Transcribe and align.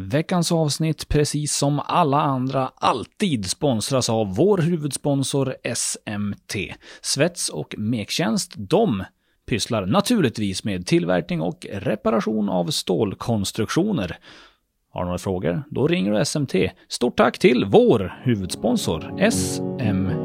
Veckans 0.00 0.52
avsnitt, 0.52 1.08
precis 1.08 1.56
som 1.56 1.80
alla 1.84 2.20
andra, 2.20 2.70
alltid 2.74 3.50
sponsras 3.50 4.10
av 4.10 4.34
vår 4.34 4.58
huvudsponsor 4.58 5.54
SMT. 5.74 6.74
Svets 7.00 7.48
och 7.48 7.74
mektjänst, 7.78 8.52
de 8.56 9.04
pysslar 9.46 9.86
naturligtvis 9.86 10.64
med 10.64 10.86
tillverkning 10.86 11.40
och 11.40 11.66
reparation 11.72 12.48
av 12.48 12.66
stålkonstruktioner. 12.66 14.18
Har 14.90 15.00
du 15.00 15.06
några 15.06 15.18
frågor? 15.18 15.62
Då 15.70 15.88
ringer 15.88 16.12
du 16.12 16.24
SMT. 16.24 16.54
Stort 16.88 17.16
tack 17.16 17.38
till 17.38 17.64
vår 17.64 18.20
huvudsponsor 18.22 19.30
SMT. 19.30 20.17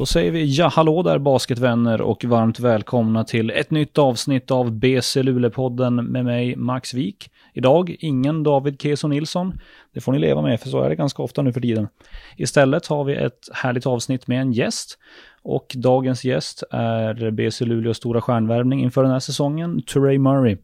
Då 0.00 0.06
säger 0.06 0.30
vi 0.30 0.44
ja 0.44 0.68
hallå 0.68 1.02
där 1.02 1.18
basketvänner 1.18 2.00
och 2.00 2.24
varmt 2.24 2.60
välkomna 2.60 3.24
till 3.24 3.50
ett 3.50 3.70
nytt 3.70 3.98
avsnitt 3.98 4.50
av 4.50 4.72
BC 4.72 5.22
Luleå-podden 5.22 6.02
med 6.02 6.24
mig 6.24 6.56
Max 6.56 6.94
Wik. 6.94 7.30
Idag 7.52 7.96
ingen 7.98 8.42
David 8.42 8.82
Keso 8.82 9.08
Nilsson. 9.08 9.60
Det 9.94 10.00
får 10.00 10.12
ni 10.12 10.18
leva 10.18 10.42
med 10.42 10.60
för 10.60 10.68
så 10.68 10.82
är 10.82 10.88
det 10.88 10.96
ganska 10.96 11.22
ofta 11.22 11.42
nu 11.42 11.52
för 11.52 11.60
tiden. 11.60 11.88
Istället 12.36 12.86
har 12.86 13.04
vi 13.04 13.14
ett 13.14 13.48
härligt 13.52 13.86
avsnitt 13.86 14.26
med 14.26 14.40
en 14.40 14.52
gäst. 14.52 14.98
Och 15.42 15.72
dagens 15.76 16.24
gäst 16.24 16.62
är 16.70 17.30
BC 17.30 17.64
Luleås 17.64 17.96
stora 17.96 18.20
stjärnvärvning 18.20 18.82
inför 18.82 19.02
den 19.02 19.12
här 19.12 19.20
säsongen, 19.20 19.82
Turay 19.82 20.18
Murray. 20.18 20.56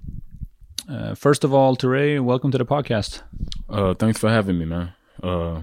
Uh, 0.90 1.14
first 1.14 1.44
of 1.44 1.52
all, 1.52 1.76
Turay, 1.76 2.18
welcome 2.20 2.52
to 2.52 2.58
the 2.58 2.64
podcast. 2.64 3.24
Uh, 3.72 3.94
thanks 3.94 4.20
for 4.20 4.28
having 4.28 4.58
me, 4.58 4.66
man. 4.66 4.88
Uh, 5.24 5.62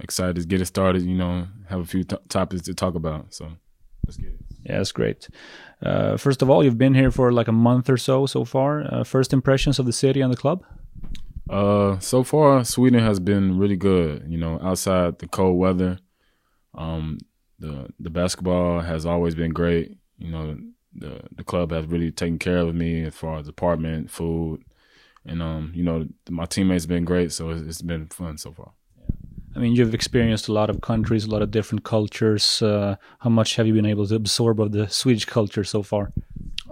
excited 0.00 0.36
to 0.36 0.46
get 0.46 0.60
it 0.60 0.66
started. 0.66 1.02
You 1.02 1.16
know, 1.16 1.46
have 1.68 1.80
a 1.80 1.86
few 1.86 2.04
topics 2.04 2.62
to 2.62 2.74
talk 2.74 2.94
about. 2.94 3.34
So 3.34 3.52
let's 4.06 4.16
get 4.16 4.30
it. 4.30 4.40
Yeah, 4.64 4.78
that's 4.78 4.92
great. 4.92 5.28
Uh, 5.82 6.16
first 6.16 6.42
of 6.42 6.50
all, 6.50 6.64
you've 6.64 6.78
been 6.78 6.94
here 6.94 7.10
for 7.10 7.32
like 7.32 7.48
a 7.48 7.52
month 7.52 7.88
or 7.88 7.96
so 7.96 8.26
so 8.26 8.44
far. 8.44 8.82
Uh, 8.92 9.04
first 9.04 9.32
impressions 9.32 9.78
of 9.78 9.86
the 9.86 9.92
city 9.92 10.20
and 10.20 10.32
the 10.32 10.36
club? 10.36 10.64
Uh, 11.48 11.98
so 11.98 12.22
far, 12.22 12.64
Sweden 12.64 13.02
has 13.02 13.20
been 13.20 13.58
really 13.58 13.76
good. 13.76 14.24
You 14.28 14.38
know, 14.38 14.58
outside 14.62 15.18
the 15.18 15.28
cold 15.28 15.58
weather, 15.58 15.98
um, 16.74 17.18
the 17.58 17.88
the 17.98 18.10
basketball 18.10 18.80
has 18.80 19.06
always 19.06 19.34
been 19.34 19.52
great. 19.52 19.96
You 20.18 20.30
know, 20.30 20.58
the 20.94 21.22
the 21.34 21.44
club 21.44 21.72
has 21.72 21.86
really 21.86 22.10
taken 22.10 22.38
care 22.38 22.58
of 22.58 22.74
me 22.74 23.04
as 23.04 23.14
far 23.14 23.38
as 23.38 23.48
apartment, 23.48 24.10
food, 24.10 24.62
and 25.24 25.42
um, 25.42 25.72
you 25.74 25.82
know, 25.82 26.06
my 26.28 26.44
teammates 26.44 26.84
have 26.84 26.88
been 26.88 27.04
great. 27.04 27.32
So 27.32 27.50
it's, 27.50 27.62
it's 27.62 27.82
been 27.82 28.06
fun 28.08 28.36
so 28.36 28.52
far. 28.52 28.72
I 29.58 29.60
mean, 29.60 29.74
you've 29.74 29.92
experienced 29.92 30.46
a 30.46 30.52
lot 30.52 30.70
of 30.70 30.82
countries, 30.82 31.24
a 31.24 31.30
lot 31.30 31.42
of 31.42 31.50
different 31.50 31.82
cultures. 31.82 32.62
Uh, 32.62 32.94
how 33.18 33.28
much 33.28 33.56
have 33.56 33.66
you 33.66 33.74
been 33.74 33.86
able 33.86 34.06
to 34.06 34.14
absorb 34.14 34.60
of 34.60 34.70
the 34.70 34.88
Swedish 34.88 35.24
culture 35.24 35.64
so 35.64 35.82
far? 35.82 36.12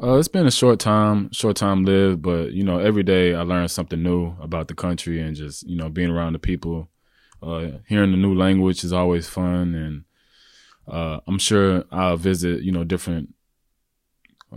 Uh, 0.00 0.18
it's 0.18 0.28
been 0.28 0.46
a 0.46 0.52
short 0.52 0.78
time, 0.78 1.28
short 1.32 1.56
time 1.56 1.84
lived, 1.84 2.22
but 2.22 2.52
you 2.52 2.62
know, 2.62 2.78
every 2.78 3.02
day 3.02 3.34
I 3.34 3.42
learn 3.42 3.66
something 3.66 4.00
new 4.00 4.36
about 4.40 4.68
the 4.68 4.74
country 4.74 5.20
and 5.20 5.34
just 5.34 5.64
you 5.64 5.76
know 5.76 5.88
being 5.88 6.10
around 6.10 6.34
the 6.34 6.38
people. 6.38 6.88
Uh, 7.42 7.78
hearing 7.88 8.12
the 8.12 8.16
new 8.16 8.36
language 8.36 8.84
is 8.84 8.92
always 8.92 9.26
fun, 9.26 9.74
and 9.74 10.04
uh, 10.86 11.18
I'm 11.26 11.40
sure 11.40 11.82
I'll 11.90 12.16
visit 12.16 12.62
you 12.62 12.70
know 12.70 12.84
different 12.84 13.34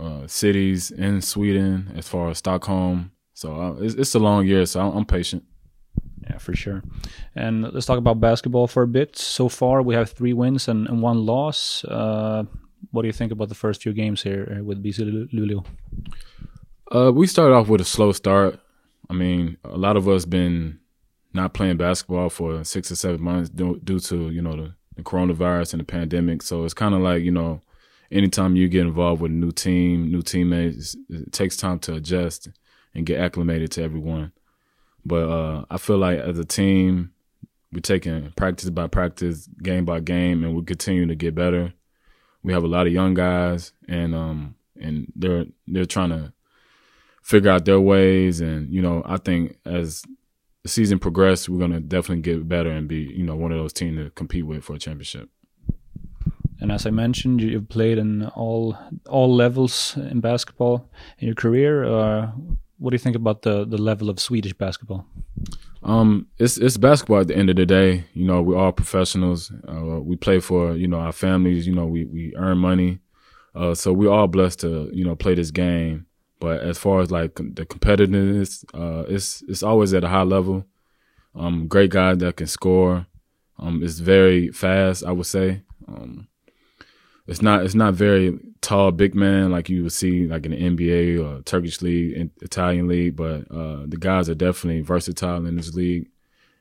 uh, 0.00 0.28
cities 0.28 0.92
in 0.92 1.20
Sweden 1.20 1.92
as 1.96 2.06
far 2.06 2.30
as 2.30 2.38
Stockholm. 2.38 3.10
So 3.34 3.60
uh, 3.60 3.72
it's, 3.80 3.94
it's 3.94 4.14
a 4.14 4.20
long 4.20 4.46
year, 4.46 4.66
so 4.66 4.82
I'm, 4.82 4.98
I'm 4.98 5.04
patient. 5.04 5.42
Yeah, 6.24 6.38
for 6.38 6.54
sure. 6.54 6.82
And 7.34 7.72
let's 7.72 7.86
talk 7.86 7.98
about 7.98 8.20
basketball 8.20 8.66
for 8.66 8.82
a 8.82 8.88
bit. 8.88 9.16
So 9.16 9.48
far, 9.48 9.82
we 9.82 9.94
have 9.94 10.10
three 10.10 10.32
wins 10.32 10.68
and, 10.68 10.86
and 10.88 11.02
one 11.02 11.24
loss. 11.24 11.84
Uh, 11.84 12.44
what 12.90 13.02
do 13.02 13.08
you 13.08 13.12
think 13.12 13.32
about 13.32 13.48
the 13.48 13.54
first 13.54 13.82
few 13.82 13.92
games 13.92 14.22
here 14.22 14.58
uh, 14.58 14.64
with 14.64 14.82
BC 14.82 15.32
Luleå? 15.32 15.64
Uh, 16.90 17.12
we 17.12 17.26
started 17.26 17.54
off 17.54 17.68
with 17.68 17.80
a 17.80 17.84
slow 17.84 18.12
start. 18.12 18.58
I 19.08 19.12
mean, 19.12 19.56
a 19.64 19.76
lot 19.76 19.96
of 19.96 20.08
us 20.08 20.24
been 20.24 20.78
not 21.32 21.54
playing 21.54 21.76
basketball 21.76 22.28
for 22.28 22.64
six 22.64 22.90
or 22.90 22.96
seven 22.96 23.22
months 23.22 23.48
due, 23.48 23.80
due 23.82 24.00
to 24.00 24.30
you 24.30 24.42
know 24.42 24.56
the, 24.56 24.74
the, 24.96 25.02
coronavirus 25.02 25.74
and 25.74 25.80
the 25.80 25.84
pandemic. 25.84 26.42
So 26.42 26.64
it's 26.64 26.74
kind 26.74 26.94
of 26.94 27.00
like 27.00 27.22
you 27.22 27.30
know, 27.30 27.62
anytime 28.10 28.56
you 28.56 28.68
get 28.68 28.82
involved 28.86 29.22
with 29.22 29.30
a 29.30 29.34
new 29.34 29.52
team, 29.52 30.10
new 30.10 30.22
teammates, 30.22 30.96
it 31.08 31.32
takes 31.32 31.56
time 31.56 31.78
to 31.80 31.94
adjust 31.94 32.48
and 32.94 33.06
get 33.06 33.20
acclimated 33.20 33.70
to 33.72 33.82
everyone. 33.82 34.32
But 35.04 35.28
uh, 35.28 35.64
I 35.70 35.78
feel 35.78 35.98
like 35.98 36.18
as 36.18 36.38
a 36.38 36.44
team, 36.44 37.12
we're 37.72 37.80
taking 37.80 38.32
practice 38.36 38.70
by 38.70 38.86
practice, 38.86 39.48
game 39.62 39.84
by 39.84 40.00
game, 40.00 40.44
and 40.44 40.54
we 40.54 40.62
continue 40.62 41.06
to 41.06 41.14
get 41.14 41.34
better. 41.34 41.72
We 42.42 42.52
have 42.52 42.64
a 42.64 42.68
lot 42.68 42.86
of 42.86 42.92
young 42.92 43.14
guys, 43.14 43.72
and 43.88 44.14
um, 44.14 44.54
and 44.80 45.12
they're 45.14 45.46
they're 45.66 45.84
trying 45.84 46.10
to 46.10 46.32
figure 47.22 47.50
out 47.50 47.64
their 47.64 47.80
ways. 47.80 48.40
And 48.40 48.72
you 48.72 48.82
know, 48.82 49.02
I 49.04 49.18
think 49.18 49.58
as 49.64 50.02
the 50.62 50.68
season 50.68 50.98
progresses, 50.98 51.48
we're 51.48 51.60
gonna 51.60 51.80
definitely 51.80 52.22
get 52.22 52.48
better 52.48 52.70
and 52.70 52.88
be 52.88 53.12
you 53.14 53.24
know 53.24 53.36
one 53.36 53.52
of 53.52 53.58
those 53.58 53.72
teams 53.72 53.98
to 53.98 54.10
compete 54.10 54.46
with 54.46 54.64
for 54.64 54.74
a 54.74 54.78
championship. 54.78 55.28
And 56.60 56.70
as 56.70 56.84
I 56.84 56.90
mentioned, 56.90 57.40
you've 57.40 57.68
played 57.68 57.98
in 57.98 58.26
all 58.28 58.76
all 59.08 59.34
levels 59.34 59.96
in 59.96 60.20
basketball 60.20 60.90
in 61.18 61.26
your 61.26 61.34
career. 61.34 61.84
Uh, 61.84 62.32
what 62.80 62.90
do 62.90 62.94
you 62.94 62.98
think 62.98 63.14
about 63.14 63.42
the 63.42 63.64
the 63.66 63.78
level 63.78 64.08
of 64.08 64.18
Swedish 64.18 64.54
basketball? 64.54 65.06
Um, 65.82 66.26
it's 66.38 66.56
it's 66.56 66.78
basketball 66.78 67.20
at 67.20 67.28
the 67.28 67.36
end 67.36 67.50
of 67.50 67.56
the 67.56 67.66
day. 67.66 68.04
You 68.14 68.24
know, 68.24 68.40
we're 68.42 68.56
all 68.56 68.72
professionals. 68.72 69.52
Uh, 69.68 70.00
we 70.00 70.16
play 70.16 70.40
for 70.40 70.74
you 70.74 70.88
know 70.88 70.98
our 70.98 71.12
families. 71.12 71.66
You 71.66 71.74
know, 71.74 71.86
we 71.86 72.06
we 72.06 72.34
earn 72.36 72.58
money. 72.58 72.98
Uh, 73.54 73.74
so 73.74 73.92
we're 73.92 74.10
all 74.10 74.28
blessed 74.28 74.60
to 74.60 74.90
you 74.92 75.04
know 75.04 75.14
play 75.14 75.34
this 75.34 75.50
game. 75.50 76.06
But 76.40 76.62
as 76.62 76.78
far 76.78 77.00
as 77.00 77.10
like 77.10 77.34
the 77.34 77.66
competitiveness, 77.66 78.64
uh, 78.72 79.04
it's 79.08 79.42
it's 79.46 79.62
always 79.62 79.92
at 79.92 80.04
a 80.04 80.08
high 80.08 80.22
level. 80.22 80.64
Um, 81.34 81.68
great 81.68 81.90
guy 81.90 82.14
that 82.14 82.36
can 82.36 82.46
score. 82.46 83.06
Um, 83.58 83.82
it's 83.82 83.98
very 83.98 84.48
fast. 84.48 85.04
I 85.04 85.12
would 85.12 85.26
say. 85.26 85.62
Um, 85.86 86.28
it's 87.30 87.40
not 87.40 87.64
it's 87.64 87.76
not 87.76 87.94
very 87.94 88.36
tall 88.60 88.90
big 88.90 89.14
man 89.14 89.52
like 89.52 89.68
you 89.68 89.84
would 89.84 89.92
see 89.92 90.26
like 90.26 90.44
in 90.46 90.50
the 90.50 90.58
NBA 90.58 91.24
or 91.24 91.42
Turkish 91.42 91.80
league, 91.80 92.30
Italian 92.42 92.88
league, 92.88 93.14
but 93.14 93.48
uh, 93.52 93.84
the 93.86 93.96
guys 93.98 94.28
are 94.28 94.34
definitely 94.34 94.80
versatile 94.80 95.46
in 95.46 95.54
this 95.54 95.72
league. 95.72 96.08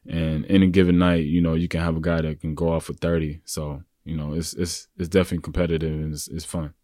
And 0.08 0.46
in 0.46 0.52
any 0.52 0.68
given 0.68 1.00
night, 1.00 1.26
you 1.26 1.42
know, 1.42 1.56
you 1.56 1.68
can 1.68 1.82
have 1.82 1.98
a 1.98 2.02
guy 2.02 2.22
that 2.22 2.40
can 2.42 2.54
go 2.54 2.72
off 2.72 2.86
for 2.86 2.94
thirty. 2.94 3.42
So 3.46 3.82
you 4.06 4.16
know, 4.16 4.34
it's 4.34 4.54
it's 4.54 4.88
it's 4.96 5.10
definitely 5.10 5.42
competitive 5.42 5.92
and 5.92 6.14
it's, 6.14 6.28
it's 6.28 6.46
fun. 6.46 6.76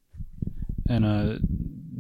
And 0.90 1.06
uh, 1.06 1.38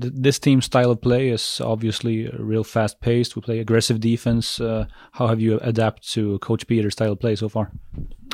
th- 0.01 0.13
this 0.15 0.39
team's 0.39 0.65
style 0.65 0.89
of 0.89 1.01
play 1.01 1.29
is 1.29 1.61
obviously 1.63 2.27
real 2.29 2.63
fast 2.63 2.99
paced. 2.99 3.35
We 3.35 3.43
play 3.43 3.59
aggressive 3.59 3.99
defense. 3.99 4.59
Uh, 4.59 4.87
how 5.11 5.27
have 5.27 5.39
you 5.39 5.59
adapted 5.59 6.09
to 6.13 6.39
Coach 6.39 6.65
Peter's 6.65 6.93
style 6.93 7.11
of 7.11 7.19
play 7.19 7.35
so 7.35 7.47
far? 7.47 7.71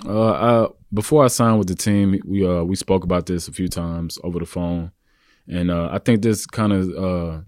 Uh, 0.06 0.32
I, 0.32 0.68
before 0.94 1.24
I 1.24 1.28
signed 1.28 1.60
with 1.60 1.68
the 1.68 1.76
team, 1.76 2.20
we 2.26 2.46
uh 2.48 2.64
we 2.64 2.76
spoke 2.76 3.04
about 3.04 3.26
this 3.26 3.48
a 3.48 3.52
few 3.52 3.68
times 3.68 4.18
over 4.24 4.40
the 4.40 4.46
phone, 4.46 4.92
and 5.48 5.72
uh, 5.72 5.90
I 5.92 6.00
think 6.00 6.22
this 6.22 6.46
kind 6.46 6.74
of 6.74 6.90
uh 6.98 7.42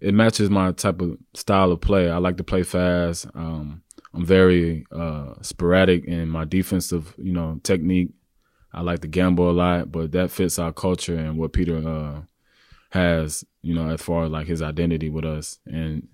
it 0.00 0.14
matches 0.14 0.50
my 0.50 0.72
type 0.72 1.00
of 1.00 1.16
style 1.34 1.70
of 1.72 1.80
play. 1.80 2.10
I 2.10 2.18
like 2.18 2.36
to 2.38 2.44
play 2.44 2.64
fast. 2.64 3.26
Um, 3.34 3.82
I'm 4.14 4.26
very 4.26 4.84
uh 4.90 5.34
sporadic 5.42 6.04
in 6.04 6.28
my 6.28 6.44
defensive, 6.44 7.14
you 7.18 7.32
know, 7.32 7.60
technique. 7.62 8.10
I 8.74 8.80
like 8.82 9.00
to 9.00 9.08
gamble 9.08 9.50
a 9.50 9.52
lot, 9.52 9.92
but 9.92 10.12
that 10.12 10.30
fits 10.30 10.58
our 10.58 10.72
culture 10.72 11.16
and 11.16 11.38
what 11.38 11.52
Peter 11.52 11.76
uh 11.76 12.22
has, 12.90 13.44
you 13.62 13.74
know, 13.74 13.88
as 13.88 14.02
far 14.02 14.24
as 14.24 14.30
like 14.30 14.46
his 14.46 14.60
identity 14.60 15.08
with 15.08 15.24
us. 15.24 15.58
And 15.66 16.08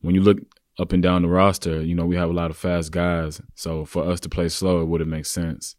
when 0.00 0.14
you 0.14 0.20
look 0.22 0.38
up 0.78 0.92
and 0.92 1.02
down 1.02 1.22
the 1.22 1.28
roster, 1.28 1.82
you 1.82 1.94
know, 1.94 2.06
we 2.06 2.16
have 2.16 2.30
a 2.30 2.34
lot 2.34 2.50
of 2.50 2.56
fast 2.56 2.92
guys. 2.92 3.40
So 3.54 3.84
for 3.84 4.08
us 4.08 4.20
to 4.20 4.28
play 4.28 4.48
slow, 4.48 4.80
it 4.80 4.86
wouldn't 4.86 5.10
make 5.10 5.26
sense. 5.26 5.76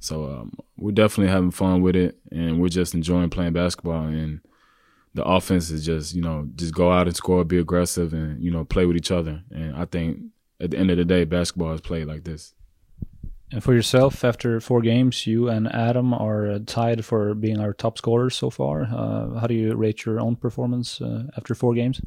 So 0.00 0.26
um, 0.26 0.52
we're 0.76 0.92
definitely 0.92 1.32
having 1.32 1.50
fun 1.50 1.82
with 1.82 1.96
it, 1.96 2.18
and 2.30 2.60
we're 2.60 2.68
just 2.68 2.94
enjoying 2.94 3.30
playing 3.30 3.54
basketball. 3.54 4.04
And 4.04 4.40
the 5.14 5.24
offense 5.24 5.70
is 5.70 5.84
just, 5.84 6.14
you 6.14 6.22
know, 6.22 6.48
just 6.54 6.74
go 6.74 6.92
out 6.92 7.06
and 7.06 7.16
score, 7.16 7.44
be 7.44 7.58
aggressive, 7.58 8.12
and 8.12 8.42
you 8.42 8.50
know, 8.50 8.64
play 8.64 8.86
with 8.86 8.96
each 8.96 9.10
other. 9.10 9.42
And 9.50 9.74
I 9.74 9.86
think 9.86 10.18
at 10.60 10.70
the 10.70 10.78
end 10.78 10.90
of 10.90 10.98
the 10.98 11.04
day, 11.04 11.24
basketball 11.24 11.72
is 11.72 11.80
played 11.80 12.06
like 12.06 12.24
this. 12.24 12.54
And 13.50 13.64
for 13.64 13.72
yourself, 13.72 14.24
after 14.24 14.60
four 14.60 14.82
games, 14.82 15.26
you 15.26 15.48
and 15.48 15.72
Adam 15.74 16.12
are 16.12 16.50
uh, 16.50 16.58
tied 16.66 17.04
for 17.04 17.34
being 17.34 17.58
our 17.58 17.72
top 17.72 17.96
scorers 17.96 18.36
so 18.36 18.50
far. 18.50 18.82
Uh, 18.82 19.38
how 19.40 19.46
do 19.46 19.54
you 19.54 19.74
rate 19.74 20.04
your 20.04 20.20
own 20.20 20.36
performance 20.36 21.00
uh, 21.00 21.24
after 21.34 21.54
four 21.54 21.72
games? 21.72 22.00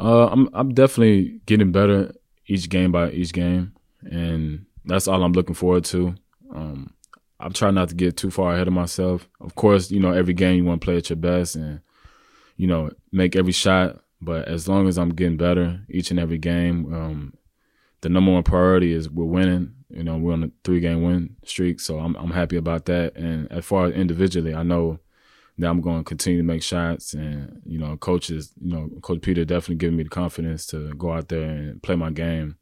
Uh, 0.00 0.28
I'm 0.28 0.48
I'm 0.54 0.72
definitely 0.72 1.40
getting 1.46 1.72
better 1.72 2.12
each 2.46 2.68
game 2.68 2.90
by 2.90 3.10
each 3.10 3.32
game, 3.32 3.74
and 4.02 4.64
that's 4.84 5.06
all 5.06 5.22
I'm 5.22 5.32
looking 5.32 5.54
forward 5.54 5.84
to. 5.86 6.14
Um, 6.54 6.94
I'm 7.38 7.52
trying 7.52 7.74
not 7.74 7.90
to 7.90 7.94
get 7.94 8.16
too 8.16 8.30
far 8.30 8.54
ahead 8.54 8.66
of 8.66 8.72
myself. 8.72 9.28
Of 9.40 9.54
course, 9.54 9.90
you 9.90 10.00
know, 10.00 10.12
every 10.12 10.34
game 10.34 10.56
you 10.56 10.64
want 10.64 10.80
to 10.80 10.84
play 10.84 10.96
at 10.96 11.10
your 11.10 11.16
best 11.16 11.56
and, 11.56 11.80
you 12.56 12.66
know, 12.66 12.90
make 13.12 13.34
every 13.36 13.52
shot. 13.52 14.00
But 14.20 14.48
as 14.48 14.68
long 14.68 14.88
as 14.88 14.98
I'm 14.98 15.10
getting 15.10 15.38
better 15.38 15.80
each 15.88 16.10
and 16.10 16.20
every 16.20 16.36
game, 16.36 16.92
um, 16.92 17.34
the 18.02 18.10
number 18.10 18.32
one 18.32 18.42
priority 18.42 18.92
is 18.92 19.08
we're 19.08 19.24
winning. 19.24 19.74
You 19.88 20.04
know, 20.04 20.18
we're 20.18 20.34
on 20.34 20.44
a 20.44 20.50
three 20.64 20.80
game 20.80 21.02
win 21.02 21.36
streak, 21.44 21.80
so 21.80 21.98
I'm 21.98 22.14
I'm 22.16 22.30
happy 22.30 22.56
about 22.56 22.84
that. 22.86 23.16
And 23.16 23.50
as 23.50 23.64
far 23.64 23.86
as 23.86 23.94
individually, 23.94 24.54
I 24.54 24.62
know 24.62 25.00
that 25.60 25.68
I'm 25.68 25.80
going 25.80 25.98
to 25.98 26.04
continue 26.04 26.40
to 26.40 26.46
make 26.46 26.62
shots. 26.62 27.14
And 27.14 27.62
you 27.64 27.78
know, 27.78 27.96
coaches, 27.96 28.52
you 28.60 28.72
know, 28.72 28.90
Coach 29.02 29.22
Peter 29.22 29.44
definitely 29.44 29.76
giving 29.76 29.96
me 29.96 30.04
the 30.04 30.10
confidence 30.10 30.66
to 30.66 30.92
go 30.94 31.12
out 31.12 31.28
there 31.28 31.48
and 31.48 31.82
play 31.82 31.96
my 31.96 32.10
game. 32.10 32.56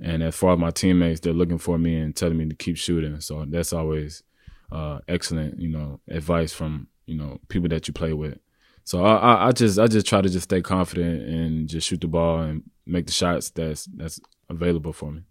And 0.00 0.22
as 0.22 0.36
far 0.36 0.52
as 0.52 0.58
my 0.58 0.70
teammates, 0.70 1.20
they're 1.20 1.32
looking 1.32 1.58
for 1.58 1.78
me 1.78 1.96
and 1.96 2.14
telling 2.14 2.36
me 2.36 2.46
to 2.48 2.54
keep 2.54 2.76
shooting. 2.76 3.20
So 3.20 3.46
that's 3.48 3.72
always 3.72 4.22
uh, 4.70 4.98
excellent, 5.08 5.58
you 5.58 5.68
know, 5.68 6.00
advice 6.08 6.52
from 6.52 6.88
you 7.06 7.16
know 7.16 7.40
people 7.48 7.68
that 7.68 7.88
you 7.88 7.94
play 7.94 8.12
with. 8.12 8.38
So 8.84 9.04
I, 9.04 9.48
I 9.48 9.52
just 9.52 9.78
I 9.78 9.86
just 9.86 10.06
try 10.06 10.20
to 10.20 10.28
just 10.28 10.44
stay 10.44 10.62
confident 10.62 11.22
and 11.22 11.68
just 11.68 11.88
shoot 11.88 12.00
the 12.00 12.06
ball 12.06 12.40
and 12.40 12.62
make 12.86 13.06
the 13.06 13.12
shots 13.12 13.50
that's 13.50 13.86
that's 13.86 14.20
available 14.48 14.92
for 14.92 15.10
me. 15.10 15.22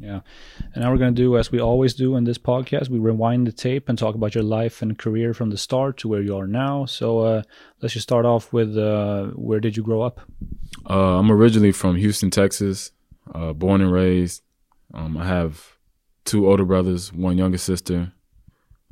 Yeah. 0.00 0.20
And 0.74 0.82
now 0.82 0.90
we're 0.90 0.98
going 0.98 1.14
to 1.14 1.22
do 1.22 1.36
as 1.36 1.52
we 1.52 1.60
always 1.60 1.94
do 1.94 2.16
in 2.16 2.24
this 2.24 2.38
podcast. 2.38 2.88
We 2.88 2.98
rewind 2.98 3.46
the 3.46 3.52
tape 3.52 3.88
and 3.88 3.98
talk 3.98 4.14
about 4.14 4.34
your 4.34 4.44
life 4.44 4.80
and 4.80 4.98
career 4.98 5.34
from 5.34 5.50
the 5.50 5.58
start 5.58 5.98
to 5.98 6.08
where 6.08 6.22
you 6.22 6.36
are 6.36 6.46
now. 6.46 6.86
So 6.86 7.18
uh, 7.20 7.42
let's 7.82 7.94
just 7.94 8.04
start 8.04 8.24
off 8.24 8.52
with 8.52 8.76
uh, 8.76 9.26
where 9.34 9.60
did 9.60 9.76
you 9.76 9.82
grow 9.82 10.00
up? 10.00 10.20
Uh, 10.88 11.18
I'm 11.18 11.30
originally 11.30 11.72
from 11.72 11.96
Houston, 11.96 12.30
Texas, 12.30 12.92
uh, 13.34 13.52
born 13.52 13.82
and 13.82 13.92
raised. 13.92 14.42
Um, 14.94 15.16
I 15.18 15.26
have 15.26 15.76
two 16.24 16.48
older 16.48 16.64
brothers, 16.64 17.12
one 17.12 17.36
younger 17.36 17.58
sister. 17.58 18.12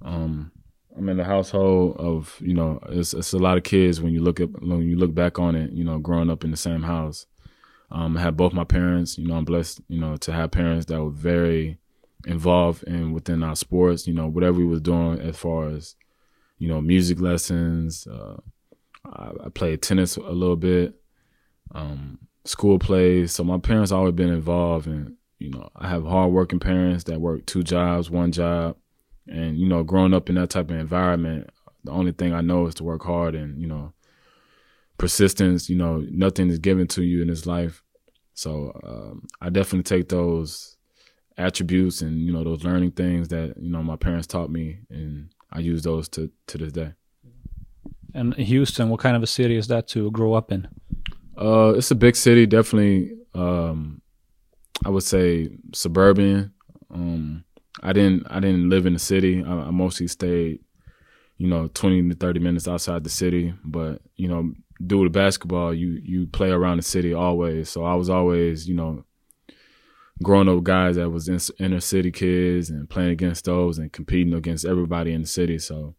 Um, 0.02 0.52
I'm 0.96 1.08
in 1.08 1.20
a 1.20 1.24
household 1.24 1.96
of 1.98 2.36
you 2.40 2.54
know 2.54 2.80
it's, 2.88 3.14
it's 3.14 3.32
a 3.32 3.38
lot 3.38 3.56
of 3.56 3.62
kids 3.62 4.00
when 4.00 4.12
you 4.12 4.20
look 4.20 4.40
at 4.40 4.50
when 4.60 4.82
you 4.82 4.96
look 4.96 5.14
back 5.14 5.38
on 5.38 5.54
it. 5.54 5.72
You 5.72 5.84
know, 5.84 5.98
growing 5.98 6.30
up 6.30 6.44
in 6.44 6.50
the 6.50 6.56
same 6.56 6.82
house. 6.82 7.26
Um, 7.90 8.16
I 8.16 8.22
had 8.22 8.36
both 8.36 8.52
my 8.52 8.64
parents. 8.64 9.18
You 9.18 9.26
know, 9.26 9.36
I'm 9.36 9.44
blessed. 9.44 9.80
You 9.88 10.00
know, 10.00 10.16
to 10.16 10.32
have 10.32 10.50
parents 10.50 10.86
that 10.86 11.02
were 11.02 11.10
very 11.10 11.78
involved 12.26 12.82
in 12.84 13.12
within 13.12 13.42
our 13.42 13.56
sports. 13.56 14.06
You 14.06 14.14
know, 14.14 14.26
whatever 14.26 14.58
we 14.58 14.66
was 14.66 14.80
doing 14.80 15.20
as 15.20 15.36
far 15.36 15.68
as 15.68 15.96
you 16.58 16.68
know 16.68 16.80
music 16.80 17.20
lessons. 17.20 18.06
Uh, 18.06 18.36
I, 19.04 19.30
I, 19.46 19.48
played 19.48 19.80
tennis 19.80 20.16
a 20.16 20.20
little 20.20 20.56
bit, 20.56 21.00
um, 21.74 22.18
school 22.44 22.78
plays. 22.78 23.32
So 23.32 23.44
my 23.44 23.58
parents 23.58 23.92
always 23.92 24.14
been 24.14 24.32
involved, 24.32 24.86
and 24.86 25.16
you 25.38 25.50
know, 25.50 25.70
I 25.76 25.88
have 25.88 26.04
hardworking 26.04 26.60
parents 26.60 27.04
that 27.04 27.20
work 27.20 27.46
two 27.46 27.62
jobs, 27.62 28.10
one 28.10 28.32
job, 28.32 28.76
and 29.26 29.58
you 29.58 29.66
know, 29.66 29.82
growing 29.82 30.14
up 30.14 30.28
in 30.28 30.34
that 30.34 30.50
type 30.50 30.70
of 30.70 30.76
environment, 30.76 31.48
the 31.84 31.92
only 31.92 32.12
thing 32.12 32.34
I 32.34 32.40
know 32.40 32.66
is 32.66 32.74
to 32.76 32.84
work 32.84 33.02
hard 33.02 33.34
and 33.34 33.60
you 33.60 33.66
know 33.66 33.92
persistence. 34.98 35.70
You 35.70 35.76
know, 35.76 36.04
nothing 36.10 36.48
is 36.48 36.58
given 36.58 36.86
to 36.88 37.02
you 37.02 37.22
in 37.22 37.28
this 37.28 37.46
life. 37.46 37.82
So 38.34 38.78
um, 38.84 39.26
I 39.40 39.48
definitely 39.50 39.84
take 39.84 40.08
those 40.08 40.76
attributes 41.36 42.02
and 42.02 42.20
you 42.20 42.32
know 42.32 42.42
those 42.42 42.64
learning 42.64 42.90
things 42.90 43.28
that 43.28 43.54
you 43.60 43.70
know 43.70 43.82
my 43.82 43.96
parents 43.96 44.26
taught 44.26 44.50
me, 44.50 44.78
and 44.90 45.30
I 45.52 45.60
use 45.60 45.82
those 45.82 46.08
to 46.10 46.30
to 46.48 46.58
this 46.58 46.72
day. 46.72 46.92
And 48.14 48.34
Houston, 48.34 48.88
what 48.88 49.00
kind 49.00 49.16
of 49.16 49.22
a 49.22 49.26
city 49.26 49.56
is 49.56 49.68
that 49.68 49.88
to 49.88 50.10
grow 50.10 50.34
up 50.34 50.50
in? 50.50 50.68
Uh, 51.36 51.74
it's 51.76 51.90
a 51.90 51.94
big 51.94 52.16
city, 52.16 52.46
definitely. 52.46 53.12
Um, 53.34 54.02
I 54.84 54.90
would 54.90 55.02
say 55.02 55.50
suburban. 55.74 56.52
Um, 56.92 57.44
I 57.82 57.92
didn't 57.92 58.26
I 58.30 58.40
didn't 58.40 58.70
live 58.70 58.86
in 58.86 58.92
the 58.92 58.98
city. 58.98 59.44
I, 59.44 59.52
I 59.52 59.70
mostly 59.70 60.08
stayed, 60.08 60.60
you 61.36 61.48
know, 61.48 61.68
twenty 61.68 62.08
to 62.08 62.14
thirty 62.14 62.40
minutes 62.40 62.66
outside 62.66 63.04
the 63.04 63.10
city. 63.10 63.54
But 63.64 64.00
you 64.16 64.28
know, 64.28 64.52
do 64.84 64.98
with 64.98 65.12
basketball, 65.12 65.74
you 65.74 66.00
you 66.02 66.26
play 66.26 66.50
around 66.50 66.78
the 66.78 66.82
city 66.82 67.14
always. 67.14 67.68
So 67.68 67.84
I 67.84 67.94
was 67.94 68.08
always, 68.08 68.68
you 68.68 68.74
know, 68.74 69.04
growing 70.22 70.48
up 70.48 70.62
guys 70.62 70.96
that 70.96 71.10
was 71.10 71.28
in, 71.28 71.38
inner 71.64 71.80
city 71.80 72.10
kids 72.10 72.70
and 72.70 72.88
playing 72.88 73.10
against 73.10 73.44
those 73.44 73.78
and 73.78 73.92
competing 73.92 74.34
against 74.34 74.64
everybody 74.64 75.12
in 75.12 75.22
the 75.22 75.28
city. 75.28 75.58
So 75.58 75.94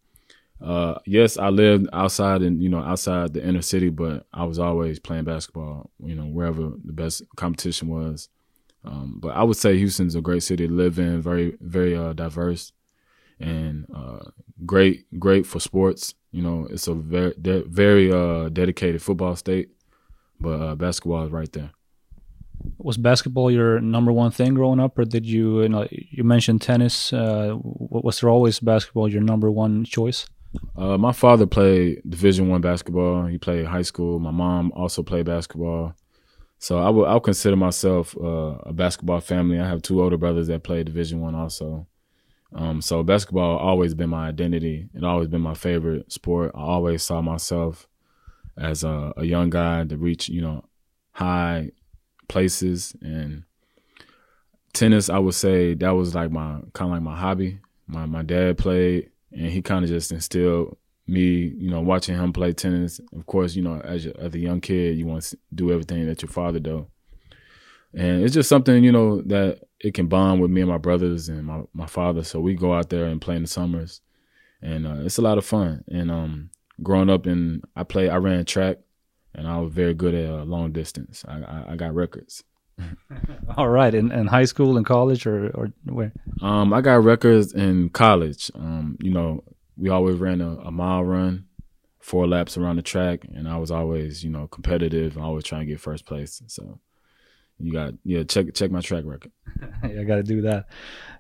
uh, 0.62 0.96
yes, 1.06 1.38
I 1.38 1.50
lived 1.50 1.88
outside 1.94 2.42
and 2.42 2.62
you 2.62 2.70
know 2.70 2.80
outside 2.80 3.34
the 3.34 3.46
inner 3.46 3.62
city, 3.62 3.90
but 3.90 4.26
I 4.34 4.44
was 4.44 4.60
always 4.60 5.00
playing 5.00 5.24
basketball. 5.24 5.90
You 6.04 6.16
know 6.16 6.25
wherever 6.25 6.72
the 6.84 6.94
best 6.94 7.24
competition 7.36 7.88
was. 7.88 8.30
Um, 8.84 9.20
but 9.20 9.30
I 9.30 9.44
would 9.44 9.58
say 9.58 9.78
Houston's 9.78 10.16
a 10.16 10.22
great 10.22 10.44
city 10.44 10.68
to 10.68 10.74
live 10.74 11.00
in, 11.00 11.22
very 11.22 11.58
very 11.62 11.96
uh, 11.96 12.14
diverse, 12.14 12.74
and 13.40 13.86
uh, 13.94 14.20
great 14.66 15.06
great 15.18 15.46
for 15.46 15.60
sports. 15.60 16.14
You 16.31 16.44
know, 16.44 16.68
it's 16.70 16.88
a 16.88 16.94
very 16.94 17.34
de- 17.42 17.64
very 17.64 18.12
uh, 18.12 18.50
dedicated 18.50 19.02
football 19.02 19.36
state, 19.36 19.70
but 20.40 20.62
uh, 20.62 20.76
basketball 20.76 21.26
is 21.26 21.31
right 21.31 21.52
there. 21.52 21.72
Was 22.78 22.98
basketball 22.98 23.50
your 23.50 23.80
number 23.80 24.12
one 24.12 24.31
thing 24.31 24.54
growing 24.54 24.80
up, 24.80 25.00
or 25.00 25.06
did 25.06 25.26
you? 25.26 25.62
You, 25.62 25.70
know, 25.70 25.88
you 25.90 26.24
mentioned 26.24 26.62
tennis. 26.62 27.12
Uh, 27.14 27.56
was 27.64 28.20
there 28.20 28.30
always 28.30 28.60
basketball 28.60 29.08
your 29.10 29.22
number 29.22 29.50
one 29.50 29.86
choice? 29.86 30.28
Uh, 30.76 30.98
my 30.98 31.12
father 31.12 31.46
played 31.46 32.02
Division 32.08 32.50
One 32.50 32.62
basketball. 32.62 33.25
He 33.25 33.38
played 33.38 33.66
high 33.66 33.84
school. 33.84 34.20
My 34.20 34.32
mom 34.32 34.72
also 34.75 35.04
played 35.04 35.25
basketball. 35.25 35.96
So 36.60 36.78
I 36.80 36.90
would 36.90 37.08
I'll 37.08 37.20
consider 37.20 37.56
myself 37.56 38.16
uh, 38.18 38.58
a 38.66 38.74
basketball 38.74 39.22
family. 39.22 39.60
I 39.60 39.68
have 39.68 39.82
two 39.82 40.02
older 40.02 40.18
brothers 40.18 40.48
that 40.48 40.64
play 40.64 40.84
Division 40.84 41.22
One 41.22 41.36
also. 41.36 41.88
Um, 42.54 42.81
so 42.81 43.04
basketball 43.04 43.57
always 43.57 43.94
been 43.94 44.10
my 44.10 44.28
identity. 44.28 44.90
It 44.94 45.04
always 45.04 45.28
been 45.28 45.42
my 45.42 45.54
favorite 45.54 46.12
sport. 46.12 46.51
I 46.56 46.62
always 46.62 47.04
saw 47.04 47.22
myself 47.22 47.88
as 48.57 48.84
a, 48.84 49.13
a 49.18 49.25
young 49.25 49.50
guy 49.50 49.84
to 49.86 49.98
reach, 49.98 50.30
you 50.30 50.42
know, 50.42 50.66
high 51.12 51.72
places 52.28 52.96
and 53.01 53.44
tennis. 54.74 55.10
I 55.10 55.19
would 55.19 55.36
say 55.36 55.75
that 55.75 55.92
was 55.92 56.16
like 56.16 56.31
my 56.31 56.62
kind 56.74 56.90
of 56.90 56.96
like 56.96 57.01
my 57.01 57.16
hobby. 57.16 57.60
My 57.88 58.06
my 58.06 58.24
dad 58.24 58.57
played, 58.57 59.10
and 59.31 59.48
he 59.51 59.62
kind 59.62 59.84
of 59.84 59.90
just 59.90 60.12
instilled 60.12 60.78
me, 61.07 61.54
you 61.57 61.69
know, 61.69 61.81
watching 61.81 62.16
him 62.16 62.34
play 62.34 62.54
tennis. 62.54 63.00
Of 63.16 63.25
course, 63.25 63.56
you 63.56 63.63
know, 63.63 63.80
as, 63.81 64.06
as 64.06 64.34
a 64.36 64.40
young 64.40 64.62
kid, 64.62 64.98
you 64.98 65.06
want 65.07 65.24
to 65.24 65.38
do 65.54 65.72
everything 65.72 66.06
that 66.07 66.22
your 66.22 66.30
father 66.30 66.60
do 66.60 66.88
and 67.94 68.24
it's 68.24 68.33
just 68.33 68.50
something 68.50 68.83
you 68.83 68.91
know 68.91 69.21
that 69.21 69.62
it 69.80 69.94
can 69.94 70.07
bond 70.07 70.41
with 70.41 70.51
me 70.51 70.62
and 70.62 70.69
my 70.69 70.77
brothers 70.77 71.30
and 71.30 71.45
my, 71.45 71.62
my 71.74 71.86
father. 71.86 72.24
So 72.24 72.39
we 72.39 72.53
go 72.53 72.74
out 72.74 72.89
there 72.89 73.06
and 73.06 73.21
play 73.21 73.36
in 73.36 73.44
the 73.44 73.47
summers. 73.47 74.01
And 74.62 74.86
uh, 74.86 75.05
it's 75.05 75.17
a 75.17 75.22
lot 75.22 75.38
of 75.38 75.46
fun. 75.46 75.86
And 75.88 76.12
um, 76.12 76.50
growing 76.84 77.10
up 77.10 77.27
in 77.27 77.62
i 77.75 77.84
play 77.84 78.10
i 78.10 78.15
ran 78.15 78.46
track 78.46 78.77
and 79.36 79.46
i 79.48 79.60
was 79.60 79.74
very 79.74 79.93
good 79.93 80.13
at 80.13 80.29
uh, 80.29 80.43
long 80.43 80.72
distance. 80.72 81.24
I, 81.27 81.39
I, 81.39 81.65
I 81.72 81.75
got 81.75 81.93
records. 81.93 82.43
All 83.58 83.67
right. 83.67 83.93
In, 83.93 84.12
in 84.12 84.27
high 84.27 84.46
school 84.46 84.77
and 84.77 84.86
college 84.86 85.25
or, 85.25 85.50
or 85.50 85.67
where? 85.84 86.13
Um, 86.41 86.74
i 86.74 86.81
got 86.81 87.03
records 87.03 87.53
in 87.53 87.89
college. 87.89 88.51
Um, 88.55 88.98
you 89.01 89.12
know 89.12 89.43
we 89.77 89.89
always 89.89 90.17
ran 90.17 90.41
a, 90.41 90.55
a 90.58 90.72
mile 90.72 91.03
run 91.03 91.46
four 92.00 92.27
laps 92.27 92.58
around 92.58 92.77
the 92.77 92.81
track. 92.81 93.25
And 93.34 93.48
i 93.48 93.58
was 93.58 93.72
always 93.72 94.24
you 94.24 94.29
know 94.29 94.48
competitive 94.48 95.15
and 95.15 95.24
always 95.24 95.46
trying 95.46 95.62
to 95.62 95.67
get 95.67 95.79
first 95.79 96.05
place. 96.05 96.41
So 96.48 96.79
you 97.60 97.74
got 97.74 97.94
yeah 98.04 98.24
check 98.24 98.54
check 98.54 98.72
my 98.72 98.82
track 98.82 99.04
record. 99.06 99.32
I 99.84 100.04
gotta 100.04 100.24
do 100.24 100.42
that. 100.42 100.66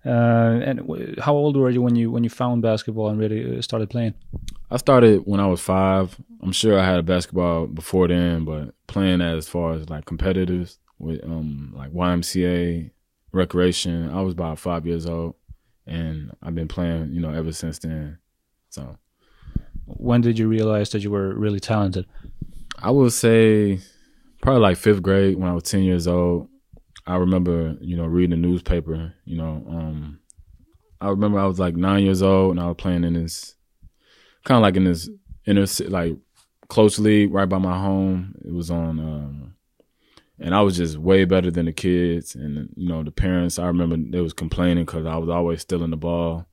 Uh, 0.05 0.61
and 0.63 0.79
w- 0.79 1.15
how 1.19 1.35
old 1.35 1.57
were 1.57 1.69
you 1.69 1.81
when 1.81 1.95
you 1.95 2.11
when 2.11 2.23
you 2.23 2.29
found 2.29 2.61
basketball 2.61 3.09
and 3.09 3.19
really 3.19 3.57
uh, 3.57 3.61
started 3.61 3.89
playing? 3.89 4.13
I 4.71 4.77
started 4.77 5.21
when 5.25 5.39
i 5.39 5.47
was 5.47 5.61
five. 5.61 6.15
I'm 6.41 6.51
sure 6.51 6.79
i 6.79 6.85
had 6.85 6.99
a 6.99 7.03
basketball 7.03 7.67
before 7.67 8.07
then 8.07 8.45
but 8.45 8.73
playing 8.87 9.21
as 9.21 9.47
far 9.49 9.73
as 9.73 9.89
like 9.89 10.05
competitive 10.05 10.73
with 10.99 11.21
um 11.23 11.73
like 11.75 11.91
ymca 11.91 12.89
recreation 13.33 14.09
i 14.09 14.21
was 14.21 14.33
about 14.33 14.57
five 14.57 14.87
years 14.87 15.05
old 15.05 15.35
and 15.85 16.31
i've 16.41 16.55
been 16.55 16.67
playing 16.67 17.11
you 17.13 17.19
know 17.19 17.31
ever 17.31 17.51
since 17.51 17.79
then 17.79 18.17
so. 18.69 18.97
When 19.85 20.21
did 20.21 20.37
you 20.37 20.47
realize 20.47 20.91
that 20.91 21.03
you 21.03 21.09
were 21.09 21.33
really 21.33 21.59
talented? 21.59 22.05
I 22.81 22.91
would 22.91 23.11
say 23.11 23.79
probably 24.41 24.61
like 24.61 24.77
fifth 24.77 25.01
grade 25.01 25.37
when 25.37 25.49
I 25.49 25.53
was 25.53 25.63
ten 25.63 25.83
years 25.83 26.07
old. 26.07 26.49
I 27.05 27.15
remember, 27.15 27.75
you 27.81 27.97
know, 27.97 28.05
reading 28.05 28.41
the 28.41 28.47
newspaper. 28.47 29.13
You 29.25 29.37
know, 29.37 29.65
um, 29.67 30.19
I 31.01 31.09
remember 31.09 31.39
I 31.39 31.45
was 31.45 31.59
like 31.59 31.75
nine 31.75 32.03
years 32.03 32.21
old 32.21 32.51
and 32.51 32.59
I 32.59 32.67
was 32.67 32.75
playing 32.77 33.03
in 33.03 33.13
this, 33.13 33.55
kind 34.43 34.57
of 34.57 34.61
like 34.61 34.75
in 34.75 34.83
this 34.83 35.09
inner 35.45 35.65
like 35.87 36.15
close 36.67 36.99
league 36.99 37.33
right 37.33 37.49
by 37.49 37.57
my 37.57 37.77
home. 37.77 38.35
It 38.45 38.53
was 38.53 38.69
on, 38.69 38.99
um, 38.99 39.55
and 40.39 40.53
I 40.55 40.61
was 40.61 40.77
just 40.77 40.97
way 40.97 41.25
better 41.25 41.51
than 41.51 41.65
the 41.65 41.73
kids. 41.73 42.35
And 42.35 42.69
you 42.75 42.87
know, 42.87 43.03
the 43.03 43.11
parents. 43.11 43.59
I 43.59 43.65
remember 43.65 43.97
they 43.97 44.21
was 44.21 44.33
complaining 44.33 44.85
because 44.85 45.05
I 45.05 45.17
was 45.17 45.29
always 45.29 45.61
stealing 45.61 45.91
the 45.91 45.97
ball. 45.97 46.45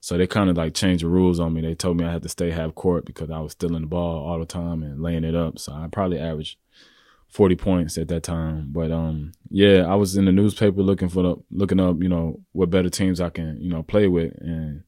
So 0.00 0.16
they 0.16 0.28
kind 0.28 0.48
of 0.48 0.56
like 0.56 0.74
changed 0.74 1.02
the 1.02 1.08
rules 1.08 1.40
on 1.40 1.52
me. 1.52 1.60
They 1.60 1.74
told 1.74 1.96
me 1.96 2.04
I 2.04 2.12
had 2.12 2.22
to 2.22 2.28
stay 2.28 2.50
half 2.50 2.74
court 2.74 3.04
because 3.04 3.30
I 3.30 3.40
was 3.40 3.52
stealing 3.52 3.82
the 3.82 3.88
ball 3.88 4.28
all 4.28 4.38
the 4.38 4.46
time 4.46 4.82
and 4.84 5.02
laying 5.02 5.24
it 5.24 5.34
up. 5.34 5.58
So 5.58 5.72
I 5.72 5.88
probably 5.90 6.20
averaged 6.20 6.56
40 7.28 7.56
points 7.56 7.98
at 7.98 8.08
that 8.08 8.22
time. 8.22 8.68
But 8.70 8.90
um, 8.90 9.32
yeah, 9.50 9.86
I 9.86 9.94
was 9.94 10.16
in 10.16 10.24
the 10.24 10.32
newspaper 10.32 10.82
looking 10.82 11.08
for 11.08 11.22
the 11.22 11.36
looking 11.50 11.80
up, 11.80 12.02
you 12.02 12.08
know, 12.08 12.40
what 12.52 12.70
better 12.70 12.90
teams 12.90 13.20
I 13.20 13.30
can, 13.30 13.60
you 13.60 13.68
know, 13.68 13.82
play 13.82 14.08
with, 14.08 14.32
and 14.40 14.82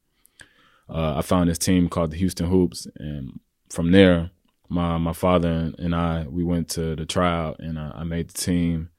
uh, 0.88 1.16
I 1.18 1.22
found 1.22 1.48
this 1.48 1.58
team 1.58 1.88
called 1.88 2.10
the 2.10 2.16
Houston 2.16 2.48
Hoops, 2.48 2.86
and 2.96 3.40
from 3.68 3.92
there, 3.92 4.30
my 4.68 4.98
my 4.98 5.12
father 5.12 5.72
and 5.78 5.94
I 5.94 6.26
we 6.28 6.42
went 6.44 6.68
to 6.70 6.96
the 6.96 7.06
tryout, 7.06 7.60
and 7.60 7.78
I, 7.78 7.92
I 7.94 8.04
made 8.04 8.30
the 8.30 8.38
team, 8.38 8.90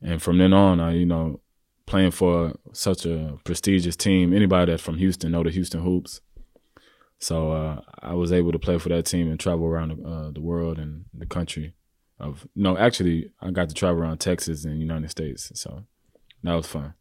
and 0.00 0.22
from 0.22 0.38
then 0.38 0.52
on, 0.52 0.80
I 0.80 0.94
you 0.94 1.06
know 1.06 1.40
playing 1.86 2.10
for 2.10 2.54
such 2.72 3.06
a 3.06 3.38
prestigious 3.44 3.96
team. 3.96 4.32
Anybody 4.32 4.72
that's 4.72 4.82
from 4.82 4.98
Houston 4.98 5.32
know 5.32 5.42
the 5.42 5.50
Houston 5.50 5.82
Hoops. 5.82 6.20
So 7.18 7.52
uh, 7.52 7.80
I 8.02 8.12
was 8.12 8.30
able 8.30 8.52
to 8.52 8.58
play 8.58 8.78
for 8.78 8.90
that 8.90 9.06
team 9.06 9.30
and 9.30 9.40
travel 9.40 9.66
around 9.66 9.92
uh, 10.04 10.30
the 10.32 10.40
world 10.42 10.78
and 10.78 11.06
the 11.14 11.24
country. 11.24 11.72
Of 12.18 12.46
no, 12.56 12.78
actually, 12.78 13.30
I 13.40 13.50
got 13.50 13.68
to 13.68 13.74
travel 13.74 14.02
around 14.02 14.18
Texas 14.18 14.64
and 14.64 14.80
United 14.80 15.10
States. 15.10 15.52
So 15.54 15.84
that 16.42 16.54
was 16.54 16.66
fun. 16.66 16.94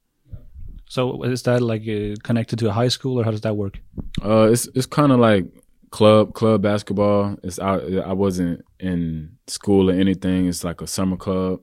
So 0.90 1.24
is 1.24 1.44
that 1.44 1.62
like 1.62 1.82
uh, 1.88 2.16
connected 2.24 2.60
to 2.60 2.70
a 2.70 2.72
high 2.72 2.90
school, 2.90 3.20
or 3.20 3.24
how 3.24 3.32
does 3.32 3.42
that 3.42 3.56
work? 3.56 3.80
Uh, 4.24 4.50
it's 4.52 4.68
it's 4.76 4.86
kind 4.86 5.12
of 5.12 5.20
like 5.20 5.46
club 5.90 6.34
club 6.34 6.62
basketball. 6.62 7.38
It's 7.44 7.60
I 7.60 7.78
I 8.06 8.14
wasn't 8.14 8.66
in 8.80 9.38
school 9.48 9.90
or 9.90 9.94
anything. 9.94 10.48
It's 10.48 10.64
like 10.64 10.82
a 10.82 10.88
summer 10.88 11.18
club, 11.18 11.62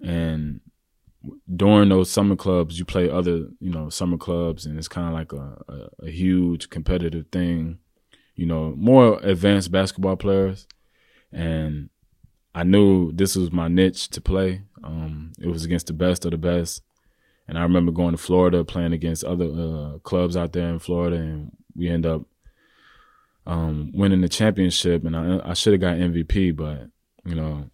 and 0.00 0.60
during 1.54 1.88
those 1.88 2.10
summer 2.10 2.36
clubs, 2.36 2.78
you 2.78 2.84
play 2.84 3.08
other, 3.08 3.46
you 3.60 3.70
know, 3.70 3.88
summer 3.88 4.18
clubs, 4.18 4.66
and 4.66 4.78
it's 4.78 4.88
kind 4.88 5.06
of 5.06 5.14
like 5.14 5.32
a, 5.32 5.62
a, 5.68 6.06
a, 6.06 6.10
huge 6.10 6.68
competitive 6.68 7.26
thing. 7.30 7.78
You 8.34 8.46
know, 8.46 8.74
more 8.76 9.20
advanced 9.22 9.70
basketball 9.70 10.16
players, 10.16 10.66
and 11.30 11.90
I 12.54 12.64
knew 12.64 13.12
this 13.12 13.36
was 13.36 13.50
my 13.50 13.68
niche 13.68 14.08
to 14.10 14.20
play. 14.20 14.62
Um, 14.84 15.32
it 15.40 15.46
was 15.46 15.64
against 15.64 15.86
the 15.86 15.92
best 15.92 16.24
of 16.24 16.32
the 16.32 16.38
best, 16.38 16.82
and 17.48 17.58
I 17.58 17.62
remember 17.62 17.92
going 17.92 18.12
to 18.12 18.18
Florida 18.18 18.64
playing 18.64 18.92
against 18.92 19.24
other 19.24 19.46
uh, 19.46 19.98
clubs 20.00 20.36
out 20.36 20.52
there 20.52 20.68
in 20.68 20.78
Florida, 20.78 21.16
and 21.16 21.52
we 21.74 21.88
end 21.88 22.04
up 22.04 22.22
um, 23.46 23.90
winning 23.94 24.20
the 24.20 24.28
championship. 24.28 25.04
And 25.04 25.16
I, 25.16 25.50
I 25.50 25.54
should 25.54 25.72
have 25.72 25.80
got 25.80 25.96
MVP, 25.96 26.54
but 26.56 26.88
you 27.24 27.34
know, 27.34 27.70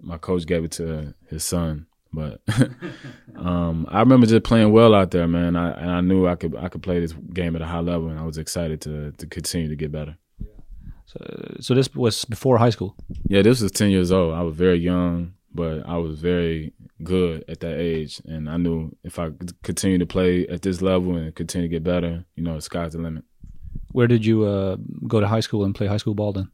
my 0.00 0.18
coach 0.18 0.46
gave 0.46 0.64
it 0.64 0.72
to 0.72 1.14
his 1.28 1.44
son 1.44 1.86
but 2.14 2.40
um, 3.36 3.86
I 3.90 4.00
remember 4.00 4.26
just 4.26 4.44
playing 4.44 4.72
well 4.72 4.94
out 4.94 5.10
there, 5.10 5.26
man. 5.26 5.56
I, 5.56 5.72
and 5.72 5.90
I 5.90 6.00
knew 6.00 6.26
I 6.26 6.36
could 6.36 6.56
I 6.56 6.68
could 6.68 6.82
play 6.82 7.00
this 7.00 7.12
game 7.12 7.56
at 7.56 7.62
a 7.62 7.66
high 7.66 7.80
level, 7.80 8.08
and 8.08 8.18
I 8.18 8.24
was 8.24 8.38
excited 8.38 8.80
to 8.82 9.12
to 9.12 9.26
continue 9.26 9.68
to 9.68 9.76
get 9.76 9.92
better. 9.92 10.16
So, 11.06 11.56
so 11.60 11.74
this 11.74 11.94
was 11.94 12.24
before 12.24 12.58
high 12.58 12.70
school. 12.70 12.96
Yeah, 13.26 13.42
this 13.42 13.60
was 13.60 13.72
ten 13.72 13.90
years 13.90 14.10
old. 14.10 14.34
I 14.34 14.42
was 14.42 14.54
very 14.54 14.78
young, 14.78 15.34
but 15.54 15.86
I 15.86 15.96
was 15.98 16.18
very 16.20 16.72
good 17.02 17.44
at 17.48 17.60
that 17.60 17.78
age, 17.78 18.20
and 18.24 18.48
I 18.48 18.56
knew 18.56 18.94
if 19.04 19.18
I 19.18 19.30
continue 19.62 19.98
to 19.98 20.06
play 20.06 20.46
at 20.48 20.62
this 20.62 20.82
level 20.82 21.16
and 21.16 21.34
continue 21.34 21.68
to 21.68 21.72
get 21.72 21.84
better, 21.84 22.24
you 22.36 22.42
know, 22.42 22.54
the 22.54 22.62
sky's 22.62 22.92
the 22.92 22.98
limit. 22.98 23.24
Where 23.92 24.06
did 24.06 24.24
you 24.26 24.44
uh, 24.44 24.76
go 25.06 25.20
to 25.20 25.28
high 25.28 25.40
school 25.40 25.64
and 25.64 25.74
play 25.74 25.86
high 25.86 25.98
school 25.98 26.14
ball 26.14 26.32
then? 26.32 26.50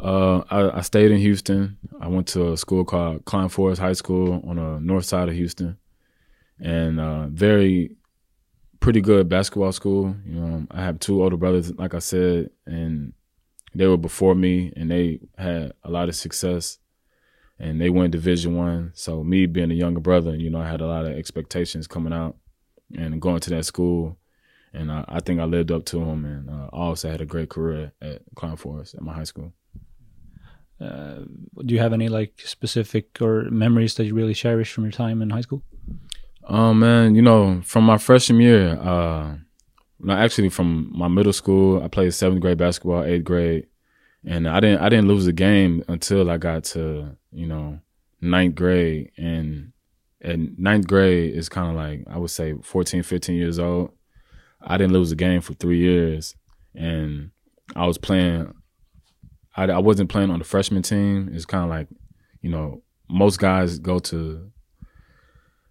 Uh, 0.00 0.42
I, 0.50 0.78
I, 0.78 0.80
stayed 0.82 1.10
in 1.10 1.18
Houston. 1.18 1.76
I 2.00 2.06
went 2.06 2.28
to 2.28 2.52
a 2.52 2.56
school 2.56 2.84
called 2.84 3.24
Klein 3.24 3.48
Forest 3.48 3.80
High 3.80 3.94
School 3.94 4.40
on 4.46 4.56
the 4.56 4.78
north 4.78 5.04
side 5.04 5.28
of 5.28 5.34
Houston, 5.34 5.76
and 6.60 7.00
uh, 7.00 7.26
very 7.26 7.96
pretty 8.78 9.00
good 9.00 9.28
basketball 9.28 9.72
school. 9.72 10.14
You 10.24 10.40
know, 10.40 10.66
I 10.70 10.82
have 10.82 11.00
two 11.00 11.20
older 11.22 11.36
brothers, 11.36 11.74
like 11.74 11.94
I 11.94 11.98
said, 11.98 12.50
and 12.66 13.12
they 13.76 13.86
were 13.86 13.96
before 13.96 14.34
me, 14.34 14.72
and 14.76 14.90
they 14.90 15.20
had 15.36 15.72
a 15.84 15.90
lot 15.90 16.08
of 16.08 16.16
success, 16.16 16.78
and 17.58 17.80
they 17.80 17.90
went 17.90 18.12
Division 18.12 18.56
One. 18.56 18.92
So 18.94 19.22
me 19.22 19.46
being 19.46 19.70
a 19.70 19.74
younger 19.74 20.00
brother, 20.00 20.34
you 20.34 20.50
know, 20.50 20.60
I 20.60 20.68
had 20.68 20.80
a 20.80 20.86
lot 20.86 21.06
of 21.06 21.12
expectations 21.12 21.86
coming 21.86 22.12
out 22.12 22.36
and 22.94 23.20
going 23.20 23.40
to 23.40 23.50
that 23.50 23.64
school 23.64 24.18
and 24.76 24.92
I, 24.92 25.04
I, 25.08 25.20
think 25.20 25.40
I 25.40 25.44
lived 25.44 25.72
up 25.72 25.84
to 25.86 25.98
them 25.98 26.24
And 26.24 26.50
uh, 26.50 26.68
I 26.72 26.76
also 26.76 27.10
had 27.10 27.20
a 27.20 27.26
great 27.26 27.48
career 27.48 27.92
at 28.02 28.22
Klein 28.34 28.56
Forest 28.56 28.94
at 28.94 29.02
my 29.02 29.14
high 29.14 29.24
school. 29.24 29.52
Uh, 30.78 31.20
do 31.64 31.74
you 31.74 31.80
have 31.80 31.94
any 31.94 32.08
like 32.08 32.38
specific 32.44 33.22
or 33.22 33.50
memories 33.50 33.94
that 33.94 34.04
you 34.04 34.14
really 34.14 34.34
cherish 34.34 34.72
from 34.72 34.84
your 34.84 34.92
time 34.92 35.22
in 35.22 35.30
high 35.30 35.40
school? 35.40 35.62
Oh 36.44 36.74
man, 36.74 37.14
you 37.14 37.22
know, 37.22 37.62
from 37.64 37.84
my 37.84 37.96
freshman 37.96 38.40
year, 38.40 38.78
uh, 38.78 39.36
no, 39.98 40.12
actually 40.14 40.50
from 40.50 40.90
my 40.94 41.08
middle 41.08 41.32
school, 41.32 41.82
I 41.82 41.88
played 41.88 42.12
seventh 42.12 42.40
grade 42.40 42.58
basketball, 42.58 43.04
eighth 43.04 43.24
grade, 43.24 43.66
and 44.24 44.48
I 44.48 44.60
didn't 44.60 44.80
I 44.80 44.88
didn't 44.88 45.08
lose 45.08 45.26
a 45.26 45.32
game 45.32 45.84
until 45.88 46.30
I 46.30 46.36
got 46.36 46.64
to 46.64 47.16
you 47.32 47.46
know 47.46 47.80
ninth 48.20 48.54
grade, 48.54 49.10
and 49.16 49.72
and 50.20 50.58
ninth 50.58 50.86
grade 50.86 51.34
is 51.34 51.48
kind 51.48 51.70
of 51.70 51.76
like 51.76 52.04
I 52.10 52.18
would 52.18 52.30
say 52.30 52.54
14, 52.62 53.02
15 53.02 53.36
years 53.36 53.58
old. 53.58 53.92
I 54.60 54.76
didn't 54.76 54.92
lose 54.92 55.12
a 55.12 55.16
game 55.16 55.40
for 55.40 55.54
three 55.54 55.78
years, 55.78 56.34
and 56.74 57.30
I 57.74 57.86
was 57.86 57.98
playing. 57.98 58.52
I, 59.56 59.64
I 59.64 59.78
wasn't 59.78 60.10
playing 60.10 60.30
on 60.30 60.38
the 60.38 60.44
freshman 60.44 60.82
team. 60.82 61.30
It's 61.32 61.46
kind 61.46 61.64
of 61.64 61.70
like, 61.70 61.88
you 62.42 62.50
know, 62.50 62.82
most 63.08 63.38
guys 63.38 63.78
go 63.78 63.98
to 64.00 64.50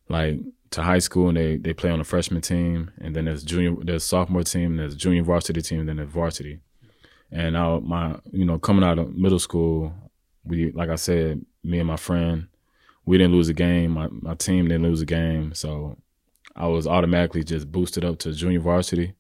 like 0.10 0.39
to 0.72 0.84
high 0.84 1.00
school 1.00 1.29
and 1.29 1.38
they 1.38 1.57
they 1.57 1.74
play 1.74 1.89
on 1.89 2.00
the 2.00 2.05
freshman 2.05 2.41
team, 2.41 2.91
and 3.00 3.15
then 3.15 3.25
there's 3.25 3.43
junior, 3.43 3.75
there's 3.84 4.03
sophomore 4.03 4.43
team, 4.43 4.77
there's 4.77 4.95
junior 4.95 5.24
varsity 5.24 5.62
team, 5.62 5.81
and 5.81 5.89
then 5.89 5.98
there's 5.98 6.10
varsity. 6.10 6.60
And 7.31 7.57
I, 7.57 7.79
my, 7.79 8.19
you 8.31 8.45
know, 8.45 8.60
coming 8.60 8.84
out 8.84 9.00
of 9.00 9.15
middle 9.15 9.39
school, 9.39 9.93
we, 10.43 10.72
like 10.72 10.89
I 10.89 10.95
said, 10.95 11.45
me 11.63 11.79
and 11.79 11.88
my 11.88 11.98
friend, 11.98 12.48
we 13.05 13.17
didn't 13.17 13.34
lose 13.34 13.50
a 13.50 13.53
game. 13.53 13.91
My 13.91 14.07
my 14.10 14.36
team 14.36 14.67
didn't 14.67 14.84
lose 14.84 15.01
a 15.01 15.05
game, 15.05 15.53
so 15.53 15.98
I 16.55 16.67
was 16.67 16.88
automatically 16.88 17.43
just 17.43 17.72
boosted 17.72 18.05
up 18.05 18.19
to 18.19 18.34
junior 18.34 18.60
varsity, 18.60 19.13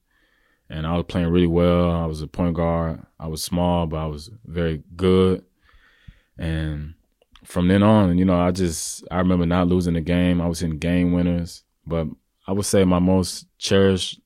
and 0.69 0.87
I 0.87 0.95
was 0.95 1.05
playing 1.07 1.29
really 1.29 1.47
well. 1.47 1.91
I 1.91 2.05
was 2.05 2.21
a 2.21 2.27
point 2.27 2.55
guard. 2.55 3.05
I 3.19 3.27
was 3.27 3.43
small, 3.43 3.85
but 3.87 3.97
I 3.97 4.07
was 4.07 4.29
very 4.45 4.83
good. 4.95 5.43
And 6.37 6.94
from 7.45 7.67
then 7.67 7.83
on, 7.83 8.17
you 8.17 8.25
know, 8.25 8.39
I 8.39 8.51
just 8.51 9.03
I 9.11 9.17
remember 9.17 9.45
not 9.45 9.67
losing 9.67 9.93
the 9.93 10.01
game. 10.01 10.41
I 10.41 10.47
was 10.47 10.61
in 10.61 10.77
game 10.77 11.11
winners, 11.11 11.63
but 11.85 12.07
I 12.47 12.51
would 12.51 12.65
say 12.65 12.83
my 12.83 12.99
most 12.99 13.47
cherished 13.57 14.19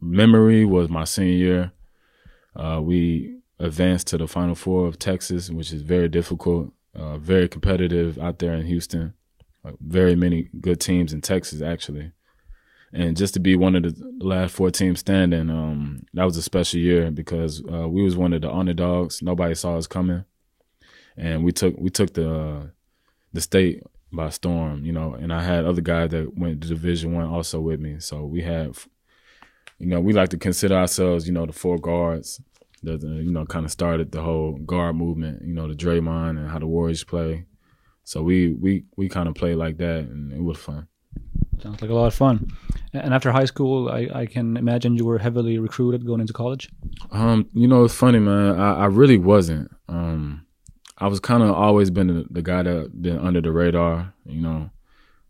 memory 0.00 0.64
was 0.64 0.88
my 0.88 1.04
senior 1.04 1.36
year. 1.36 1.72
Uh, 2.56 2.80
we 2.82 3.38
advanced 3.58 4.08
to 4.08 4.18
the 4.18 4.26
Final 4.26 4.54
Four 4.54 4.86
of 4.86 4.98
Texas, 4.98 5.50
which 5.50 5.72
is 5.72 5.82
very 5.82 6.08
difficult, 6.08 6.72
uh, 6.94 7.18
very 7.18 7.48
competitive 7.48 8.18
out 8.18 8.38
there 8.38 8.54
in 8.54 8.66
Houston. 8.66 9.14
Uh, 9.64 9.72
very 9.80 10.14
many 10.14 10.48
good 10.60 10.80
teams 10.80 11.12
in 11.12 11.20
Texas, 11.20 11.62
actually 11.62 12.12
and 12.92 13.16
just 13.16 13.34
to 13.34 13.40
be 13.40 13.54
one 13.56 13.74
of 13.74 13.82
the 13.82 13.94
last 14.20 14.54
four 14.54 14.70
teams 14.70 15.00
standing, 15.00 15.50
um, 15.50 16.06
that 16.14 16.24
was 16.24 16.36
a 16.36 16.42
special 16.42 16.80
year 16.80 17.10
because 17.10 17.62
uh, 17.70 17.88
we 17.88 18.02
was 18.02 18.16
one 18.16 18.32
of 18.32 18.42
the 18.42 18.50
underdogs. 18.50 19.22
Nobody 19.22 19.54
saw 19.54 19.76
us 19.76 19.86
coming, 19.86 20.24
and 21.18 21.44
we 21.44 21.52
took 21.52 21.76
we 21.78 21.90
took 21.90 22.14
the 22.14 22.32
uh, 22.32 22.66
the 23.32 23.40
state 23.40 23.82
by 24.12 24.30
storm. 24.30 24.84
You 24.84 24.92
know, 24.92 25.14
and 25.14 25.32
I 25.32 25.42
had 25.42 25.64
other 25.64 25.82
guys 25.82 26.10
that 26.10 26.36
went 26.36 26.62
to 26.62 26.68
Division 26.68 27.12
One 27.14 27.26
also 27.26 27.60
with 27.60 27.80
me. 27.80 27.96
So 28.00 28.24
we 28.24 28.42
have, 28.42 28.86
you 29.78 29.86
know, 29.86 30.00
we 30.00 30.12
like 30.12 30.30
to 30.30 30.38
consider 30.38 30.74
ourselves, 30.74 31.26
you 31.26 31.32
know, 31.34 31.46
the 31.46 31.52
four 31.52 31.78
guards 31.78 32.40
that 32.82 33.02
you 33.02 33.32
know 33.32 33.44
kind 33.44 33.64
of 33.64 33.72
started 33.72 34.12
the 34.12 34.22
whole 34.22 34.52
guard 34.58 34.96
movement. 34.96 35.42
You 35.44 35.54
know, 35.54 35.68
the 35.68 35.74
Draymond 35.74 36.38
and 36.38 36.48
how 36.48 36.58
the 36.58 36.66
Warriors 36.66 37.04
play. 37.04 37.44
So 38.04 38.22
we 38.22 38.54
we 38.54 38.84
we 38.96 39.08
kind 39.08 39.28
of 39.28 39.34
played 39.34 39.56
like 39.56 39.76
that, 39.78 39.98
and 39.98 40.32
it 40.32 40.42
was 40.42 40.58
fun. 40.58 40.88
Sounds 41.62 41.82
like 41.82 41.90
a 41.90 41.94
lot 41.94 42.06
of 42.06 42.14
fun. 42.14 42.48
And 42.92 43.12
after 43.12 43.32
high 43.32 43.44
school, 43.44 43.88
I, 43.88 44.08
I 44.14 44.26
can 44.26 44.56
imagine 44.56 44.94
you 44.94 45.04
were 45.04 45.18
heavily 45.18 45.58
recruited 45.58 46.06
going 46.06 46.20
into 46.20 46.32
college. 46.32 46.70
Um, 47.10 47.48
you 47.52 47.66
know, 47.66 47.84
it's 47.84 47.94
funny, 47.94 48.20
man. 48.20 48.58
I, 48.58 48.74
I 48.74 48.86
really 48.86 49.18
wasn't. 49.18 49.70
Um, 49.88 50.46
I 50.98 51.06
was 51.06 51.20
kind 51.20 51.42
of 51.42 51.50
always 51.50 51.90
been 51.90 52.26
the, 52.28 52.42
guy 52.42 52.62
that 52.64 53.00
been 53.00 53.18
under 53.18 53.40
the 53.40 53.52
radar. 53.52 54.12
You 54.26 54.40
know, 54.40 54.70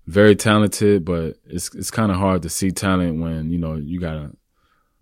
very 0.07 0.35
talented, 0.35 1.05
but 1.05 1.37
it's 1.45 1.75
it's 1.75 1.91
kind 1.91 2.11
of 2.11 2.17
hard 2.17 2.43
to 2.43 2.49
see 2.49 2.71
talent 2.71 3.21
when 3.21 3.51
you 3.51 3.59
know 3.59 3.75
you 3.75 4.01
got 4.01 4.17
a 4.17 4.31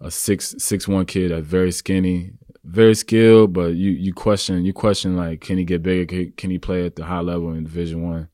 a 0.01 0.11
six 0.11 0.55
six 0.59 0.87
one 0.89 1.07
kid 1.07 1.31
that's 1.31 1.47
very 1.47 1.71
skinny, 1.71 2.33
very 2.65 2.95
skilled, 2.95 3.53
but 3.53 3.75
you 3.75 3.93
you 3.93 4.13
question 4.13 4.65
you 4.65 4.73
question 4.73 5.17
like 5.17 5.41
can 5.41 5.57
he 5.57 5.65
get 5.65 5.83
bigger? 5.83 6.05
Can, 6.05 6.33
can 6.33 6.51
he 6.51 6.59
play 6.59 6.85
at 6.85 6.97
the 6.97 7.05
high 7.05 7.21
level 7.21 7.53
in 7.53 7.65
Division 7.65 8.03
One? 8.03 8.29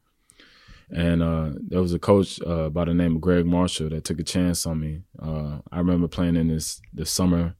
And 0.91 1.23
uh, 1.23 1.51
there 1.57 1.81
was 1.81 1.95
a 1.95 1.99
coach 1.99 2.41
uh, 2.43 2.69
by 2.69 2.85
the 2.85 2.93
name 2.93 3.17
of 3.17 3.23
Gregg 3.23 3.47
Marshall 3.47 3.89
that 3.91 4.05
took 4.05 4.21
a 4.21 4.23
chance 4.23 4.67
on 4.67 4.79
me. 4.79 5.03
Uh, 5.19 5.59
I 5.71 5.79
remember 5.79 6.09
playing 6.09 6.37
in 6.37 6.49
this 6.49 6.81
this 6.93 7.11
summer, 7.11 7.55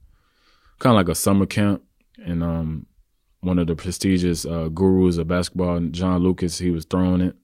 kind 0.79 0.93
of 0.93 0.97
like 0.97 1.09
a 1.09 1.15
summer 1.15 1.45
camp, 1.45 1.83
and 2.23 2.43
um, 2.43 2.87
one 3.43 3.59
of 3.59 3.67
the 3.67 3.75
prestigious 3.75 4.45
uh, 4.45 4.69
gurus 4.69 5.17
of 5.17 5.27
basketball, 5.27 5.79
John 5.91 6.23
Lucas, 6.23 6.57
he 6.57 6.71
was 6.71 6.85
throwing 6.85 7.21
it, 7.21 7.35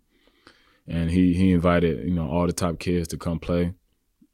and 0.87 1.09
he 1.11 1.33
he 1.33 1.51
invited 1.51 2.07
you 2.07 2.13
know 2.13 2.29
all 2.29 2.47
the 2.47 2.53
top 2.53 2.79
kids 2.79 3.07
to 3.09 3.17
come 3.17 3.39
play. 3.39 3.73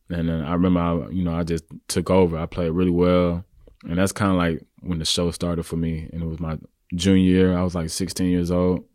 And 0.10 0.30
then 0.30 0.44
I 0.44 0.54
remember, 0.54 0.80
I, 0.80 1.10
you 1.10 1.24
know, 1.24 1.36
I 1.36 1.44
just 1.44 1.64
took 1.88 2.12
over. 2.12 2.38
I 2.38 2.46
played 2.46 2.72
really 2.72 2.92
well, 2.92 3.44
and 3.84 3.98
that's 3.98 4.12
kind 4.12 4.32
of 4.32 4.38
like 4.38 4.64
when 4.82 5.00
the 5.00 5.06
show 5.06 5.32
started 5.32 5.64
for 5.64 5.78
me. 5.78 6.10
And 6.14 6.22
it 6.22 6.28
was 6.28 6.40
my 6.40 6.58
junior 6.94 7.24
year. 7.24 7.58
I 7.58 7.64
was 7.64 7.74
like 7.74 7.90
16 7.90 8.30
years 8.30 8.52
old 8.52 8.86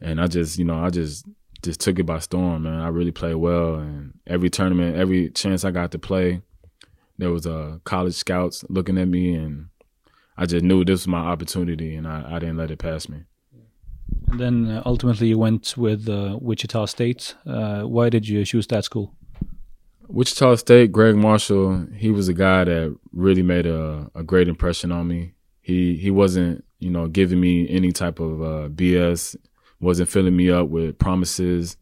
and 0.00 0.20
I 0.20 0.26
just 0.26 0.58
you 0.58 0.64
know 0.64 0.82
I 0.82 0.90
just 0.90 1.26
just 1.62 1.80
took 1.80 1.98
it 1.98 2.04
by 2.04 2.20
storm, 2.20 2.62
man. 2.62 2.80
I 2.80 2.88
really 2.88 3.10
played 3.10 3.34
well, 3.34 3.76
and 3.76 4.14
every 4.26 4.48
tournament, 4.48 4.96
every 4.96 5.30
chance 5.30 5.64
I 5.64 5.72
got 5.72 5.90
to 5.90 5.98
play, 5.98 6.40
there 7.18 7.32
was 7.32 7.48
uh, 7.48 7.78
college 7.82 8.14
scouts 8.14 8.64
looking 8.68 8.96
at 8.96 9.08
me, 9.08 9.34
and 9.34 9.68
I 10.40 10.46
just 10.46 10.64
knew 10.64 10.84
this 10.84 11.00
was 11.00 11.08
my 11.08 11.18
opportunity, 11.18 11.96
and 11.96 12.06
I, 12.06 12.36
I 12.36 12.38
didn't 12.38 12.58
let 12.58 12.70
it 12.70 12.78
pass 12.78 13.08
me. 13.08 13.24
And 14.30 14.38
then 14.38 14.70
uh, 14.70 14.82
ultimately 14.86 15.28
you 15.28 15.38
went 15.38 15.76
with 15.76 16.08
uh, 16.08 16.38
Wichita 16.40 16.86
State. 16.86 17.34
Uh, 17.44 17.82
why 17.82 18.08
did 18.08 18.28
you 18.28 18.44
choose 18.44 18.68
that 18.68 18.84
school? 18.84 19.14
Wichita 20.06 20.54
State, 20.56 20.92
Gregg 20.92 21.16
Marshall, 21.16 21.86
he 21.94 22.10
was 22.12 22.28
a 22.28 22.32
guy 22.32 22.64
that 22.64 22.96
really 23.12 23.42
made 23.42 23.66
a, 23.66 24.10
a 24.14 24.22
great 24.22 24.48
impression 24.48 24.92
on 24.92 25.08
me. 25.08 25.34
He 25.60 25.96
he 25.96 26.10
wasn't, 26.10 26.64
you 26.78 26.90
know, 26.90 27.08
giving 27.08 27.40
me 27.40 27.68
any 27.68 27.90
type 27.90 28.20
of 28.20 28.40
uh, 28.40 28.68
BS, 28.68 29.36
wasn't 29.80 30.08
filling 30.08 30.36
me 30.36 30.50
up 30.50 30.68
with 30.68 30.98
promises. 30.98 31.76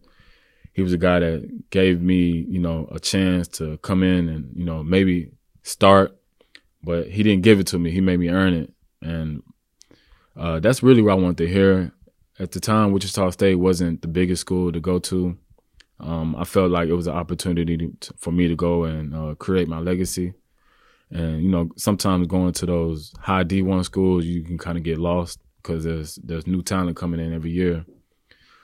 He 0.73 0.83
was 0.83 0.95
a 0.95 0.99
guy 0.99 1.21
that 1.21 1.71
gave 1.71 2.01
me, 2.01 2.47
you 2.49 2.59
know, 2.59 2.89
a 2.91 2.99
chance 2.99 3.49
to 3.59 3.77
come 3.79 4.03
in 4.03 4.29
and, 4.29 4.51
you 4.57 4.65
know, 4.65 4.83
maybe 4.83 5.31
start, 5.63 6.16
but 6.87 7.09
he 7.09 7.23
didn't 7.23 7.43
give 7.43 7.59
it 7.61 7.67
to 7.69 7.79
me. 7.79 7.91
He 7.91 8.01
made 8.01 8.21
me 8.21 8.31
earn 8.31 8.55
it. 8.55 8.73
And 9.03 9.43
uh, 10.37 10.61
that's 10.61 10.83
really 10.83 11.03
what 11.03 11.13
I 11.13 11.17
wanted 11.17 11.39
to 11.39 11.49
hear. 11.49 11.93
At 12.39 12.53
the 12.53 12.61
time, 12.61 12.93
Wichita 12.93 13.31
State 13.31 13.57
wasn't 13.57 14.03
the 14.03 14.09
biggest 14.09 14.43
school 14.43 14.71
to 14.71 14.81
go 14.81 14.99
to 15.01 15.37
um, 15.99 16.37
I 16.37 16.45
felt 16.45 16.71
like 16.71 16.89
it 16.89 16.95
was 16.95 17.07
an 17.07 17.15
opportunity 17.15 17.77
to, 17.77 18.15
for 18.19 18.31
me 18.31 18.49
to 18.49 18.57
go 18.57 18.85
and 18.85 19.15
uh, 19.15 19.35
create 19.37 19.69
my 19.69 19.79
legacy. 19.79 20.35
And 21.11 21.43
you 21.43 21.49
know, 21.49 21.71
sometimes 21.77 22.27
going 22.27 22.53
to 22.53 22.67
those 22.67 23.15
high 23.21 23.45
D 23.45 23.63
one 23.63 23.85
schools, 23.85 24.25
you 24.25 24.43
can 24.43 24.59
kind 24.59 24.77
of 24.77 24.85
get 24.85 24.99
lost 24.99 25.41
because 25.63 25.85
there's 25.85 26.17
there's 26.17 26.47
new 26.47 26.63
talent 26.63 26.97
coming 26.97 27.21
in 27.21 27.33
every 27.33 27.51
year. 27.51 27.85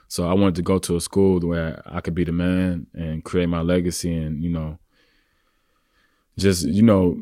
So 0.09 0.29
I 0.29 0.33
wanted 0.33 0.55
to 0.55 0.61
go 0.61 0.77
to 0.79 0.95
a 0.95 1.01
school 1.01 1.39
where 1.39 1.81
I 1.85 2.01
could 2.01 2.13
be 2.13 2.23
the 2.23 2.31
man 2.31 2.85
and 2.93 3.23
create 3.23 3.49
my 3.49 3.61
legacy, 3.61 4.15
and 4.15 4.43
you 4.43 4.51
know, 4.51 4.77
just 6.37 6.67
you 6.67 6.83
know, 6.83 7.17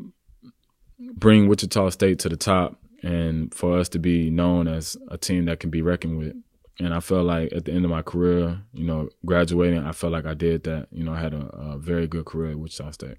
bring 1.14 1.48
Wichita 1.48 1.90
State 1.90 2.18
to 2.20 2.28
the 2.28 2.36
top, 2.36 2.78
and 3.02 3.52
for 3.54 3.78
us 3.78 3.88
to 3.90 3.98
be 3.98 4.30
known 4.30 4.68
as 4.68 4.96
a 5.08 5.18
team 5.18 5.46
that 5.46 5.60
can 5.60 5.70
be 5.70 5.82
reckoned 5.82 6.18
with 6.18 6.34
and 6.78 6.94
I 6.94 7.00
felt 7.00 7.26
like 7.26 7.52
at 7.52 7.64
the 7.64 7.72
end 7.72 7.84
of 7.84 7.90
my 7.90 8.02
career, 8.02 8.60
you 8.72 8.84
know, 8.84 9.08
graduating, 9.26 9.84
I 9.84 9.92
felt 9.92 10.12
like 10.12 10.26
I 10.26 10.34
did 10.34 10.64
that. 10.64 10.88
You 10.90 11.04
know, 11.04 11.12
I 11.12 11.20
had 11.20 11.34
a, 11.34 11.46
a 11.54 11.78
very 11.78 12.06
good 12.06 12.24
career 12.24 12.52
at 12.52 12.58
Wichita 12.58 12.90
State. 12.92 13.18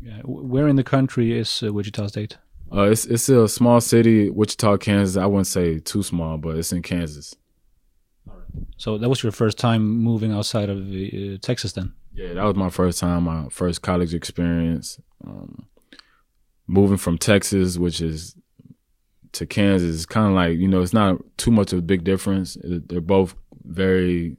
Yeah, 0.00 0.20
where 0.24 0.68
in 0.68 0.76
the 0.76 0.84
country 0.84 1.36
is 1.36 1.62
uh, 1.62 1.72
Wichita 1.72 2.08
State? 2.08 2.38
Uh, 2.72 2.82
it's 2.82 3.04
it's 3.06 3.28
a 3.28 3.48
small 3.48 3.80
city, 3.80 4.30
Wichita, 4.30 4.78
Kansas. 4.78 5.16
I 5.16 5.26
wouldn't 5.26 5.46
say 5.46 5.78
too 5.78 6.02
small, 6.02 6.38
but 6.38 6.56
it's 6.56 6.72
in 6.72 6.82
Kansas. 6.82 7.34
So 8.76 8.98
that 8.98 9.08
was 9.08 9.22
your 9.22 9.32
first 9.32 9.58
time 9.58 9.82
moving 9.88 10.32
outside 10.32 10.68
of 10.68 10.78
uh, 10.78 11.38
Texas, 11.40 11.72
then? 11.72 11.94
Yeah, 12.12 12.34
that 12.34 12.44
was 12.44 12.56
my 12.56 12.68
first 12.68 12.98
time, 12.98 13.24
my 13.24 13.48
first 13.48 13.80
college 13.80 14.12
experience. 14.12 15.00
Um, 15.26 15.66
moving 16.66 16.96
from 16.96 17.18
Texas, 17.18 17.78
which 17.78 18.00
is 18.00 18.36
to 19.32 19.46
Kansas 19.46 19.94
is 19.96 20.06
kind 20.06 20.28
of 20.28 20.34
like 20.34 20.58
you 20.58 20.68
know 20.68 20.82
it's 20.82 20.92
not 20.92 21.18
too 21.36 21.50
much 21.50 21.72
of 21.72 21.78
a 21.78 21.82
big 21.82 22.04
difference. 22.04 22.56
They're 22.62 23.00
both 23.00 23.34
very 23.64 24.36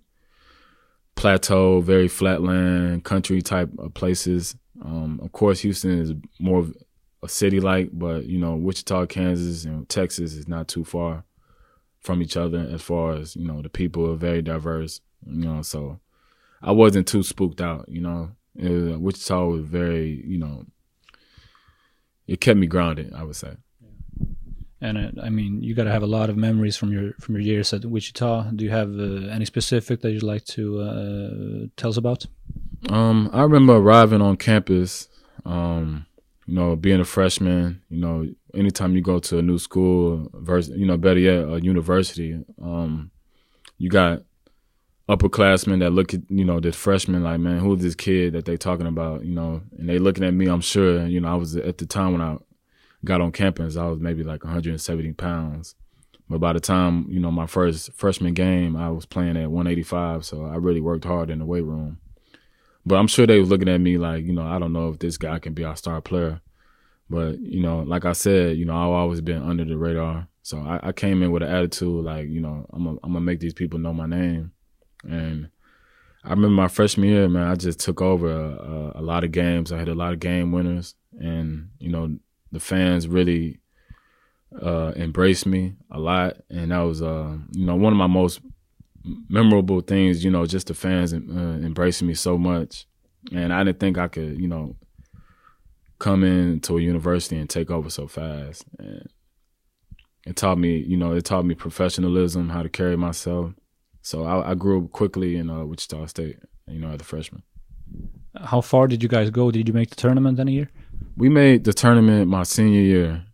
plateau, 1.16 1.82
very 1.82 2.08
flatland, 2.08 3.04
country 3.04 3.42
type 3.42 3.70
of 3.78 3.94
places. 3.94 4.56
Um, 4.84 5.20
of 5.24 5.32
course, 5.32 5.62
Houston 5.62 6.00
is 6.00 6.14
more 6.40 6.60
of 6.60 6.76
a 7.24 7.30
city 7.30 7.60
like, 7.60 7.90
but 7.94 8.26
you 8.26 8.38
know 8.38 8.56
Wichita, 8.56 9.08
Kansas, 9.08 9.66
and 9.66 9.88
Texas 9.90 10.34
is 10.34 10.48
not 10.48 10.68
too 10.68 10.84
far 10.84 11.24
from 12.00 12.22
each 12.22 12.36
other 12.36 12.60
as 12.72 12.82
far 12.82 13.14
as 13.14 13.36
you 13.36 13.48
know 13.48 13.62
the 13.62 13.70
people 13.70 14.10
are 14.12 14.16
very 14.16 14.42
diverse. 14.42 15.02
You 15.26 15.46
know, 15.46 15.62
so 15.62 16.00
I 16.62 16.72
wasn't 16.72 17.08
too 17.08 17.24
spooked 17.24 17.62
out. 17.62 17.86
You 17.88 18.02
know, 18.02 18.32
was, 18.56 18.98
Wichita 18.98 19.46
was 19.46 19.66
very 19.66 20.24
you 20.26 20.38
know 20.38 20.66
it 22.28 22.42
kept 22.42 22.58
me 22.60 22.68
grounded. 22.68 23.14
I 23.14 23.24
would 23.24 23.36
say. 23.36 23.56
And 24.82 24.98
uh, 24.98 25.22
I 25.24 25.30
mean, 25.30 25.64
you 25.64 25.74
got 25.74 25.86
to 25.86 25.92
have 25.92 26.04
a 26.04 26.08
lot 26.08 26.30
of 26.30 26.36
memories 26.36 26.76
from 26.76 26.92
your 26.92 27.14
from 27.14 27.36
your 27.36 27.42
years 27.42 27.74
at 27.74 27.86
Wichita. 27.86 28.52
Do 28.56 28.66
you 28.66 28.72
have 28.72 28.90
uh, 29.00 29.30
any 29.32 29.46
specific 29.46 30.02
that 30.02 30.12
you'd 30.12 30.24
like 30.24 30.44
to 30.46 30.82
uh, 30.82 31.68
tell 31.78 31.90
us 31.90 31.98
about? 31.98 32.26
Um, 32.90 33.30
I 33.32 33.44
remember 33.44 33.76
arriving 33.78 34.22
on 34.22 34.36
campus. 34.36 35.08
Um, 35.46 36.06
you 36.46 36.56
know, 36.56 36.76
being 36.76 37.00
a 37.00 37.06
freshman. 37.06 37.82
You 37.90 38.02
know, 38.02 38.28
anytime 38.54 38.96
you 38.96 39.02
go 39.02 39.20
to 39.20 39.38
a 39.38 39.42
new 39.42 39.58
school, 39.58 40.30
versus, 40.34 40.76
you 40.78 40.86
know, 40.86 40.98
better 40.98 41.20
yet, 41.20 41.48
a 41.48 41.62
university. 41.62 42.44
Um, 42.62 43.12
you 43.78 43.90
got 43.90 44.24
upperclassmen 45.16 45.80
that 45.80 45.92
look 45.92 46.14
at 46.14 46.22
you 46.30 46.46
know 46.46 46.60
the 46.60 46.72
freshmen 46.72 47.24
like, 47.24 47.40
man, 47.40 47.60
who's 47.60 47.82
this 47.82 47.96
kid 47.96 48.34
that 48.34 48.46
they 48.46 48.58
talking 48.58 48.88
about? 48.88 49.26
You 49.26 49.34
know, 49.34 49.62
and 49.78 49.90
they 49.90 50.00
looking 50.00 50.24
at 50.24 50.34
me. 50.34 50.48
I'm 50.48 50.62
sure. 50.62 51.06
You 51.06 51.22
know, 51.22 51.30
I 51.30 51.36
was 51.36 51.56
at 51.56 51.78
the 51.78 51.86
time 51.86 52.14
when 52.14 52.22
I 52.22 52.38
got 53.06 53.22
on 53.22 53.32
campus, 53.32 53.78
I 53.78 53.88
was 53.88 54.00
maybe 54.00 54.24
like 54.24 54.44
170 54.44 55.14
pounds. 55.14 55.76
But 56.30 56.40
by 56.40 56.54
the 56.54 56.60
time, 56.60 57.06
you 57.10 57.20
know, 57.20 57.32
my 57.32 57.48
first 57.48 57.94
freshman 57.94 58.34
game, 58.34 58.76
I 58.76 58.90
was 58.90 59.06
playing 59.06 59.38
at 59.38 59.52
185. 59.52 60.26
So 60.26 60.46
I 60.46 60.56
really 60.56 60.82
worked 60.82 61.06
hard 61.06 61.30
in 61.30 61.40
the 61.40 61.46
weight 61.46 61.66
room. 61.66 62.00
But 62.86 62.96
I'm 62.96 63.08
sure 63.08 63.28
they 63.28 63.40
was 63.40 63.50
looking 63.50 63.70
at 63.70 63.80
me 63.80 63.98
like, 63.98 64.26
you 64.26 64.34
know, 64.34 64.46
I 64.46 64.60
don't 64.60 64.74
know 64.74 64.90
if 64.90 65.00
this 65.00 65.18
guy 65.18 65.40
can 65.40 65.54
be 65.54 65.64
our 65.64 65.76
star 65.76 66.02
player. 66.02 66.42
But, 67.10 67.40
you 67.40 67.62
know, 67.62 67.80
like 67.80 68.06
I 68.06 68.14
said, 68.14 68.58
you 68.58 68.66
know, 68.66 68.76
I've 68.76 68.90
always 68.90 69.22
been 69.22 69.42
under 69.42 69.66
the 69.66 69.78
radar. 69.78 70.28
So 70.42 70.60
I, 70.60 70.90
I 70.90 70.92
came 70.92 71.24
in 71.24 71.32
with 71.32 71.44
an 71.44 71.50
attitude 71.50 72.04
like, 72.04 72.28
you 72.28 72.42
know, 72.42 72.66
I'm 72.74 73.14
to 73.14 73.20
make 73.20 73.40
these 73.40 73.54
people 73.54 73.80
know 73.80 73.94
my 73.94 74.08
name. 74.08 74.52
And 75.04 75.50
I 76.24 76.30
remember 76.30 76.50
my 76.50 76.68
freshman 76.68 77.10
year, 77.10 77.28
man, 77.28 77.48
I 77.48 77.56
just 77.56 77.80
took 77.80 78.02
over 78.02 78.30
a, 78.32 78.50
a, 78.98 79.02
a 79.02 79.04
lot 79.04 79.24
of 79.24 79.32
games. 79.32 79.72
I 79.72 79.78
had 79.78 79.90
a 79.90 79.96
lot 79.96 80.14
of 80.14 80.20
game 80.20 80.52
winners. 80.52 80.96
And, 81.20 81.70
you 81.80 81.90
know, 81.90 82.18
the 82.52 82.60
fans 82.60 83.08
really 83.08 83.60
uh, 84.62 84.94
embraced 84.96 85.46
me 85.46 85.74
a 85.92 86.00
lot, 86.00 86.38
and 86.50 86.72
that 86.72 86.80
was 86.80 87.02
uh, 87.02 87.38
you 87.52 87.66
know 87.66 87.76
one 87.76 87.94
of 87.94 87.98
my 87.98 88.08
most 88.08 88.42
memorable 89.30 89.82
things. 89.82 90.24
You 90.24 90.32
know, 90.32 90.46
just 90.46 90.68
the 90.68 90.74
fans 90.74 91.14
uh, 91.14 91.18
embracing 91.18 92.08
me 92.08 92.14
so 92.14 92.38
much, 92.38 92.86
and 93.32 93.54
I 93.54 93.64
didn't 93.64 93.80
think 93.80 93.98
I 93.98 94.08
could 94.08 94.40
you 94.40 94.48
know 94.48 94.76
come 96.00 96.24
into 96.24 96.78
a 96.78 96.82
university 96.82 97.38
and 97.38 97.50
take 97.50 97.72
over 97.72 97.90
so 97.90 98.08
fast. 98.08 98.66
And 98.78 99.08
it 100.26 100.36
taught 100.36 100.58
me, 100.58 100.78
you 100.78 100.98
know, 100.98 101.14
it 101.14 101.26
taught 101.26 101.46
me 101.46 101.56
professionalism, 101.56 102.50
how 102.50 102.62
to 102.64 102.70
carry 102.70 102.98
myself. 102.98 103.54
So 104.04 104.26
I, 104.26 104.52
I 104.52 104.54
grew 104.54 104.84
up 104.84 104.92
quickly 104.92 105.38
in 105.38 105.50
uh, 105.50 105.66
Wichita 105.66 106.06
State, 106.06 106.38
you 106.68 106.80
know, 106.80 106.90
as 106.90 107.02
a 107.02 107.04
freshman. 107.04 107.42
How 108.36 108.62
far 108.62 108.88
did 108.88 109.02
you 109.02 109.10
guys 109.10 109.30
go? 109.32 109.50
Did 109.50 109.68
you 109.68 109.74
make 109.74 109.90
the 109.90 109.96
tournament 109.96 110.40
any 110.40 110.54
year? 110.54 110.70
we 111.16 111.30
made 111.30 111.64
the 111.64 111.74
tournament 111.74 112.28
my 112.28 112.44
senior 112.44 112.82
year. 112.82 113.26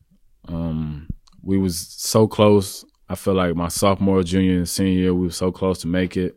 Um, 0.48 1.08
we 1.42 1.58
was 1.58 1.78
so 1.78 2.28
close. 2.28 2.86
I 3.08 3.16
feel 3.16 3.34
like 3.34 3.56
my 3.56 3.70
sophomore, 3.70 4.24
junior, 4.24 4.58
and 4.58 4.70
senior 4.70 4.94
year, 4.94 5.14
we 5.14 5.28
were 5.28 5.32
so 5.32 5.52
close 5.52 5.80
to 5.80 5.88
make 5.88 6.18
it. 6.18 6.36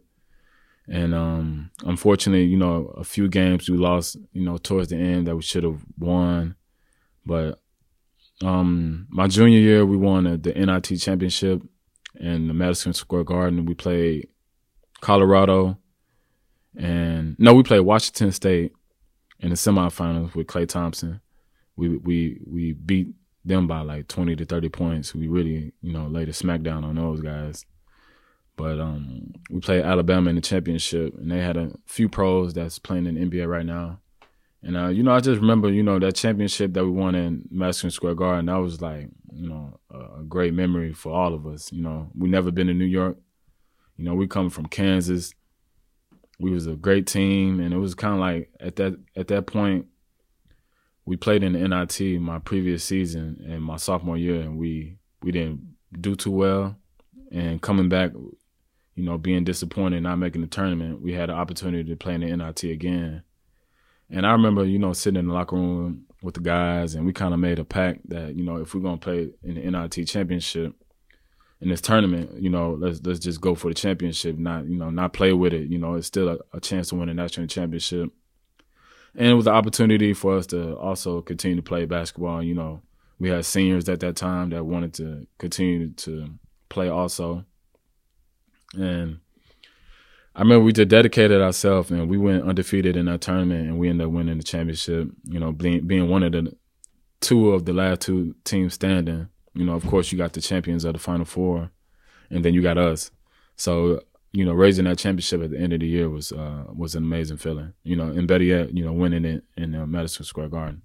And 0.88 1.14
um, 1.14 1.70
unfortunately, 1.84 2.44
you 2.44 2.56
know, 2.56 2.92
a 2.96 3.04
few 3.04 3.28
games 3.28 3.68
we 3.68 3.76
lost, 3.76 4.16
you 4.32 4.42
know, 4.42 4.58
towards 4.58 4.88
the 4.88 4.96
end 4.96 5.26
that 5.26 5.36
we 5.36 5.42
should 5.42 5.64
have 5.64 5.82
won. 5.98 6.56
But 7.24 7.60
um, 8.42 9.06
my 9.10 9.28
junior 9.28 9.58
year, 9.58 9.86
we 9.86 9.96
won 9.96 10.24
the, 10.24 10.36
the 10.38 10.52
NIT 10.52 10.98
championship 11.00 11.62
in 12.14 12.48
the 12.48 12.54
Madison 12.54 12.92
Square 12.92 13.24
Garden. 13.24 13.66
We 13.66 13.74
played 13.74 14.28
Colorado, 15.00 15.78
and 16.76 17.36
no, 17.38 17.54
we 17.54 17.62
played 17.62 17.80
Washington 17.80 18.32
State 18.32 18.72
in 19.40 19.50
the 19.50 19.56
semifinals 19.56 20.34
with 20.34 20.46
Klay 20.46 20.68
Thompson 20.68 21.20
we 21.76 21.96
we 21.96 22.40
we 22.46 22.72
beat 22.72 23.08
them 23.44 23.66
by 23.66 23.80
like 23.80 24.08
twenty 24.08 24.36
to 24.36 24.44
thirty 24.44 24.68
points. 24.68 25.14
We 25.14 25.28
really 25.28 25.72
you 25.80 25.92
know 25.92 26.06
laid 26.06 26.28
a 26.28 26.32
smackdown 26.32 26.84
on 26.84 26.96
those 26.96 27.20
guys. 27.20 27.64
But 28.54 28.78
um, 28.78 29.32
we 29.50 29.60
played 29.60 29.82
Alabama 29.82 30.28
in 30.28 30.36
the 30.36 30.42
championship, 30.42 31.16
and 31.16 31.30
they 31.30 31.38
had 31.38 31.56
a 31.56 31.72
few 31.86 32.08
pros 32.08 32.52
that's 32.52 32.78
playing 32.78 33.06
in 33.06 33.14
the 33.14 33.26
NBA 33.26 33.48
right 33.48 33.64
now. 33.64 34.00
And 34.62 34.76
uh, 34.76 34.88
you 34.88 35.02
know, 35.02 35.12
I 35.12 35.20
just 35.20 35.40
remember, 35.40 35.70
you 35.70 35.82
know, 35.82 35.98
that 35.98 36.14
championship 36.14 36.72
that 36.74 36.84
we 36.84 36.90
won 36.90 37.14
in 37.14 37.48
Madison 37.50 37.90
Square 37.90 38.14
Garden. 38.14 38.46
That 38.46 38.56
was 38.56 38.80
like, 38.80 39.08
you 39.32 39.48
know, 39.48 39.80
a 39.90 40.22
great 40.22 40.54
memory 40.54 40.92
for 40.92 41.12
all 41.12 41.34
of 41.34 41.46
us. 41.46 41.72
You 41.72 41.82
know, 41.82 42.10
we 42.16 42.28
never 42.28 42.50
been 42.50 42.68
to 42.68 42.74
New 42.74 42.84
York. 42.84 43.16
You 43.96 44.04
know, 44.04 44.14
we 44.14 44.28
come 44.28 44.50
from 44.50 44.66
Kansas. 44.66 45.34
We 46.38 46.50
was 46.50 46.66
a 46.66 46.74
great 46.74 47.06
team, 47.06 47.60
and 47.60 47.74
it 47.74 47.78
was 47.78 47.94
kind 47.94 48.14
of 48.14 48.20
like 48.20 48.50
at 48.60 48.76
that 48.76 48.98
at 49.16 49.28
that 49.28 49.46
point, 49.46 49.86
we 51.04 51.16
played 51.16 51.42
in 51.42 51.54
the 51.54 51.68
NIT 51.68 52.20
my 52.20 52.38
previous 52.38 52.84
season 52.84 53.44
and 53.48 53.62
my 53.62 53.76
sophomore 53.76 54.16
year, 54.16 54.40
and 54.40 54.58
we 54.58 54.96
we 55.22 55.32
didn't 55.32 55.74
do 56.00 56.14
too 56.14 56.30
well. 56.30 56.76
And 57.32 57.60
coming 57.62 57.88
back, 57.88 58.12
you 58.94 59.04
know, 59.04 59.18
being 59.18 59.42
disappointed, 59.42 60.02
not 60.02 60.16
making 60.16 60.42
the 60.42 60.46
tournament, 60.46 61.00
we 61.00 61.14
had 61.14 61.30
an 61.30 61.36
opportunity 61.36 61.88
to 61.88 61.96
play 61.96 62.14
in 62.14 62.20
the 62.20 62.36
NIT 62.36 62.64
again. 62.64 63.22
And 64.12 64.26
I 64.26 64.32
remember, 64.32 64.64
you 64.64 64.78
know, 64.78 64.92
sitting 64.92 65.18
in 65.18 65.28
the 65.28 65.34
locker 65.34 65.56
room 65.56 66.04
with 66.22 66.34
the 66.34 66.40
guys, 66.40 66.94
and 66.94 67.04
we 67.04 67.12
kind 67.12 67.34
of 67.34 67.40
made 67.40 67.58
a 67.58 67.64
pact 67.64 68.08
that, 68.10 68.36
you 68.36 68.44
know, 68.44 68.56
if 68.58 68.74
we're 68.74 68.82
gonna 68.82 68.98
play 68.98 69.30
in 69.42 69.54
the 69.54 69.70
NIT 69.70 70.06
championship, 70.06 70.74
in 71.62 71.68
this 71.68 71.80
tournament. 71.80 72.42
You 72.42 72.50
know, 72.50 72.76
let's 72.78 73.00
let's 73.04 73.20
just 73.20 73.40
go 73.40 73.54
for 73.54 73.68
the 73.68 73.74
championship, 73.74 74.36
not 74.36 74.66
you 74.66 74.76
know 74.76 74.90
not 74.90 75.14
play 75.14 75.32
with 75.32 75.54
it. 75.54 75.70
You 75.70 75.78
know, 75.78 75.94
it's 75.94 76.08
still 76.08 76.28
a, 76.28 76.38
a 76.52 76.60
chance 76.60 76.88
to 76.88 76.96
win 76.96 77.08
a 77.08 77.14
national 77.14 77.46
championship, 77.46 78.10
and 79.14 79.28
it 79.28 79.34
was 79.34 79.46
an 79.46 79.54
opportunity 79.54 80.12
for 80.12 80.36
us 80.36 80.46
to 80.48 80.76
also 80.76 81.22
continue 81.22 81.56
to 81.56 81.62
play 81.62 81.86
basketball. 81.86 82.42
You 82.42 82.54
know, 82.54 82.82
we 83.18 83.30
had 83.30 83.46
seniors 83.46 83.88
at 83.88 84.00
that 84.00 84.16
time 84.16 84.50
that 84.50 84.64
wanted 84.64 84.92
to 84.94 85.26
continue 85.38 85.92
to 85.92 86.28
play 86.68 86.88
also, 86.88 87.44
and. 88.74 89.20
I 90.34 90.40
remember 90.40 90.64
we 90.64 90.72
just 90.72 90.88
dedicated 90.88 91.42
ourselves 91.42 91.90
and 91.90 92.08
we 92.08 92.16
went 92.16 92.44
undefeated 92.44 92.96
in 92.96 93.06
that 93.06 93.20
tournament 93.20 93.68
and 93.68 93.78
we 93.78 93.88
ended 93.88 94.06
up 94.06 94.12
winning 94.12 94.38
the 94.38 94.42
championship. 94.42 95.08
You 95.24 95.38
know, 95.38 95.52
being 95.52 95.86
being 95.86 96.08
one 96.08 96.22
of 96.22 96.32
the 96.32 96.56
two 97.20 97.50
of 97.52 97.64
the 97.64 97.72
last 97.72 98.02
two 98.02 98.34
teams 98.44 98.74
standing. 98.74 99.28
You 99.54 99.64
know, 99.64 99.74
of 99.74 99.86
course, 99.86 100.10
you 100.10 100.18
got 100.18 100.32
the 100.32 100.40
champions 100.40 100.84
of 100.84 100.94
the 100.94 100.98
Final 100.98 101.26
Four, 101.26 101.70
and 102.30 102.44
then 102.44 102.54
you 102.54 102.62
got 102.62 102.78
us. 102.78 103.10
So, 103.56 104.00
you 104.32 104.46
know, 104.46 104.52
raising 104.52 104.86
that 104.86 104.98
championship 104.98 105.42
at 105.42 105.50
the 105.50 105.58
end 105.58 105.74
of 105.74 105.80
the 105.80 105.86
year 105.86 106.08
was 106.08 106.32
uh, 106.32 106.64
was 106.74 106.94
an 106.94 107.04
amazing 107.04 107.36
feeling. 107.36 107.74
You 107.84 107.96
know, 107.96 108.08
and 108.08 108.26
better 108.26 108.44
yet, 108.44 108.74
you 108.74 108.84
know, 108.84 108.92
winning 108.92 109.26
it 109.26 109.44
in 109.56 109.74
uh, 109.74 109.86
Madison 109.86 110.24
Square 110.24 110.48
Garden. 110.48 110.82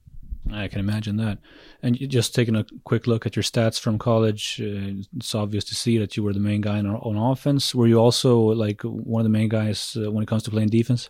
I 0.52 0.68
can 0.68 0.80
imagine 0.80 1.18
that. 1.18 1.40
And 1.82 1.98
just 2.10 2.34
taking 2.34 2.56
a 2.56 2.66
quick 2.84 3.08
look 3.08 3.26
at 3.26 3.36
your 3.36 3.44
stats 3.44 3.80
from 3.80 4.00
college, 4.00 4.60
uh, 4.62 5.04
it's 5.16 5.36
obvious 5.36 5.64
to 5.66 5.76
see 5.76 5.98
that 5.98 6.18
you 6.18 6.24
were 6.24 6.34
the 6.34 6.40
main 6.40 6.62
guy 6.62 6.80
on, 6.80 6.88
on 6.88 7.18
offense. 7.32 7.76
Were 7.76 7.88
you 7.88 8.00
also 8.00 8.38
like 8.40 8.82
one 8.84 9.22
of 9.22 9.26
the 9.26 9.38
main 9.38 9.50
guys 9.50 9.98
uh, 10.00 10.12
when 10.12 10.24
it 10.24 10.28
comes 10.28 10.44
to 10.44 10.52
playing 10.52 10.70
defense? 10.70 11.10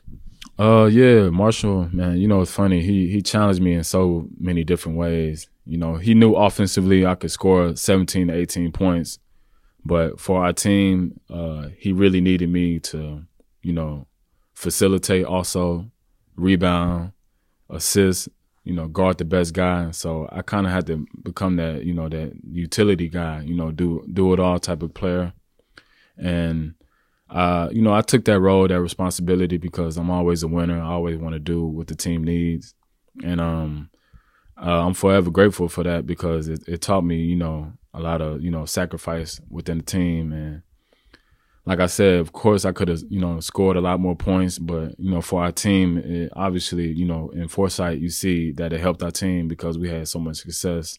Uh, 0.59 0.85
yeah, 0.85 1.29
Marshall, 1.29 1.89
man. 1.91 2.17
You 2.17 2.27
know, 2.27 2.41
it's 2.41 2.51
funny. 2.51 2.81
He 2.81 3.09
he 3.09 3.21
challenged 3.21 3.61
me 3.61 3.73
in 3.73 3.83
so 3.83 4.27
many 4.39 4.63
different 4.63 4.97
ways. 4.97 5.47
You 5.65 5.77
know, 5.77 5.95
he 5.95 6.13
knew 6.15 6.33
offensively 6.33 7.05
I 7.05 7.15
could 7.15 7.31
score 7.31 7.75
17 7.75 8.27
to 8.27 8.33
18 8.33 8.71
points, 8.71 9.19
but 9.85 10.19
for 10.19 10.43
our 10.43 10.53
team, 10.53 11.19
uh, 11.29 11.67
he 11.77 11.91
really 11.91 12.21
needed 12.21 12.49
me 12.49 12.79
to, 12.79 13.23
you 13.61 13.73
know, 13.73 14.07
facilitate, 14.53 15.25
also 15.25 15.91
rebound, 16.35 17.11
assist. 17.69 18.29
You 18.67 18.73
know, 18.73 18.87
guard 18.87 19.17
the 19.17 19.25
best 19.25 19.53
guy. 19.53 19.91
So 19.91 20.27
I 20.31 20.41
kind 20.41 20.65
of 20.67 20.73
had 20.73 20.87
to 20.87 21.05
become 21.23 21.55
that, 21.55 21.85
you 21.85 21.93
know, 21.93 22.09
that 22.09 22.33
utility 22.51 23.07
guy. 23.07 23.41
You 23.41 23.55
know, 23.55 23.71
do 23.71 24.05
do 24.11 24.33
it 24.33 24.39
all 24.39 24.59
type 24.59 24.83
of 24.83 24.93
player, 24.93 25.33
and 26.17 26.75
uh, 27.29 27.69
you 27.71 27.81
know, 27.81 27.93
I 27.93 28.01
took 28.01 28.25
that 28.25 28.39
role, 28.39 28.67
that 28.67 28.81
responsibility 28.81 29.57
because 29.57 29.97
I'm 29.97 30.09
always 30.09 30.43
a 30.43 30.47
winner. 30.47 30.81
I 30.81 30.87
always 30.87 31.17
want 31.17 31.33
to 31.33 31.39
do 31.39 31.65
what 31.65 31.87
the 31.87 31.95
team 31.95 32.23
needs, 32.23 32.73
and 33.23 33.41
um, 33.41 33.89
uh, 34.61 34.85
I'm 34.85 34.93
forever 34.93 35.29
grateful 35.29 35.67
for 35.67 35.83
that 35.83 36.05
because 36.05 36.47
it, 36.47 36.67
it, 36.67 36.81
taught 36.81 37.03
me, 37.03 37.17
you 37.17 37.35
know, 37.35 37.73
a 37.93 37.99
lot 37.99 38.21
of 38.21 38.41
you 38.41 38.49
know 38.49 38.65
sacrifice 38.65 39.41
within 39.49 39.79
the 39.79 39.83
team. 39.83 40.31
And 40.31 40.61
like 41.67 41.79
I 41.79 41.85
said, 41.85 42.19
of 42.19 42.31
course, 42.31 42.65
I 42.65 42.71
could 42.71 42.87
have 42.87 43.01
you 43.09 43.19
know 43.19 43.39
scored 43.39 43.77
a 43.77 43.81
lot 43.81 43.99
more 43.99 44.15
points, 44.15 44.57
but 44.57 44.99
you 44.99 45.11
know, 45.11 45.21
for 45.21 45.43
our 45.43 45.51
team, 45.51 45.97
it, 45.97 46.31
obviously, 46.35 46.87
you 46.87 47.05
know, 47.05 47.29
in 47.29 47.47
foresight, 47.47 47.99
you 47.99 48.09
see 48.09 48.51
that 48.53 48.73
it 48.73 48.79
helped 48.79 49.03
our 49.03 49.11
team 49.11 49.47
because 49.47 49.77
we 49.77 49.89
had 49.89 50.07
so 50.07 50.19
much 50.19 50.37
success, 50.37 50.97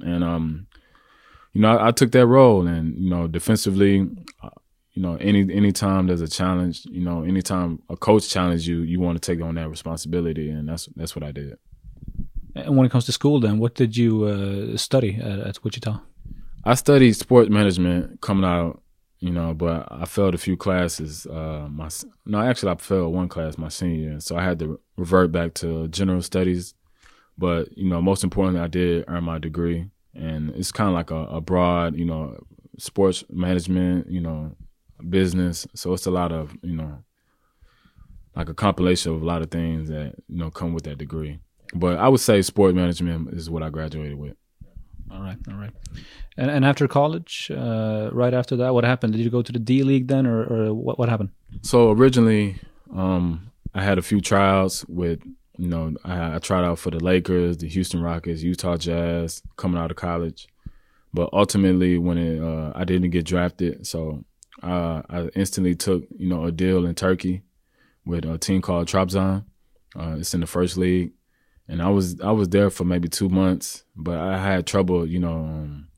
and 0.00 0.24
um, 0.24 0.66
you 1.52 1.60
know, 1.60 1.76
I, 1.76 1.88
I 1.88 1.90
took 1.92 2.10
that 2.12 2.26
role, 2.26 2.66
and 2.66 2.96
you 2.98 3.08
know, 3.08 3.28
defensively 3.28 4.08
you 4.98 5.02
know, 5.02 5.14
any 5.20 5.42
anytime 5.54 6.08
there's 6.08 6.22
a 6.22 6.26
challenge, 6.26 6.84
you 6.86 7.04
know, 7.04 7.22
anytime 7.22 7.80
a 7.88 7.96
coach 7.96 8.28
challenges 8.28 8.66
you, 8.66 8.80
you 8.80 8.98
want 8.98 9.22
to 9.22 9.24
take 9.24 9.40
on 9.40 9.54
that 9.54 9.68
responsibility, 9.68 10.50
and 10.50 10.68
that's 10.68 10.88
that's 10.96 11.14
what 11.14 11.22
I 11.22 11.30
did. 11.30 11.56
And 12.56 12.76
when 12.76 12.84
it 12.84 12.90
comes 12.90 13.04
to 13.04 13.12
school, 13.12 13.38
then 13.38 13.60
what 13.60 13.76
did 13.76 13.96
you 13.96 14.24
uh, 14.24 14.76
study 14.76 15.14
at, 15.22 15.38
at, 15.38 15.62
Wichita? 15.62 16.00
I 16.64 16.74
studied 16.74 17.12
sports 17.12 17.48
management 17.48 18.20
coming 18.20 18.44
out, 18.44 18.82
you 19.20 19.30
know, 19.30 19.54
but 19.54 19.88
I 19.90 20.04
failed 20.04 20.34
a 20.34 20.38
few 20.38 20.56
classes. 20.56 21.26
Uh, 21.26 21.68
my 21.70 21.88
no, 22.24 22.40
actually, 22.40 22.72
I 22.72 22.76
failed 22.76 23.14
one 23.14 23.28
class 23.28 23.58
my 23.58 23.68
senior 23.68 24.10
year, 24.10 24.20
so 24.20 24.36
I 24.36 24.44
had 24.44 24.58
to 24.60 24.80
revert 24.96 25.32
back 25.32 25.54
to 25.54 25.88
general 25.88 26.22
studies. 26.22 26.74
But 27.36 27.76
you 27.76 27.88
know, 27.88 28.00
most 28.00 28.24
importantly, 28.24 28.60
I 28.60 28.68
did 28.68 29.04
earn 29.08 29.24
my 29.24 29.38
degree, 29.38 29.90
and 30.14 30.50
it's 30.50 30.72
kind 30.72 30.88
of 30.88 30.94
like 30.94 31.10
a, 31.10 31.36
a 31.36 31.40
broad, 31.40 31.96
you 31.96 32.04
know, 32.04 32.38
sports 32.78 33.24
management, 33.30 34.10
you 34.10 34.20
know, 34.20 34.56
business. 35.08 35.66
So 35.74 35.92
it's 35.92 36.06
a 36.06 36.10
lot 36.10 36.32
of, 36.32 36.56
you 36.62 36.76
know, 36.76 37.02
like 38.34 38.48
a 38.48 38.54
compilation 38.54 39.12
of 39.14 39.22
a 39.22 39.26
lot 39.26 39.42
of 39.42 39.50
things 39.50 39.88
that, 39.88 40.14
you 40.28 40.38
know, 40.38 40.50
come 40.50 40.72
with 40.72 40.84
that 40.84 40.98
degree. 40.98 41.38
But 41.74 41.98
I 41.98 42.08
would 42.08 42.20
say 42.20 42.40
sport 42.42 42.74
management 42.74 43.34
is 43.34 43.50
what 43.50 43.62
I 43.62 43.70
graduated 43.70 44.18
with. 44.18 44.36
All 45.10 45.20
right, 45.20 45.36
all 45.50 45.56
right. 45.56 45.72
And 46.36 46.50
and 46.50 46.64
after 46.64 46.86
college, 46.86 47.50
uh, 47.50 48.10
right 48.12 48.34
after 48.34 48.56
that, 48.56 48.74
what 48.74 48.84
happened? 48.84 49.14
Did 49.14 49.22
you 49.22 49.30
go 49.30 49.42
to 49.42 49.52
the 49.52 49.58
D 49.58 49.82
League 49.82 50.08
then, 50.08 50.26
or, 50.26 50.42
or 50.42 50.74
what 50.74 50.98
what 50.98 51.08
happened? 51.08 51.30
So 51.62 51.90
originally, 51.90 52.56
um, 52.94 53.50
I 53.74 53.82
had 53.82 53.98
a 53.98 54.02
few 54.02 54.20
tryouts 54.20 54.84
with, 54.86 55.20
you 55.56 55.68
know, 55.68 55.94
I, 56.04 56.36
I 56.36 56.38
tried 56.38 56.64
out 56.64 56.78
for 56.78 56.90
the 56.90 57.02
Lakers, 57.02 57.58
the 57.58 57.68
Houston 57.68 58.02
Rockets, 58.02 58.42
Utah 58.42 58.76
Jazz, 58.76 59.42
coming 59.56 59.80
out 59.80 59.90
of 59.90 59.96
college. 59.96 60.48
But 61.14 61.30
ultimately, 61.32 61.96
when 61.98 62.18
it, 62.18 62.42
uh, 62.42 62.72
I 62.74 62.84
didn't 62.84 63.10
get 63.10 63.24
drafted, 63.24 63.86
so 63.86 64.24
uh, 64.62 65.02
I 65.08 65.28
instantly 65.34 65.74
took 65.74 66.04
you 66.16 66.28
know 66.28 66.44
a 66.44 66.52
deal 66.52 66.84
in 66.86 66.94
Turkey 66.94 67.42
with 68.04 68.24
a 68.24 68.38
team 68.38 68.60
called 68.60 68.88
Trabzon. 68.88 69.44
Uh, 69.98 70.16
it's 70.18 70.34
in 70.34 70.40
the 70.40 70.46
first 70.46 70.76
league, 70.76 71.12
and 71.68 71.82
I 71.82 71.88
was 71.90 72.20
I 72.20 72.30
was 72.32 72.48
there 72.48 72.70
for 72.70 72.84
maybe 72.84 73.08
two 73.08 73.28
months, 73.28 73.84
but 73.94 74.18
I 74.18 74.38
had 74.38 74.66
trouble, 74.66 75.06
you 75.06 75.18
know, 75.18 75.36
um, 75.36 75.88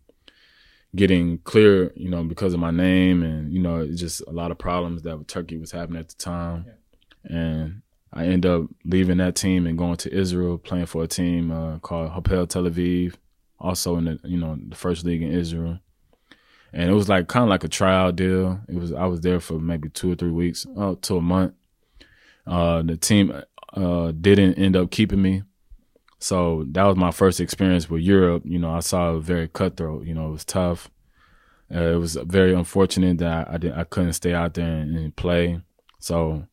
getting 0.94 1.38
clear, 1.38 1.92
you 1.94 2.08
know, 2.08 2.24
because 2.24 2.52
of 2.52 2.60
my 2.60 2.70
name 2.70 3.22
and 3.22 3.52
you 3.52 3.60
know 3.60 3.86
just 3.86 4.22
a 4.26 4.32
lot 4.32 4.50
of 4.50 4.58
problems 4.58 5.02
that 5.02 5.28
Turkey 5.28 5.56
was 5.56 5.72
having 5.72 5.96
at 5.96 6.08
the 6.08 6.16
time, 6.16 6.66
yeah. 6.66 7.36
and 7.36 7.82
I 8.12 8.26
ended 8.26 8.50
up 8.50 8.68
leaving 8.84 9.18
that 9.18 9.36
team 9.36 9.66
and 9.66 9.78
going 9.78 9.96
to 9.98 10.12
Israel, 10.12 10.58
playing 10.58 10.86
for 10.86 11.04
a 11.04 11.06
team 11.06 11.50
uh, 11.50 11.78
called 11.78 12.10
Hapoel 12.10 12.48
Tel 12.48 12.64
Aviv, 12.64 13.14
also 13.58 13.96
in 13.96 14.04
the 14.06 14.20
you 14.24 14.38
know 14.38 14.58
the 14.68 14.76
first 14.76 15.04
league 15.04 15.22
in 15.22 15.32
Israel 15.32 15.78
and 16.72 16.90
it 16.90 16.94
was 16.94 17.08
like 17.08 17.28
kind 17.28 17.42
of 17.44 17.48
like 17.48 17.64
a 17.64 17.68
trial 17.68 18.12
deal. 18.12 18.60
It 18.68 18.76
was 18.76 18.92
I 18.92 19.06
was 19.06 19.20
there 19.20 19.40
for 19.40 19.58
maybe 19.58 19.88
two 19.88 20.12
or 20.12 20.14
three 20.14 20.30
weeks, 20.30 20.66
uh, 20.76 20.94
to 21.02 21.16
a 21.16 21.20
month. 21.20 21.54
Uh, 22.46 22.82
the 22.82 22.96
team 22.96 23.42
uh, 23.74 24.12
didn't 24.12 24.54
end 24.54 24.76
up 24.76 24.90
keeping 24.90 25.20
me, 25.20 25.42
so 26.20 26.64
that 26.70 26.84
was 26.84 26.96
my 26.96 27.10
first 27.10 27.40
experience 27.40 27.90
with 27.90 28.02
Europe. 28.02 28.42
You 28.46 28.58
know, 28.58 28.72
I 28.72 28.80
saw 28.80 29.16
it 29.16 29.20
very 29.20 29.48
cutthroat. 29.48 30.06
You 30.06 30.14
know, 30.14 30.28
it 30.28 30.32
was 30.32 30.44
tough. 30.44 30.90
Uh, 31.74 31.82
it 31.82 31.96
was 31.96 32.14
very 32.14 32.52
unfortunate 32.54 33.18
that 33.18 33.48
I, 33.48 33.54
I 33.54 33.58
didn't 33.58 33.78
I 33.78 33.84
couldn't 33.84 34.12
stay 34.12 34.34
out 34.34 34.54
there 34.54 34.76
and, 34.76 34.96
and 34.96 35.16
play. 35.16 35.60
So 35.98 36.46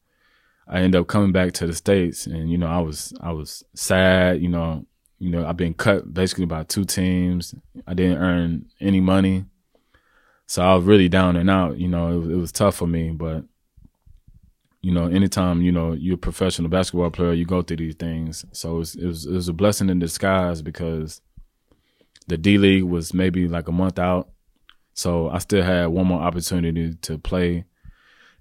I 0.67 0.79
ended 0.79 0.99
up 0.99 1.07
coming 1.07 1.31
back 1.31 1.53
to 1.53 1.67
the 1.67 1.73
states, 1.73 2.27
and 2.27 2.49
you 2.49 2.57
know, 2.57 2.67
I 2.67 2.79
was 2.79 3.13
I 3.21 3.31
was 3.31 3.63
sad. 3.75 4.41
You 4.41 4.49
know, 4.49 4.85
you 5.19 5.29
know, 5.29 5.45
I've 5.45 5.57
been 5.57 5.73
cut 5.73 6.13
basically 6.13 6.45
by 6.45 6.63
two 6.63 6.85
teams. 6.85 7.53
I 7.85 7.93
didn't 7.93 8.17
earn 8.17 8.65
any 8.79 9.01
money 9.01 9.45
so 10.47 10.63
I 10.63 10.75
was 10.75 10.85
really 10.85 11.09
down 11.09 11.35
and 11.35 11.49
out. 11.49 11.77
You 11.77 11.89
know, 11.89 12.21
it 12.21 12.31
it 12.31 12.35
was 12.35 12.51
tough 12.51 12.75
for 12.75 12.87
me, 12.87 13.11
but 13.11 13.43
you 14.81 14.91
know, 14.91 15.07
anytime 15.07 15.61
you 15.61 15.71
know 15.71 15.93
you're 15.93 16.15
a 16.15 16.17
professional 16.17 16.69
basketball 16.69 17.09
player, 17.09 17.33
you 17.33 17.45
go 17.45 17.61
through 17.61 17.77
these 17.77 17.95
things. 17.95 18.45
So 18.51 18.75
it 18.75 18.77
was, 18.77 18.95
it 18.95 19.05
was, 19.05 19.25
it 19.25 19.33
was 19.33 19.47
a 19.49 19.53
blessing 19.53 19.89
in 19.89 19.99
disguise 19.99 20.61
because 20.61 21.21
the 22.27 22.37
D 22.37 22.57
League 22.57 22.83
was 22.83 23.13
maybe 23.13 23.47
like 23.47 23.67
a 23.67 23.71
month 23.71 23.99
out, 23.99 24.29
so 24.93 25.29
I 25.29 25.39
still 25.39 25.63
had 25.63 25.87
one 25.87 26.07
more 26.07 26.21
opportunity 26.21 26.93
to 26.93 27.17
play. 27.17 27.65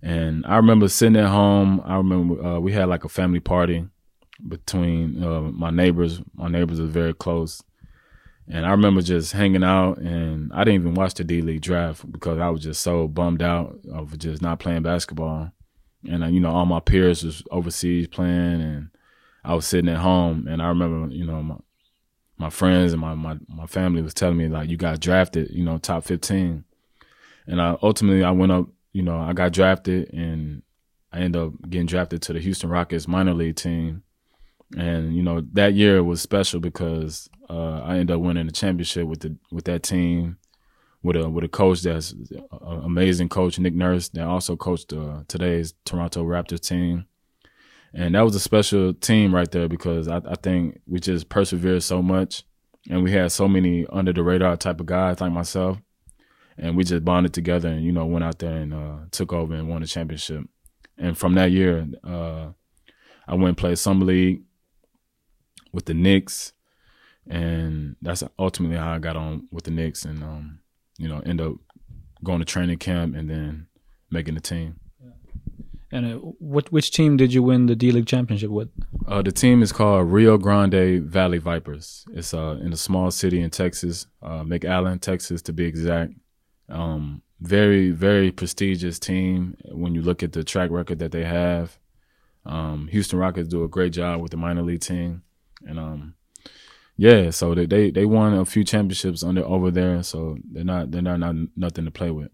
And 0.02 0.44
I 0.46 0.56
remember 0.56 0.88
sitting 0.88 1.16
at 1.16 1.30
home. 1.30 1.80
I 1.84 1.96
remember 1.96 2.44
uh, 2.44 2.60
we 2.60 2.72
had 2.72 2.88
like 2.88 3.04
a 3.04 3.08
family 3.08 3.40
party 3.40 3.86
between 4.46 5.22
uh, 5.24 5.40
my 5.40 5.70
neighbors. 5.70 6.20
My 6.34 6.48
neighbors 6.48 6.78
are 6.78 6.86
very 6.86 7.14
close, 7.14 7.62
and 8.46 8.66
I 8.66 8.70
remember 8.70 9.00
just 9.00 9.32
hanging 9.32 9.64
out, 9.64 9.98
and 9.98 10.52
I 10.52 10.64
didn't 10.64 10.82
even 10.82 10.94
watch 10.94 11.14
the 11.14 11.24
D 11.24 11.40
League 11.40 11.62
draft 11.62 12.10
because 12.12 12.38
I 12.38 12.50
was 12.50 12.62
just 12.62 12.82
so 12.82 13.08
bummed 13.08 13.42
out 13.42 13.78
of 13.90 14.16
just 14.18 14.42
not 14.42 14.58
playing 14.58 14.82
basketball. 14.82 15.50
And 16.10 16.24
uh, 16.24 16.28
you 16.28 16.40
know, 16.40 16.50
all 16.50 16.66
my 16.66 16.80
peers 16.80 17.24
was 17.24 17.42
overseas 17.50 18.08
playing, 18.08 18.60
and 18.60 18.88
I 19.44 19.54
was 19.54 19.66
sitting 19.66 19.90
at 19.90 19.98
home. 19.98 20.46
And 20.48 20.62
I 20.62 20.68
remember, 20.68 21.12
you 21.14 21.24
know, 21.24 21.42
my 21.42 21.56
my 22.38 22.50
friends 22.50 22.92
and 22.92 23.00
my 23.00 23.14
my 23.14 23.36
my 23.48 23.66
family 23.66 24.02
was 24.02 24.14
telling 24.14 24.36
me 24.36 24.48
like, 24.48 24.68
you 24.68 24.76
got 24.76 25.00
drafted, 25.00 25.50
you 25.50 25.64
know, 25.64 25.78
top 25.78 26.04
fifteen. 26.04 26.64
And 27.46 27.60
I 27.60 27.76
ultimately 27.82 28.24
I 28.24 28.32
went 28.32 28.52
up, 28.52 28.66
you 28.92 29.02
know, 29.02 29.18
I 29.18 29.32
got 29.32 29.52
drafted, 29.52 30.12
and 30.12 30.62
I 31.12 31.20
ended 31.20 31.40
up 31.40 31.52
getting 31.68 31.86
drafted 31.86 32.22
to 32.22 32.32
the 32.32 32.40
Houston 32.40 32.70
Rockets 32.70 33.08
minor 33.08 33.34
league 33.34 33.56
team 33.56 34.02
and 34.76 35.14
you 35.14 35.22
know 35.22 35.42
that 35.52 35.74
year 35.74 36.02
was 36.02 36.20
special 36.20 36.60
because 36.60 37.28
uh, 37.48 37.80
I 37.84 37.98
ended 37.98 38.16
up 38.16 38.20
winning 38.20 38.46
the 38.46 38.52
championship 38.52 39.06
with 39.06 39.20
the 39.20 39.36
with 39.52 39.64
that 39.66 39.82
team, 39.82 40.38
with 41.06 41.16
a 41.16 41.30
with 41.30 41.44
a 41.44 41.48
coach 41.48 41.82
that's 41.82 42.12
an 42.12 42.44
amazing 42.82 43.28
coach, 43.28 43.60
Nick 43.60 43.74
Nurse, 43.74 44.08
that 44.10 44.26
also 44.26 44.56
coached 44.56 44.92
uh, 44.92 45.22
today's 45.28 45.72
Toronto 45.84 46.24
Raptors 46.24 46.60
team, 46.60 47.06
and 47.94 48.16
that 48.16 48.22
was 48.22 48.34
a 48.34 48.40
special 48.40 48.92
team 48.92 49.32
right 49.32 49.48
there 49.50 49.68
because 49.68 50.08
I, 50.08 50.16
I 50.16 50.34
think 50.34 50.80
we 50.84 50.98
just 50.98 51.28
persevered 51.28 51.84
so 51.84 52.02
much, 52.02 52.42
and 52.90 53.04
we 53.04 53.12
had 53.12 53.30
so 53.30 53.46
many 53.46 53.86
under 53.90 54.12
the 54.12 54.24
radar 54.24 54.56
type 54.56 54.80
of 54.80 54.86
guys 54.86 55.20
like 55.20 55.30
myself, 55.30 55.78
and 56.58 56.76
we 56.76 56.82
just 56.82 57.04
bonded 57.04 57.32
together 57.32 57.68
and 57.68 57.84
you 57.84 57.92
know 57.92 58.04
went 58.04 58.24
out 58.24 58.40
there 58.40 58.56
and 58.56 58.74
uh, 58.74 58.96
took 59.12 59.32
over 59.32 59.54
and 59.54 59.68
won 59.68 59.82
the 59.82 59.86
championship. 59.86 60.42
And 60.98 61.16
from 61.16 61.34
that 61.34 61.52
year, 61.52 61.86
uh, 62.02 62.48
I 63.28 63.34
went 63.34 63.48
and 63.48 63.56
played 63.56 63.78
summer 63.78 64.04
league 64.04 64.42
with 65.72 65.84
the 65.84 65.94
Knicks, 65.94 66.52
and 67.28 67.94
that's 68.02 68.24
ultimately 68.40 68.76
how 68.76 68.94
I 68.94 68.98
got 68.98 69.16
on 69.16 69.46
with 69.52 69.64
the 69.64 69.70
Knicks, 69.70 70.04
and 70.04 70.24
um, 70.24 70.58
you 70.98 71.08
know, 71.08 71.20
end 71.20 71.40
up 71.40 71.54
going 72.24 72.38
to 72.38 72.44
training 72.44 72.78
camp 72.78 73.14
and 73.14 73.28
then 73.28 73.66
making 74.10 74.34
the 74.34 74.40
team. 74.40 74.80
And 75.92 76.14
uh, 76.14 76.16
what 76.16 76.70
which 76.72 76.90
team 76.90 77.16
did 77.16 77.32
you 77.32 77.42
win 77.42 77.66
the 77.66 77.76
D 77.76 77.92
League 77.92 78.06
championship 78.06 78.50
with? 78.50 78.68
Uh, 79.06 79.22
the 79.22 79.30
team 79.30 79.62
is 79.62 79.72
called 79.72 80.10
Rio 80.10 80.36
Grande 80.36 81.02
Valley 81.02 81.38
Vipers. 81.38 82.04
It's 82.12 82.34
uh, 82.34 82.58
in 82.60 82.72
a 82.72 82.76
small 82.76 83.10
city 83.12 83.40
in 83.40 83.50
Texas, 83.50 84.06
uh, 84.20 84.42
McAllen, 84.42 85.00
Texas, 85.00 85.42
to 85.42 85.52
be 85.52 85.64
exact. 85.64 86.12
Um, 86.68 87.22
very, 87.40 87.90
very 87.90 88.32
prestigious 88.32 88.98
team 88.98 89.56
when 89.70 89.94
you 89.94 90.02
look 90.02 90.22
at 90.22 90.32
the 90.32 90.42
track 90.42 90.70
record 90.70 90.98
that 90.98 91.12
they 91.12 91.24
have. 91.24 91.78
Um, 92.44 92.88
Houston 92.88 93.18
Rockets 93.18 93.48
do 93.48 93.62
a 93.62 93.68
great 93.68 93.92
job 93.92 94.20
with 94.20 94.32
the 94.32 94.36
minor 94.36 94.62
league 94.62 94.80
team, 94.80 95.22
and 95.64 95.78
um, 95.78 96.14
yeah, 96.96 97.30
so 97.30 97.54
they, 97.54 97.66
they 97.66 97.90
they 97.90 98.06
won 98.06 98.34
a 98.34 98.44
few 98.44 98.64
championships 98.64 99.22
under 99.22 99.44
over 99.44 99.70
there, 99.70 100.02
so 100.02 100.38
they're 100.50 100.64
not 100.64 100.90
they're 100.90 101.02
not, 101.02 101.20
not 101.20 101.34
nothing 101.54 101.84
to 101.84 101.90
play 101.90 102.10
with. 102.10 102.30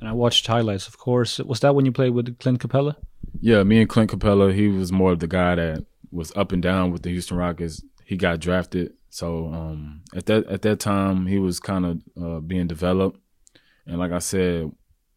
And 0.00 0.08
I 0.08 0.12
watched 0.12 0.46
highlights, 0.46 0.86
of 0.86 0.98
course. 0.98 1.38
Was 1.38 1.60
that 1.60 1.74
when 1.74 1.86
you 1.86 1.92
played 1.92 2.10
with 2.10 2.38
Clint 2.38 2.60
Capela? 2.60 2.96
Yeah, 3.40 3.62
me 3.64 3.80
and 3.80 3.88
Clint 3.88 4.10
Capela. 4.10 4.54
He 4.54 4.68
was 4.68 4.92
more 4.92 5.12
of 5.12 5.18
the 5.18 5.26
guy 5.26 5.56
that 5.56 5.84
was 6.12 6.32
up 6.36 6.52
and 6.52 6.62
down 6.62 6.92
with 6.92 7.02
the 7.02 7.10
Houston 7.10 7.36
Rockets. 7.36 7.82
He 8.04 8.16
got 8.16 8.38
drafted, 8.38 8.92
so 9.10 9.46
um, 9.52 10.02
at 10.14 10.26
that 10.26 10.46
at 10.46 10.62
that 10.62 10.78
time 10.78 11.26
he 11.26 11.38
was 11.38 11.58
kind 11.58 11.84
of 11.84 12.02
uh, 12.22 12.40
being 12.40 12.68
developed. 12.68 13.18
And 13.86 13.98
like 13.98 14.12
I 14.12 14.20
said, 14.20 14.70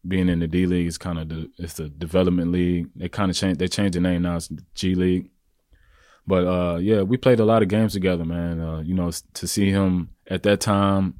being 0.06 0.28
in 0.28 0.40
the 0.40 0.48
D 0.48 0.66
League 0.66 0.88
is 0.88 0.98
kind 0.98 1.18
of 1.18 1.28
the 1.28 1.48
it's 1.58 1.74
the 1.74 1.88
development 1.88 2.50
league. 2.50 2.88
They 2.96 3.08
kind 3.08 3.30
of 3.30 3.36
changed 3.36 3.60
they 3.60 3.68
changed 3.68 3.94
the 3.94 4.00
name 4.00 4.22
now. 4.22 4.36
It's 4.36 4.48
G 4.74 4.96
League. 4.96 5.30
But 6.30 6.46
uh, 6.46 6.76
yeah, 6.76 7.02
we 7.02 7.16
played 7.16 7.40
a 7.40 7.44
lot 7.44 7.60
of 7.60 7.66
games 7.66 7.92
together, 7.92 8.24
man. 8.24 8.60
Uh, 8.60 8.78
you 8.82 8.94
know, 8.94 9.10
to 9.34 9.48
see 9.48 9.70
him 9.70 10.10
at 10.28 10.44
that 10.44 10.60
time, 10.60 11.18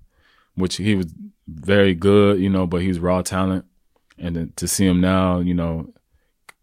which 0.54 0.76
he 0.76 0.94
was 0.94 1.12
very 1.48 1.96
good, 1.96 2.38
you 2.38 2.48
know, 2.48 2.64
but 2.64 2.82
he's 2.82 3.00
raw 3.00 3.20
talent, 3.20 3.64
and 4.18 4.36
then 4.36 4.52
to 4.54 4.68
see 4.68 4.86
him 4.86 5.00
now, 5.00 5.40
you 5.40 5.52
know, 5.52 5.92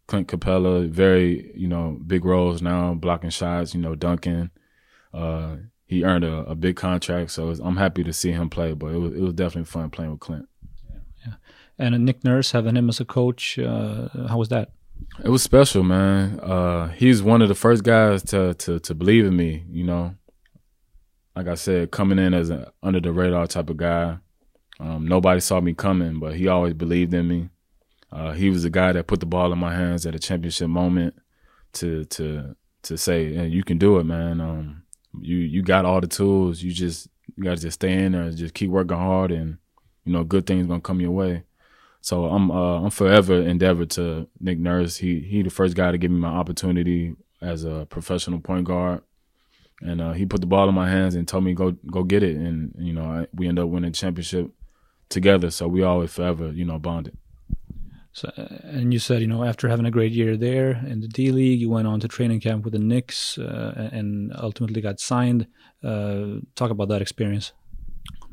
Clint 0.07 0.29
Capela, 0.29 0.87
very 0.87 1.51
you 1.55 1.67
know 1.67 1.99
big 2.07 2.23
roles 2.23 2.61
now, 2.61 2.93
blocking 2.93 3.31
shots, 3.31 3.75
you 3.75 3.81
know, 3.81 3.95
dunking. 3.95 4.49
Uh, 5.13 5.57
he 5.85 6.05
earned 6.05 6.23
a, 6.23 6.45
a 6.45 6.55
big 6.55 6.77
contract, 6.77 7.31
so 7.31 7.47
was, 7.47 7.59
I'm 7.59 7.75
happy 7.75 8.01
to 8.05 8.13
see 8.13 8.31
him 8.31 8.49
play. 8.49 8.71
But 8.71 8.93
it 8.93 8.97
was 8.99 9.11
it 9.11 9.19
was 9.19 9.33
definitely 9.33 9.65
fun 9.65 9.89
playing 9.89 10.11
with 10.11 10.21
Clint. 10.21 10.47
Yeah, 11.25 11.33
And 11.77 12.05
Nick 12.05 12.23
Nurse 12.23 12.53
having 12.53 12.77
him 12.77 12.87
as 12.87 13.01
a 13.01 13.05
coach, 13.05 13.59
uh, 13.59 14.07
how 14.29 14.37
was 14.37 14.47
that? 14.47 14.71
It 15.23 15.29
was 15.29 15.41
special, 15.41 15.83
man. 15.83 16.39
Uh, 16.39 16.89
he's 16.89 17.23
one 17.23 17.41
of 17.41 17.49
the 17.49 17.55
first 17.55 17.83
guys 17.83 18.23
to 18.25 18.53
to 18.55 18.79
to 18.79 18.95
believe 18.95 19.25
in 19.25 19.35
me. 19.35 19.65
You 19.69 19.83
know, 19.83 20.15
like 21.35 21.47
I 21.47 21.55
said, 21.55 21.91
coming 21.91 22.19
in 22.19 22.33
as 22.33 22.49
an 22.49 22.65
under 22.83 22.99
the 22.99 23.11
radar 23.11 23.47
type 23.47 23.69
of 23.69 23.77
guy. 23.77 24.17
Um, 24.79 25.07
nobody 25.07 25.39
saw 25.39 25.59
me 25.59 25.73
coming, 25.73 26.19
but 26.19 26.35
he 26.35 26.47
always 26.47 26.75
believed 26.75 27.13
in 27.13 27.27
me. 27.27 27.49
Uh, 28.11 28.33
he 28.33 28.49
was 28.49 28.63
the 28.63 28.69
guy 28.69 28.91
that 28.91 29.07
put 29.07 29.19
the 29.19 29.25
ball 29.25 29.51
in 29.51 29.59
my 29.59 29.73
hands 29.73 30.05
at 30.05 30.15
a 30.15 30.19
championship 30.19 30.69
moment 30.69 31.15
to 31.73 32.05
to 32.05 32.55
to 32.83 32.97
say, 32.97 33.47
"You 33.47 33.63
can 33.63 33.77
do 33.77 33.97
it, 33.97 34.03
man. 34.03 34.39
Um, 34.39 34.83
you 35.19 35.37
you 35.37 35.63
got 35.63 35.85
all 35.85 35.99
the 35.99 36.07
tools. 36.07 36.61
You 36.61 36.71
just 36.71 37.07
you 37.35 37.43
got 37.43 37.57
to 37.57 37.61
just 37.61 37.75
stay 37.75 37.91
in 37.91 38.11
there 38.11 38.23
and 38.23 38.37
just 38.37 38.53
keep 38.53 38.69
working 38.69 38.97
hard, 38.97 39.31
and 39.31 39.57
you 40.05 40.13
know, 40.13 40.23
good 40.23 40.45
things 40.45 40.67
gonna 40.67 40.79
come 40.79 41.01
your 41.01 41.11
way." 41.11 41.43
So 42.07 42.23
I'm 42.27 42.49
uh, 42.49 42.83
I'm 42.83 42.89
forever 42.89 43.41
endeavored 43.41 43.89
to 43.97 44.29
Nick 44.39 44.59
Nurse. 44.59 44.95
He 44.95 45.19
he 45.19 45.41
the 45.41 45.49
first 45.49 45.75
guy 45.75 45.91
to 45.91 45.97
give 45.97 46.09
me 46.09 46.17
my 46.17 46.29
opportunity 46.29 47.17
as 47.41 47.65
a 47.65 47.85
professional 47.89 48.39
point 48.39 48.63
guard, 48.63 49.01
and 49.81 49.99
uh, 49.99 50.13
he 50.13 50.25
put 50.25 50.39
the 50.39 50.47
ball 50.47 50.69
in 50.69 50.73
my 50.73 50.87
hands 50.87 51.15
and 51.15 51.27
told 51.27 51.43
me 51.43 51.53
go 51.53 51.71
go 51.91 52.03
get 52.03 52.23
it. 52.23 52.37
And 52.37 52.73
you 52.77 52.93
know 52.93 53.03
I, 53.03 53.27
we 53.33 53.45
end 53.45 53.59
up 53.59 53.67
winning 53.67 53.91
championship 53.91 54.49
together. 55.09 55.51
So 55.51 55.67
we 55.67 55.83
always 55.83 56.13
forever 56.13 56.53
you 56.53 56.63
know 56.63 56.79
bonded. 56.79 57.17
So, 58.13 58.31
and 58.63 58.93
you 58.93 58.99
said, 58.99 59.19
you 59.19 59.27
know, 59.27 59.43
after 59.43 59.67
having 59.67 59.85
a 59.85 59.91
great 59.91 60.13
year 60.13 60.37
there 60.37 60.81
in 60.87 61.01
the 61.01 61.09
D 61.09 61.31
League, 61.31 61.59
you 61.59 61.69
went 61.69 61.89
on 61.89 61.99
to 61.99 62.07
training 62.07 62.39
camp 62.39 62.63
with 62.63 62.71
the 62.71 62.79
Knicks 62.79 63.37
uh, 63.37 63.89
and 63.91 64.31
ultimately 64.33 64.79
got 64.79 65.01
signed. 65.01 65.45
Uh, 65.83 66.39
talk 66.55 66.71
about 66.71 66.87
that 66.87 67.01
experience. 67.01 67.51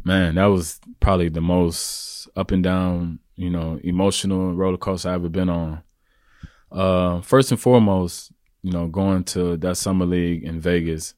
Man, 0.05 0.37
that 0.37 0.47
was 0.47 0.79
probably 1.01 1.29
the 1.29 1.41
most 1.41 2.29
up 2.37 2.53
and 2.53 2.63
down 2.63 3.19
you 3.37 3.51
know, 3.51 3.81
emotional 3.83 4.55
roller 4.55 4.77
coaster 4.77 5.11
I 5.11 5.15
ever 5.15 5.29
been 5.29 5.49
on. 5.49 5.83
Uh, 6.71 7.21
first 7.21 7.51
and 7.51 7.61
foremost, 7.61 8.33
you 8.63 8.73
know, 8.73 8.89
going 8.89 9.25
to 9.25 9.57
that 9.59 9.77
summer 9.77 10.07
league 10.07 10.43
in 10.43 10.61
Vegas. 10.61 11.15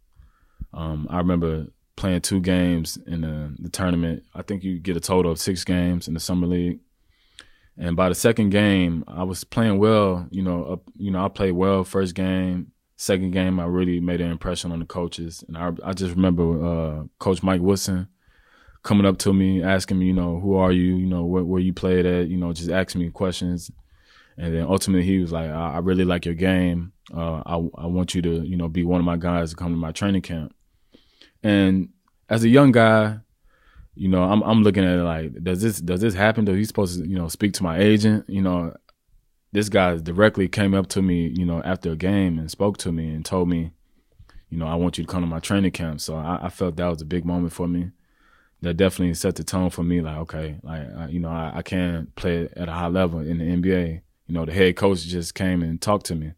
Um, 0.75 1.07
I 1.11 1.19
remember 1.19 1.67
playing 1.97 2.21
two 2.21 2.41
games 2.41 2.99
in 3.07 3.23
the, 3.23 3.55
the, 3.59 3.71
tournament. 3.71 4.23
I 4.35 4.43
think 4.43 4.63
you 4.63 4.79
get 4.79 4.97
a 4.97 5.01
total 5.01 5.33
of 5.33 5.41
six 5.41 5.65
games 5.65 6.09
in 6.09 6.15
the 6.15 6.21
summer 6.21 6.47
league. 6.47 6.81
And 7.79 7.97
by 7.97 8.09
the 8.09 8.15
second 8.15 8.51
game, 8.51 9.05
I 9.07 9.23
was 9.23 9.45
playing 9.45 9.79
well. 9.79 10.27
You 10.31 10.43
know, 10.43 10.65
up, 10.65 10.83
you 10.97 11.11
know, 11.11 11.25
I 11.25 11.29
played 11.29 11.53
well 11.53 11.85
first 11.85 12.15
game. 12.15 12.73
Second 12.97 13.33
game, 13.33 13.61
I 13.61 13.65
really 13.65 14.01
made 14.01 14.21
an 14.21 14.31
impression 14.31 14.73
on 14.73 14.79
the 14.79 14.87
coaches, 14.87 15.45
and 15.47 15.59
I, 15.59 15.71
I 15.85 15.93
just 15.93 16.15
remember 16.15 16.65
uh, 16.65 17.05
Coach 17.19 17.43
Mike 17.43 17.61
Woodson 17.61 18.09
coming 18.87 19.05
up 19.05 19.19
to 19.19 19.33
me, 19.33 19.65
asking 19.65 19.99
me, 19.99 20.07
you 20.07 20.13
know, 20.13 20.39
who 20.39 20.55
are 20.55 20.71
you? 20.71 20.97
You 20.97 21.07
know, 21.07 21.25
where, 21.25 21.43
where 21.43 21.61
you 21.61 21.75
played 21.75 22.07
at? 22.07 22.29
You 22.29 22.37
know, 22.37 22.53
just 22.53 22.71
asking 22.71 23.03
me 23.03 23.11
questions. 23.11 23.69
And 24.39 24.55
then 24.55 24.63
ultimately, 24.63 25.05
he 25.05 25.19
was 25.19 25.33
like, 25.33 25.51
I, 25.51 25.75
I 25.75 25.79
really 25.79 26.05
like 26.05 26.25
your 26.25 26.37
game. 26.37 26.93
Uh, 27.13 27.43
I, 27.45 27.55
I 27.55 27.87
want 27.87 28.15
you 28.15 28.23
to, 28.23 28.43
you 28.43 28.57
know, 28.57 28.69
be 28.69 28.85
one 28.85 29.01
of 29.01 29.05
my 29.05 29.17
guys 29.17 29.51
to 29.51 29.57
come 29.57 29.73
to 29.73 29.77
my 29.77 29.91
training 29.91 30.23
camp. 30.23 30.55
And 31.43 31.89
as 32.29 32.45
a 32.45 32.49
young 32.49 32.71
guy, 32.71 33.19
you 33.97 34.09
know, 34.09 34.23
I'm 34.23 34.43
I'm 34.43 34.63
looking 34.63 34.85
at 34.85 34.99
it 34.99 35.03
like, 35.03 35.43
does 35.43 35.61
this 35.63 35.81
does 35.81 36.01
this 36.01 36.15
happen? 36.15 36.45
Does 36.45 36.57
he 36.57 36.65
supposed 36.65 37.01
to, 37.01 37.09
you 37.09 37.17
know, 37.17 37.29
speak 37.29 37.55
to 37.55 37.65
my 37.65 37.79
agent? 37.79 38.25
You 38.29 38.43
know, 38.43 38.75
this 39.53 39.69
guy 39.69 39.97
directly 39.97 40.49
came 40.49 40.75
up 40.75 40.87
to 40.89 41.03
me, 41.03 41.33
you 41.35 41.45
know, 41.45 41.61
after 41.65 41.91
a 41.91 41.97
game 41.97 42.39
and 42.39 42.51
spoke 42.51 42.77
to 42.79 42.93
me 42.93 43.09
and 43.09 43.25
told 43.25 43.49
me, 43.49 43.73
you 44.49 44.59
know, 44.59 44.67
I 44.67 44.77
want 44.77 44.97
you 44.97 45.05
to 45.05 45.11
come 45.11 45.23
to 45.23 45.27
my 45.27 45.41
training 45.41 45.73
camp. 45.73 46.01
So 46.01 46.15
I, 46.15 46.41
I 46.43 46.49
felt 46.51 46.77
that 46.77 46.87
was 46.87 47.03
a 47.03 47.07
big 47.07 47.25
moment 47.25 47.53
for 47.53 47.67
me 47.67 47.91
that 48.63 48.75
definitely 48.75 49.15
set 49.15 49.37
the 49.37 49.45
tone 49.45 49.71
for 49.71 49.83
me. 49.83 50.01
Like, 50.01 50.17
okay, 50.19 50.57
like 50.63 50.83
I, 50.97 51.09
you 51.09 51.21
know, 51.21 51.29
I, 51.29 51.53
I 51.57 51.63
can 51.63 52.09
play 52.17 52.49
at 52.57 52.69
a 52.69 52.73
high 52.73 52.89
level 52.89 53.21
in 53.21 53.39
the 53.39 53.45
NBA. 53.45 54.01
You 54.27 54.35
know, 54.35 54.45
the 54.45 54.53
head 54.53 54.77
coach 54.77 55.05
just 55.05 55.35
came 55.35 55.63
and 55.63 55.81
talked 55.81 56.07
to 56.07 56.15
me, 56.15 56.33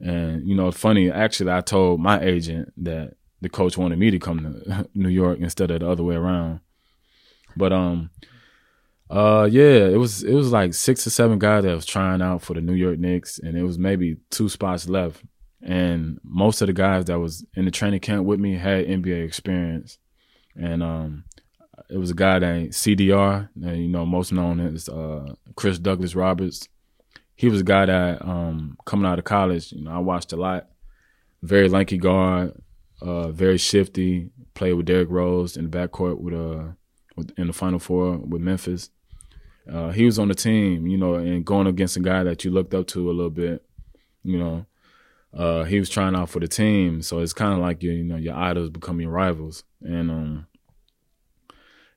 and 0.00 0.46
you 0.46 0.54
know, 0.54 0.70
funny. 0.70 1.10
Actually, 1.10 1.52
I 1.52 1.60
told 1.60 2.00
my 2.00 2.20
agent 2.20 2.72
that 2.78 3.14
the 3.40 3.48
coach 3.48 3.78
wanted 3.78 3.98
me 3.98 4.10
to 4.10 4.18
come 4.18 4.40
to 4.40 4.88
New 4.94 5.08
York 5.08 5.38
instead 5.38 5.70
of 5.70 5.80
the 5.80 5.88
other 5.88 6.02
way 6.04 6.16
around. 6.16 6.60
But 7.56 7.72
um, 7.72 8.10
uh, 9.10 9.48
yeah, 9.50 9.86
it 9.86 9.98
was 9.98 10.22
it 10.22 10.34
was 10.34 10.52
like 10.52 10.74
six 10.74 11.06
or 11.06 11.10
seven 11.10 11.38
guys 11.38 11.64
that 11.64 11.74
was 11.74 11.86
trying 11.86 12.20
out 12.20 12.42
for 12.42 12.54
the 12.54 12.60
New 12.60 12.74
York 12.74 12.98
Knicks, 12.98 13.38
and 13.38 13.56
it 13.56 13.62
was 13.62 13.78
maybe 13.78 14.18
two 14.30 14.48
spots 14.48 14.88
left. 14.88 15.22
And 15.62 16.20
most 16.22 16.60
of 16.60 16.68
the 16.68 16.72
guys 16.72 17.06
that 17.06 17.18
was 17.18 17.44
in 17.54 17.64
the 17.64 17.70
training 17.70 18.00
camp 18.00 18.24
with 18.24 18.38
me 18.38 18.56
had 18.56 18.86
NBA 18.86 19.24
experience, 19.24 19.98
and 20.54 20.82
um, 20.82 21.24
it 21.90 21.96
was 21.96 22.10
a 22.10 22.14
guy 22.14 22.38
named 22.38 22.72
CDR, 22.72 23.48
you 23.56 23.88
know, 23.88 24.04
most 24.04 24.32
known 24.32 24.60
as 24.60 24.88
uh, 24.88 25.34
Chris 25.56 25.78
Douglas 25.78 26.14
Roberts. 26.14 26.68
He 27.34 27.48
was 27.48 27.60
a 27.60 27.64
guy 27.64 27.86
that 27.86 28.22
um, 28.22 28.76
coming 28.84 29.06
out 29.06 29.18
of 29.18 29.24
college, 29.24 29.72
you 29.72 29.84
know, 29.84 29.92
I 29.92 29.98
watched 29.98 30.32
a 30.32 30.36
lot. 30.36 30.68
Very 31.42 31.68
lanky 31.68 31.98
guard, 31.98 32.60
uh, 33.00 33.28
very 33.28 33.58
shifty. 33.58 34.30
Played 34.54 34.72
with 34.72 34.86
Derrick 34.86 35.08
Rose 35.08 35.56
in 35.56 35.70
the 35.70 35.78
backcourt 35.78 36.18
with 36.18 36.34
uh 36.34 36.72
with, 37.16 37.32
in 37.38 37.46
the 37.46 37.52
Final 37.52 37.78
Four 37.78 38.18
with 38.18 38.42
Memphis. 38.42 38.90
Uh, 39.70 39.90
he 39.90 40.04
was 40.04 40.18
on 40.18 40.28
the 40.28 40.34
team, 40.34 40.86
you 40.86 40.96
know, 40.96 41.14
and 41.14 41.44
going 41.44 41.66
against 41.66 41.96
a 41.96 42.00
guy 42.00 42.24
that 42.24 42.44
you 42.44 42.50
looked 42.50 42.74
up 42.74 42.86
to 42.88 43.08
a 43.08 43.12
little 43.12 43.30
bit, 43.30 43.64
you 44.24 44.38
know. 44.38 44.66
Uh, 45.32 45.62
he 45.64 45.78
was 45.78 45.90
trying 45.90 46.16
out 46.16 46.30
for 46.30 46.40
the 46.40 46.48
team, 46.48 47.02
so 47.02 47.20
it's 47.20 47.34
kind 47.34 47.52
of 47.52 47.58
like 47.58 47.82
you, 47.82 47.92
you 47.92 48.02
know, 48.02 48.16
your 48.16 48.34
idols 48.34 48.70
become 48.70 49.00
your 49.00 49.10
rivals, 49.10 49.62
and 49.82 50.10
um, 50.10 50.46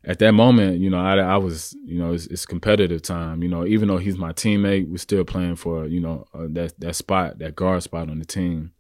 at 0.03 0.19
that 0.19 0.31
moment, 0.31 0.79
you 0.79 0.89
know, 0.89 0.99
I, 0.99 1.17
I 1.17 1.37
was, 1.37 1.75
you 1.85 1.99
know, 1.99 2.13
it's, 2.13 2.25
it's, 2.27 2.45
competitive 2.45 3.01
time. 3.03 3.43
You 3.43 3.49
know, 3.49 3.65
even 3.67 3.87
though 3.87 3.97
he's 3.97 4.17
my 4.17 4.33
teammate, 4.33 4.87
we're 4.89 4.97
still 4.97 5.23
playing 5.23 5.57
for, 5.57 5.85
you 5.85 5.99
know, 5.99 6.25
uh, 6.33 6.47
that 6.51 6.79
that 6.79 6.95
spot, 6.95 7.37
that 7.39 7.55
guard 7.55 7.83
spot 7.83 8.09
on 8.09 8.17
the 8.17 8.25
team. 8.25 8.71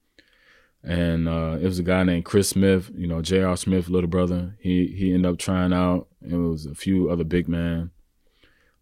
And 0.83 1.27
uh, 1.27 1.59
it 1.61 1.65
was 1.65 1.77
a 1.77 1.83
guy 1.83 2.01
named 2.01 2.25
Chris 2.25 2.49
Smith, 2.49 2.89
you 2.95 3.05
know, 3.05 3.21
J.R. 3.21 3.55
Smith, 3.55 3.87
little 3.87 4.09
brother. 4.09 4.55
He 4.59 4.87
he 4.87 5.13
ended 5.13 5.31
up 5.31 5.37
trying 5.37 5.73
out. 5.73 6.07
It 6.27 6.35
was 6.35 6.65
a 6.65 6.73
few 6.73 7.11
other 7.11 7.23
big 7.23 7.47
men, 7.47 7.91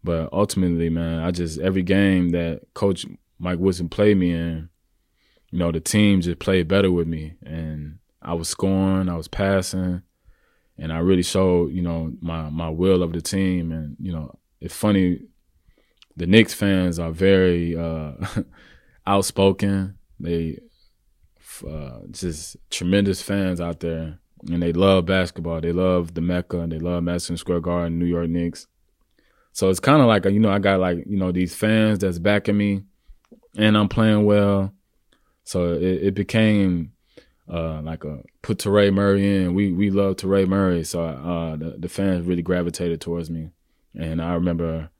but 0.02 0.32
ultimately, 0.32 0.88
man, 0.88 1.18
I 1.18 1.30
just 1.30 1.60
every 1.60 1.82
game 1.82 2.30
that 2.30 2.62
Coach 2.72 3.04
Mike 3.38 3.58
Woodson 3.58 3.90
played 3.90 4.16
me 4.16 4.32
in, 4.32 4.70
you 5.50 5.58
know, 5.58 5.72
the 5.72 5.80
team 5.80 6.22
just 6.22 6.38
played 6.38 6.68
better 6.68 6.90
with 6.90 7.06
me, 7.06 7.34
and 7.44 7.98
I 8.22 8.32
was 8.32 8.48
scoring, 8.48 9.10
I 9.10 9.16
was 9.16 9.28
passing 9.28 10.02
and 10.80 10.92
I 10.92 10.98
really 10.98 11.22
showed 11.22 11.72
you 11.72 11.82
know 11.82 12.12
my 12.20 12.48
my 12.48 12.70
will 12.70 13.02
of 13.02 13.12
the 13.12 13.20
team. 13.20 13.70
And 13.70 13.96
you 14.00 14.12
know, 14.12 14.34
it's 14.60 14.74
funny, 14.74 15.20
the 16.16 16.26
Knicks 16.26 16.54
fans 16.54 16.98
are 16.98 17.12
very 17.12 17.76
uh, 17.76 18.12
outspoken. 19.06 19.98
They 20.18 20.58
uh, 21.68 22.00
just 22.10 22.56
tremendous 22.70 23.20
fans 23.20 23.60
out 23.60 23.80
there, 23.80 24.18
and 24.50 24.62
they 24.62 24.72
love 24.72 25.04
basketball. 25.04 25.60
They 25.60 25.72
love 25.72 26.14
the 26.14 26.22
Mecca, 26.22 26.60
and 26.60 26.72
they 26.72 26.78
love 26.78 27.02
Madison 27.02 27.36
Square 27.36 27.60
Garden, 27.60 27.98
New 27.98 28.06
York 28.06 28.30
Knicks. 28.30 28.66
So 29.52 29.68
it's 29.68 29.80
kind 29.80 30.00
of 30.00 30.06
like 30.06 30.24
you 30.24 30.40
know 30.40 30.50
I 30.50 30.58
got 30.60 30.80
like 30.80 31.04
you 31.06 31.18
know 31.18 31.30
these 31.30 31.54
fans 31.54 31.98
that's 31.98 32.18
backing 32.18 32.56
me, 32.56 32.84
and 33.56 33.76
I'm 33.76 33.88
playing 33.88 34.24
well. 34.24 34.72
So 35.44 35.74
it, 35.74 35.82
it 35.82 36.14
became 36.14 36.92
uh, 37.50 37.80
like 37.82 38.04
a 38.04 38.22
put 38.42 38.58
Toure' 38.58 38.92
Murry 38.92 39.42
in. 39.42 39.54
We 39.54 39.72
we 39.72 39.90
love 39.90 40.16
Toure' 40.16 40.46
Murry, 40.46 40.84
so 40.84 41.02
uh, 41.04 41.56
the 41.56 41.76
the 41.78 41.88
fans 41.88 42.26
really 42.26 42.42
gravitated 42.42 43.00
towards 43.00 43.30
me. 43.30 43.50
And 43.94 44.22
I 44.22 44.34
remember 44.34 44.90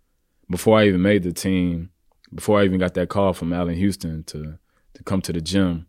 before 0.51 0.79
I 0.79 0.87
even 0.87 1.03
made 1.03 1.23
the 1.23 1.33
team, 1.33 1.91
before 2.35 2.61
I 2.61 2.65
even 2.65 2.81
got 2.81 2.95
that 2.95 3.09
call 3.09 3.33
from 3.33 3.53
Allan 3.53 3.77
Houston 3.77 4.25
to 4.25 4.59
to 4.95 5.05
come 5.05 5.23
to 5.23 5.33
the 5.33 5.41
gym, 5.41 5.87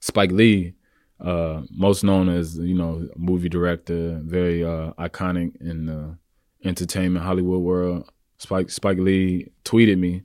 Spike 0.00 0.32
Lee, 0.32 0.74
uh, 1.20 1.62
most 1.70 2.02
known 2.02 2.28
as 2.28 2.58
you 2.58 2.74
know 2.74 3.08
movie 3.16 3.48
director, 3.48 4.20
very 4.24 4.64
uh, 4.64 4.92
iconic 4.98 5.54
in 5.60 5.86
the 5.86 6.18
entertainment 6.64 7.24
Hollywood 7.24 7.62
world. 7.62 8.10
Spike 8.38 8.70
Spike 8.70 8.98
Lee 8.98 9.52
tweeted 9.64 9.98
me, 9.98 10.22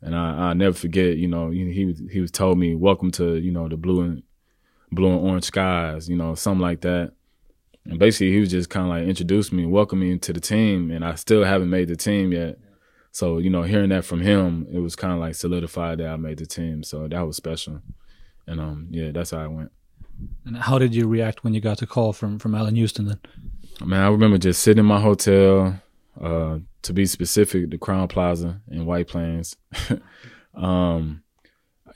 and 0.00 0.16
I 0.16 0.50
I 0.50 0.54
never 0.54 0.74
forget. 0.74 1.18
You 1.18 1.28
know 1.28 1.50
he 1.50 1.94
he 2.10 2.20
was 2.20 2.30
told 2.30 2.58
me 2.58 2.74
welcome 2.74 3.10
to 3.12 3.36
you 3.36 3.50
know 3.50 3.68
the 3.68 3.76
blue 3.76 4.00
and 4.00 4.22
blue 4.92 5.12
and 5.12 5.26
orange 5.26 5.44
skies, 5.44 6.08
you 6.08 6.16
know 6.16 6.34
something 6.34 6.60
like 6.60 6.80
that. 6.82 7.12
And 7.86 7.98
basically, 7.98 8.32
he 8.32 8.40
was 8.40 8.50
just 8.50 8.70
kind 8.70 8.86
of 8.86 8.90
like 8.90 9.08
introduced 9.08 9.52
me, 9.52 9.66
welcomed 9.66 10.02
me 10.02 10.18
to 10.18 10.32
the 10.32 10.40
team, 10.40 10.90
and 10.90 11.04
I 11.04 11.14
still 11.14 11.44
haven't 11.44 11.70
made 11.70 11.88
the 11.88 11.96
team 11.96 12.32
yet. 12.32 12.58
So 13.12 13.38
you 13.38 13.50
know, 13.50 13.62
hearing 13.62 13.90
that 13.90 14.04
from 14.04 14.20
him, 14.20 14.66
it 14.72 14.78
was 14.78 14.96
kind 14.96 15.12
of 15.12 15.18
like 15.18 15.34
solidified 15.34 15.98
that 15.98 16.08
I 16.08 16.16
made 16.16 16.38
the 16.38 16.46
team. 16.46 16.82
So 16.82 17.08
that 17.08 17.20
was 17.22 17.36
special, 17.36 17.80
and 18.46 18.60
um, 18.60 18.88
yeah, 18.90 19.10
that's 19.12 19.30
how 19.30 19.38
I 19.38 19.46
went. 19.46 19.72
And 20.44 20.56
how 20.56 20.78
did 20.78 20.94
you 20.94 21.08
react 21.08 21.44
when 21.44 21.54
you 21.54 21.60
got 21.60 21.78
the 21.78 21.86
call 21.86 22.12
from 22.12 22.38
from 22.38 22.54
Allan 22.54 22.76
Houston 22.76 23.06
then? 23.06 23.20
Man, 23.84 24.02
I 24.02 24.08
remember 24.08 24.36
just 24.36 24.62
sitting 24.62 24.80
in 24.80 24.86
my 24.86 25.00
hotel, 25.00 25.80
uh, 26.20 26.58
to 26.82 26.92
be 26.92 27.06
specific, 27.06 27.70
the 27.70 27.78
Crowne 27.78 28.08
Plaza 28.08 28.60
in 28.70 28.84
White 28.84 29.08
Plains. 29.08 29.56
um, 30.54 31.22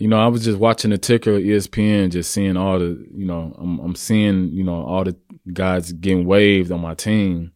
you 0.04 0.10
know, 0.10 0.20
I 0.20 0.26
was 0.26 0.44
just 0.44 0.58
watching 0.58 0.90
the 0.90 0.98
ticker 0.98 1.40
ESPN, 1.40 2.10
just 2.10 2.30
seeing 2.30 2.58
all 2.58 2.78
the, 2.78 3.06
you 3.10 3.24
know, 3.24 3.56
I'm, 3.56 3.78
I'm 3.78 3.94
seeing, 3.94 4.50
you 4.52 4.62
know, 4.62 4.84
all 4.84 5.02
the 5.02 5.16
guys 5.50 5.92
getting 5.92 6.26
waived 6.26 6.70
on 6.70 6.82
my 6.82 6.92
team. 6.92 7.52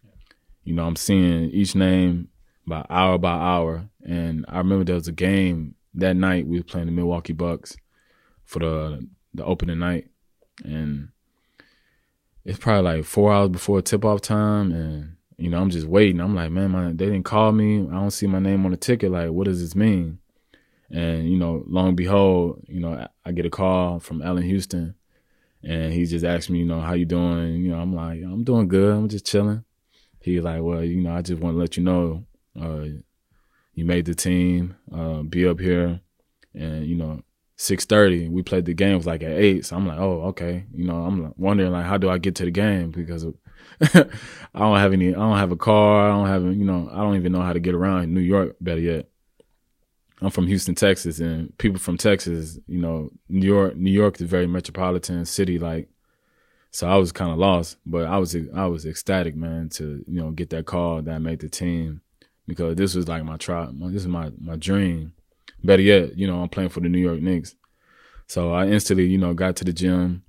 You 0.64 0.72
know, 0.72 0.87
I'm 0.87 0.96
seeing 0.96 1.50
each 1.50 1.74
name 1.74 2.28
by 2.66 2.87
hour 2.88 3.18
by 3.18 3.34
hour. 3.34 3.90
And 4.02 4.46
I 4.48 4.56
remember 4.56 4.84
there 4.84 4.94
was 4.94 5.08
a 5.08 5.12
game 5.12 5.74
that 5.92 6.16
night 6.16 6.46
we 6.46 6.56
were 6.56 6.64
playing 6.64 6.87
the 6.87 6.92
Milwaukee 6.92 7.34
Bucks 7.34 7.76
for 8.46 8.61
the 8.61 9.06
the 9.34 9.44
opening 9.44 9.80
night, 9.80 10.08
and 10.64 11.11
it's 12.46 12.58
probably 12.58 12.94
like 12.94 13.04
four 13.04 13.30
hours 13.30 13.50
before 13.50 13.82
tip 13.82 14.06
off 14.06 14.22
time, 14.22 14.72
and 14.72 15.16
you 15.37 15.50
know 15.50 15.61
I'm 15.61 15.68
just 15.68 15.87
waiting. 15.87 16.22
I'm 16.22 16.34
like, 16.34 16.50
man, 16.50 16.70
my, 16.70 16.87
they 16.87 17.11
didn't 17.11 17.24
call 17.24 17.52
me. 17.52 17.87
I 17.88 17.92
don't 17.92 18.11
see 18.11 18.26
my 18.26 18.38
name 18.38 18.64
on 18.64 18.70
the 18.70 18.78
ticket. 18.78 19.12
Like, 19.12 19.32
what 19.32 19.44
does 19.44 19.61
this 19.61 19.76
mean? 19.76 20.20
And 20.90 21.31
you 21.31 21.37
know, 21.37 21.64
long 21.66 21.94
behold, 21.94 22.64
you 22.66 22.81
know, 22.81 23.07
I 23.24 23.33
get 23.33 23.46
a 23.46 23.51
call 23.51 24.01
from 24.01 24.22
Allan 24.22 24.44
Houston, 24.44 24.94
and 25.62 25.92
he 25.92 26.07
just 26.07 26.24
asked 26.24 26.48
me, 26.51 26.61
you 26.61 26.64
know, 26.64 26.81
how 26.81 26.94
you 26.94 27.05
doing? 27.05 27.38
And, 27.38 27.62
you 27.62 27.70
know, 27.70 27.79
I'm 27.79 27.94
like, 27.94 28.22
I'm 28.22 28.44
doing 28.44 28.68
good. 28.68 28.96
I'm 28.96 29.09
just 29.09 29.27
chilling. 29.27 29.64
He's 30.20 30.42
like, 30.42 30.62
well, 30.62 30.83
you 30.83 30.96
know, 30.96 31.14
I 31.14 31.22
just 31.22 31.40
want 31.40 31.55
to 31.55 31.59
let 31.59 31.77
you 31.77 31.83
know, 31.83 32.24
uh, 32.61 32.85
you 33.74 33.85
made 33.85 34.07
the 34.07 34.14
team. 34.14 34.77
Uh, 34.92 35.22
be 35.22 35.46
up 35.46 35.61
here, 35.61 36.01
and 36.55 36.87
you 36.87 36.96
know, 36.96 37.22
six 37.57 37.85
thirty. 37.85 38.29
We 38.29 38.42
played 38.42 38.64
the 38.64 38.74
game 38.74 38.96
was 38.96 39.07
like 39.07 39.22
at 39.22 39.33
eight. 39.33 39.66
So 39.66 39.77
I'm 39.77 39.87
like, 39.87 39.98
oh, 39.98 40.22
okay. 40.29 40.64
You 40.72 40.85
know, 40.85 40.96
I'm 40.96 41.35
wondering 41.37 41.72
like, 41.72 41.85
how 41.85 41.98
do 41.98 42.09
I 42.09 42.18
get 42.18 42.35
to 42.37 42.44
the 42.44 42.51
game 42.51 42.90
because 42.90 43.27
I 43.81 44.09
don't 44.55 44.79
have 44.79 44.92
any. 44.92 45.11
I 45.11 45.18
don't 45.18 45.38
have 45.38 45.53
a 45.53 45.57
car. 45.57 46.09
I 46.09 46.14
don't 46.14 46.27
have. 46.27 46.42
You 46.57 46.64
know, 46.64 46.88
I 46.92 46.98
don't 46.98 47.16
even 47.16 47.33
know 47.33 47.42
how 47.42 47.53
to 47.53 47.61
get 47.61 47.74
around 47.74 48.12
New 48.12 48.20
York. 48.20 48.57
Better 48.61 48.81
yet. 48.81 49.09
I'm 50.20 50.31
from 50.31 50.46
Houston, 50.48 50.74
Texas, 50.74 51.20
and 51.20 51.57
people 51.59 51.78
from 51.78 51.96
Texas, 51.96 52.59
you 52.66 52.81
know, 52.81 53.11
New 53.28 53.46
York, 53.46 53.76
New 53.76 53.90
York 53.90 54.16
is 54.16 54.22
a 54.22 54.26
very 54.26 54.46
metropolitan 54.46 55.24
city, 55.24 55.59
like. 55.59 55.88
So 56.70 56.87
I 56.87 56.96
was 56.96 57.12
kind 57.12 57.31
of 57.31 57.38
lost, 57.38 57.78
but 57.87 58.07
I 58.07 58.18
was 58.18 58.37
I 58.54 58.66
was 58.66 58.85
ecstatic, 58.85 59.35
man, 59.35 59.70
to 59.70 60.04
you 60.07 60.20
know 60.20 60.31
get 60.33 60.50
that 60.50 60.66
call 60.66 61.00
that 61.00 61.14
I 61.14 61.18
made 61.18 61.40
the 61.40 61.48
team, 61.48 62.02
because 62.46 62.76
this 62.76 62.94
was 62.94 63.09
like 63.09 63.24
my 63.24 63.38
try, 63.38 63.68
this 63.72 64.02
is 64.02 64.07
my 64.07 64.31
my 64.38 64.57
dream. 64.57 65.14
Better 65.64 65.83
yet, 65.83 66.18
you 66.18 66.26
know, 66.26 66.42
I'm 66.42 66.50
playing 66.50 66.68
for 66.68 66.81
the 66.81 66.90
New 66.90 66.98
York 66.98 67.20
Knicks, 67.22 67.54
so 68.26 68.52
I 68.52 68.66
instantly, 68.66 69.07
you 69.07 69.16
know, 69.16 69.33
got 69.33 69.57
to 69.57 69.64
the 69.64 69.72
gym. 69.72 70.24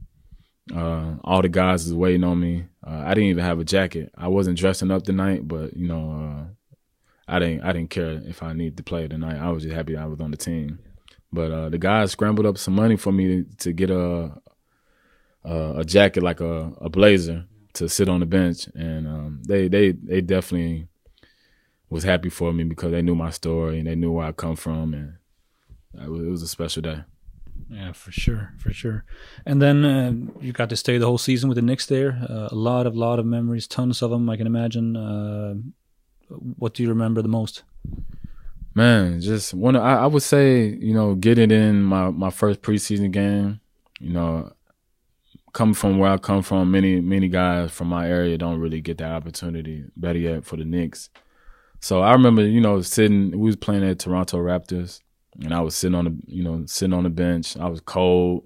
Uh, 0.73 1.15
all 1.23 1.41
the 1.41 1.49
guys 1.49 1.83
was 1.83 1.93
waiting 1.93 2.23
on 2.23 2.39
me. 2.39 2.65
Uh, 2.85 3.03
I 3.05 3.13
didn't 3.15 3.31
even 3.31 3.43
have 3.43 3.59
a 3.59 3.65
jacket. 3.65 4.11
I 4.15 4.29
wasn't 4.29 4.57
dressing 4.57 4.91
up 4.91 5.03
tonight, 5.03 5.47
but 5.47 5.75
you 5.75 5.87
know, 5.87 6.11
uh, 6.11 6.45
I 7.29 7.39
didn't 7.39 7.61
I 7.63 7.71
didn't 7.73 7.89
care 7.89 8.21
if 8.25 8.41
I 8.41 8.53
needed 8.53 8.77
to 8.77 8.83
play 8.83 9.07
tonight. 9.07 9.37
I 9.37 9.49
was 9.51 9.63
just 9.63 9.75
happy 9.75 9.95
I 9.95 10.05
was 10.05 10.19
on 10.19 10.31
the 10.31 10.37
team. 10.37 10.79
But 11.31 11.51
uh, 11.51 11.69
the 11.69 11.77
guys 11.77 12.11
scrambled 12.11 12.47
up 12.47 12.57
some 12.57 12.75
money 12.75 12.97
for 12.97 13.11
me 13.11 13.43
to, 13.43 13.57
to 13.57 13.73
get 13.73 13.91
a, 13.91 14.31
a, 15.45 15.73
a 15.77 15.85
jacket 15.85 16.23
like 16.23 16.41
a, 16.41 16.73
a 16.81 16.89
blazer 16.89 17.45
to 17.73 17.87
sit 17.87 18.09
on 18.09 18.19
the 18.19 18.25
bench, 18.25 18.67
and 18.73 19.07
um, 19.07 19.41
they 19.47 19.67
they 19.67 19.91
they 19.91 20.21
definitely 20.21 20.87
was 21.89 22.03
happy 22.03 22.29
for 22.29 22.51
me 22.51 22.63
because 22.63 22.91
they 22.91 23.01
knew 23.01 23.15
my 23.15 23.29
story 23.29 23.79
and 23.79 23.87
they 23.87 23.95
knew 23.95 24.11
where 24.11 24.27
I 24.27 24.31
come 24.31 24.55
from, 24.55 24.93
and 24.93 25.13
it 26.03 26.09
was, 26.09 26.25
it 26.25 26.29
was 26.29 26.41
a 26.41 26.47
special 26.47 26.81
day. 26.81 27.03
Yeah, 27.69 27.91
for 27.91 28.11
sure, 28.11 28.53
for 28.57 28.73
sure. 28.73 29.05
And 29.45 29.61
then 29.61 29.85
uh, 29.85 30.13
you 30.41 30.51
got 30.51 30.69
to 30.69 30.75
stay 30.75 30.97
the 30.97 31.05
whole 31.05 31.19
season 31.19 31.49
with 31.49 31.57
the 31.57 31.61
Knicks 31.61 31.85
there. 31.85 32.25
Uh, 32.27 32.49
a 32.51 32.55
lot 32.55 32.87
of 32.87 32.95
lot 32.95 33.19
of 33.19 33.25
memories, 33.27 33.67
tons 33.67 34.01
of 34.01 34.09
them. 34.09 34.29
I 34.29 34.37
can 34.37 34.47
imagine. 34.47 34.95
What 36.29 36.73
do 36.73 36.83
you 36.83 36.89
remember 36.89 37.21
the 37.21 37.27
most? 37.27 37.63
Man, 38.75 39.19
just 39.19 39.53
one. 39.53 39.75
I, 39.75 40.03
I 40.03 40.05
would 40.05 40.23
say 40.23 40.67
you 40.67 40.93
know 40.93 41.15
getting 41.15 41.51
in 41.51 41.81
my 41.83 42.09
my 42.09 42.29
first 42.29 42.61
preseason 42.61 43.11
game. 43.11 43.59
You 43.99 44.11
know, 44.11 44.53
coming 45.53 45.73
from 45.73 45.97
where 45.97 46.11
I 46.11 46.17
come 46.17 46.43
from, 46.43 46.71
many 46.71 47.01
many 47.01 47.27
guys 47.27 47.71
from 47.71 47.87
my 47.87 48.07
area 48.07 48.37
don't 48.37 48.59
really 48.59 48.81
get 48.81 48.99
that 48.99 49.11
opportunity. 49.11 49.85
Better 49.97 50.19
yet, 50.19 50.45
for 50.45 50.55
the 50.55 50.65
Knicks. 50.65 51.09
So 51.81 52.01
I 52.01 52.11
remember, 52.11 52.45
you 52.45 52.61
know, 52.61 52.81
sitting. 52.81 53.31
We 53.31 53.47
was 53.47 53.55
playing 53.55 53.83
at 53.83 53.99
Toronto 53.99 54.37
Raptors, 54.37 55.01
and 55.41 55.53
I 55.53 55.61
was 55.61 55.75
sitting 55.75 55.95
on 55.95 56.05
the, 56.05 56.17
you 56.27 56.43
know, 56.43 56.63
sitting 56.65 56.93
on 56.93 57.03
the 57.03 57.09
bench. 57.09 57.57
I 57.57 57.67
was 57.67 57.81
cold, 57.81 58.43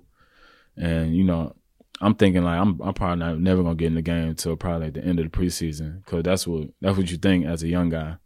and 0.77 1.15
you 1.15 1.23
know, 1.23 1.55
I'm 2.03 2.15
thinking 2.15 2.43
like 2.43 2.59
I'm 2.59 2.79
I'm 2.81 2.93
probably 2.93 3.17
not, 3.17 3.39
never 3.39 3.63
gonna 3.63 3.75
get 3.75 3.87
in 3.87 3.95
the 3.95 4.01
game 4.01 4.29
until 4.29 4.55
probably 4.55 4.87
at 4.87 4.93
the 4.95 5.03
end 5.03 5.19
of 5.19 5.31
the 5.31 5.37
preseason 5.37 6.03
because 6.03 6.23
that's 6.23 6.45
what 6.45 6.67
that's 6.81 6.97
what 6.97 7.09
you 7.09 7.17
think 7.17 7.45
as 7.45 7.63
a 7.63 7.67
young 7.67 7.89
guy. 7.89 8.17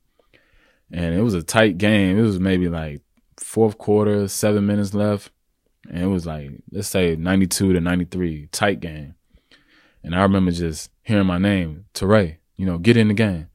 And 0.91 1.13
it 1.13 1.21
was 1.21 1.33
a 1.33 1.43
tight 1.43 1.77
game. 1.77 2.17
It 2.17 2.21
was 2.21 2.39
maybe 2.39 2.69
like 2.69 3.01
fourth 3.37 3.77
quarter, 3.77 4.27
seven 4.27 4.65
minutes 4.65 4.93
left, 4.93 5.31
and 5.89 6.03
it 6.03 6.07
was 6.07 6.25
like 6.25 6.51
let's 6.71 6.87
say 6.87 7.15
92 7.15 7.73
to 7.73 7.79
93, 7.81 8.47
tight 8.51 8.79
game. 8.79 9.15
And 10.03 10.15
I 10.15 10.21
remember 10.21 10.51
just 10.51 10.89
hearing 11.03 11.27
my 11.27 11.37
name, 11.37 11.85
Toure', 11.93 12.37
you 12.55 12.65
know, 12.65 12.77
get 12.77 12.97
in 12.97 13.09
the 13.09 13.13
game. 13.13 13.47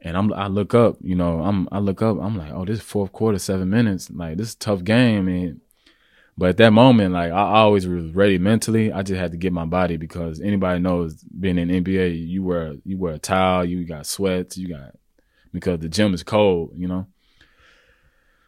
And 0.00 0.16
I'm 0.16 0.32
I 0.32 0.46
look 0.46 0.74
up, 0.74 0.96
you 1.00 1.14
know, 1.14 1.42
I'm 1.42 1.68
I 1.70 1.78
look 1.78 2.02
up, 2.02 2.18
I'm 2.20 2.36
like, 2.36 2.52
oh, 2.52 2.64
this 2.64 2.80
fourth 2.80 3.12
quarter, 3.12 3.38
seven 3.38 3.70
minutes, 3.70 4.10
like 4.10 4.38
this 4.38 4.48
is 4.48 4.54
tough 4.54 4.82
game, 4.82 5.28
and 5.28 5.60
but 6.38 6.50
at 6.50 6.56
that 6.58 6.72
moment, 6.72 7.12
like 7.12 7.32
I 7.32 7.58
always 7.58 7.86
was 7.86 8.12
ready 8.12 8.38
mentally. 8.38 8.92
I 8.92 9.02
just 9.02 9.20
had 9.20 9.32
to 9.32 9.36
get 9.36 9.52
my 9.52 9.66
body 9.66 9.96
because 9.96 10.40
anybody 10.40 10.80
knows 10.80 11.22
being 11.24 11.58
in 11.58 11.68
NBA, 11.68 12.26
you 12.26 12.42
wear 12.42 12.74
you 12.84 12.98
wear 12.98 13.14
a 13.14 13.18
towel, 13.18 13.64
you 13.64 13.84
got 13.84 14.06
sweats, 14.06 14.56
you 14.56 14.68
got 14.68 14.94
because 15.52 15.80
the 15.80 15.88
gym 15.88 16.14
is 16.14 16.22
cold, 16.22 16.72
you 16.76 16.88
know. 16.88 17.06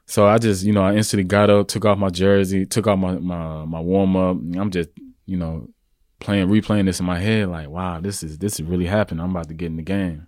So 0.07 0.27
I 0.27 0.39
just, 0.39 0.65
you 0.65 0.73
know, 0.73 0.83
I 0.83 0.95
instantly 0.95 1.25
got 1.25 1.51
up, 1.51 1.69
took 1.69 1.85
off 1.85 1.99
my 1.99 2.11
jersey, 2.11 2.67
took 2.67 2.87
off 2.87 2.99
my 2.99 3.19
my, 3.19 3.65
my 3.65 3.81
warm 3.81 4.17
up. 4.17 4.37
I'm 4.37 4.71
just, 4.71 4.91
you 5.27 5.37
know, 5.37 5.69
playing 6.21 6.49
replaying 6.49 6.87
this 6.87 7.01
in 7.01 7.07
my 7.07 7.19
head, 7.19 7.49
like, 7.49 7.69
wow, 7.69 8.01
this 8.01 8.23
is 8.23 8.39
this 8.39 8.55
is 8.55 8.63
really 8.63 8.87
happening. 8.87 9.23
I'm 9.23 9.31
about 9.31 9.49
to 9.49 9.55
get 9.55 9.67
in 9.67 9.77
the 9.77 9.83
game. 9.83 10.27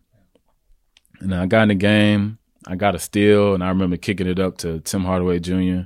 And 1.20 1.34
I 1.34 1.46
got 1.46 1.62
in 1.62 1.68
the 1.68 1.74
game. 1.74 2.38
I 2.66 2.76
got 2.76 2.94
a 2.94 2.98
steal, 2.98 3.54
and 3.54 3.62
I 3.62 3.68
remember 3.68 3.98
kicking 3.98 4.26
it 4.26 4.38
up 4.38 4.56
to 4.58 4.80
Tim 4.80 5.04
Hardaway 5.04 5.38
Jr. 5.38 5.82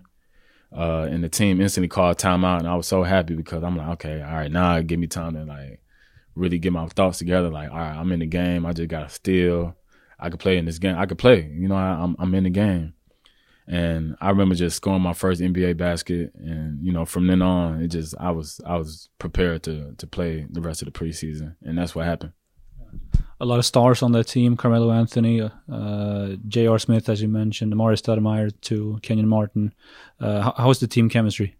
Uh, 0.76 1.06
and 1.10 1.24
the 1.24 1.28
team 1.28 1.60
instantly 1.60 1.88
called 1.88 2.18
timeout, 2.18 2.58
and 2.58 2.68
I 2.68 2.74
was 2.74 2.86
so 2.86 3.02
happy 3.02 3.34
because 3.34 3.64
I'm 3.64 3.76
like, 3.76 3.88
okay, 3.88 4.20
all 4.22 4.34
right, 4.34 4.50
now 4.50 4.80
give 4.80 5.00
me 5.00 5.06
time 5.06 5.34
to 5.34 5.44
like 5.44 5.80
really 6.34 6.58
get 6.58 6.72
my 6.72 6.86
thoughts 6.88 7.18
together. 7.18 7.48
Like, 7.50 7.70
all 7.70 7.78
right, 7.78 7.96
I'm 7.96 8.12
in 8.12 8.20
the 8.20 8.26
game. 8.26 8.66
I 8.66 8.72
just 8.72 8.88
got 8.88 9.08
to 9.08 9.14
steal. 9.14 9.76
I 10.20 10.30
could 10.30 10.40
play 10.40 10.58
in 10.58 10.64
this 10.64 10.78
game. 10.78 10.96
I 10.96 11.06
could 11.06 11.18
play. 11.18 11.50
You 11.52 11.68
know, 11.68 11.76
I, 11.76 12.02
I'm 12.02 12.16
I'm 12.18 12.34
in 12.34 12.44
the 12.44 12.50
game. 12.50 12.94
And 13.66 14.16
I 14.20 14.30
remember 14.30 14.54
just 14.54 14.76
scoring 14.76 15.02
my 15.02 15.12
first 15.12 15.42
NBA 15.42 15.76
basket, 15.76 16.32
and 16.34 16.82
you 16.84 16.90
know, 16.90 17.04
from 17.04 17.26
then 17.26 17.42
on, 17.42 17.82
it 17.82 17.88
just 17.88 18.14
I 18.18 18.30
was 18.30 18.60
I 18.66 18.76
was 18.76 19.08
prepared 19.18 19.62
to 19.64 19.94
to 19.96 20.06
play 20.06 20.46
the 20.50 20.62
rest 20.62 20.80
of 20.80 20.86
the 20.86 20.98
preseason, 20.98 21.56
and 21.62 21.76
that's 21.76 21.94
what 21.94 22.06
happened. 22.06 22.32
A 23.40 23.44
lot 23.44 23.58
of 23.58 23.66
stars 23.66 24.02
on 24.02 24.12
that 24.12 24.24
team: 24.24 24.56
Carmelo 24.56 24.90
Anthony, 24.90 25.40
uh, 25.40 26.28
J.R. 26.48 26.78
Smith, 26.78 27.08
as 27.08 27.22
you 27.22 27.28
mentioned, 27.28 27.72
Amar'e 27.72 28.00
Stoudemire, 28.00 28.52
to 28.62 28.98
Kenyon 29.02 29.28
Martin. 29.28 29.74
Uh, 30.20 30.42
how, 30.42 30.54
how 30.56 30.68
was 30.68 30.80
the 30.80 30.86
team 30.86 31.08
chemistry? 31.08 31.56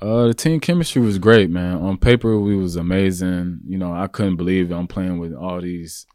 Uh, 0.00 0.26
the 0.26 0.34
team 0.34 0.58
chemistry 0.58 1.00
was 1.00 1.18
great, 1.18 1.48
man. 1.48 1.76
On 1.76 1.96
paper, 1.96 2.38
we 2.38 2.56
was 2.56 2.76
amazing. 2.76 3.60
You 3.66 3.78
know, 3.78 3.94
I 3.94 4.08
couldn't 4.08 4.36
believe 4.36 4.70
it. 4.70 4.74
I'm 4.74 4.88
playing 4.88 5.18
with 5.18 5.32
all 5.32 5.60
these 5.60 6.06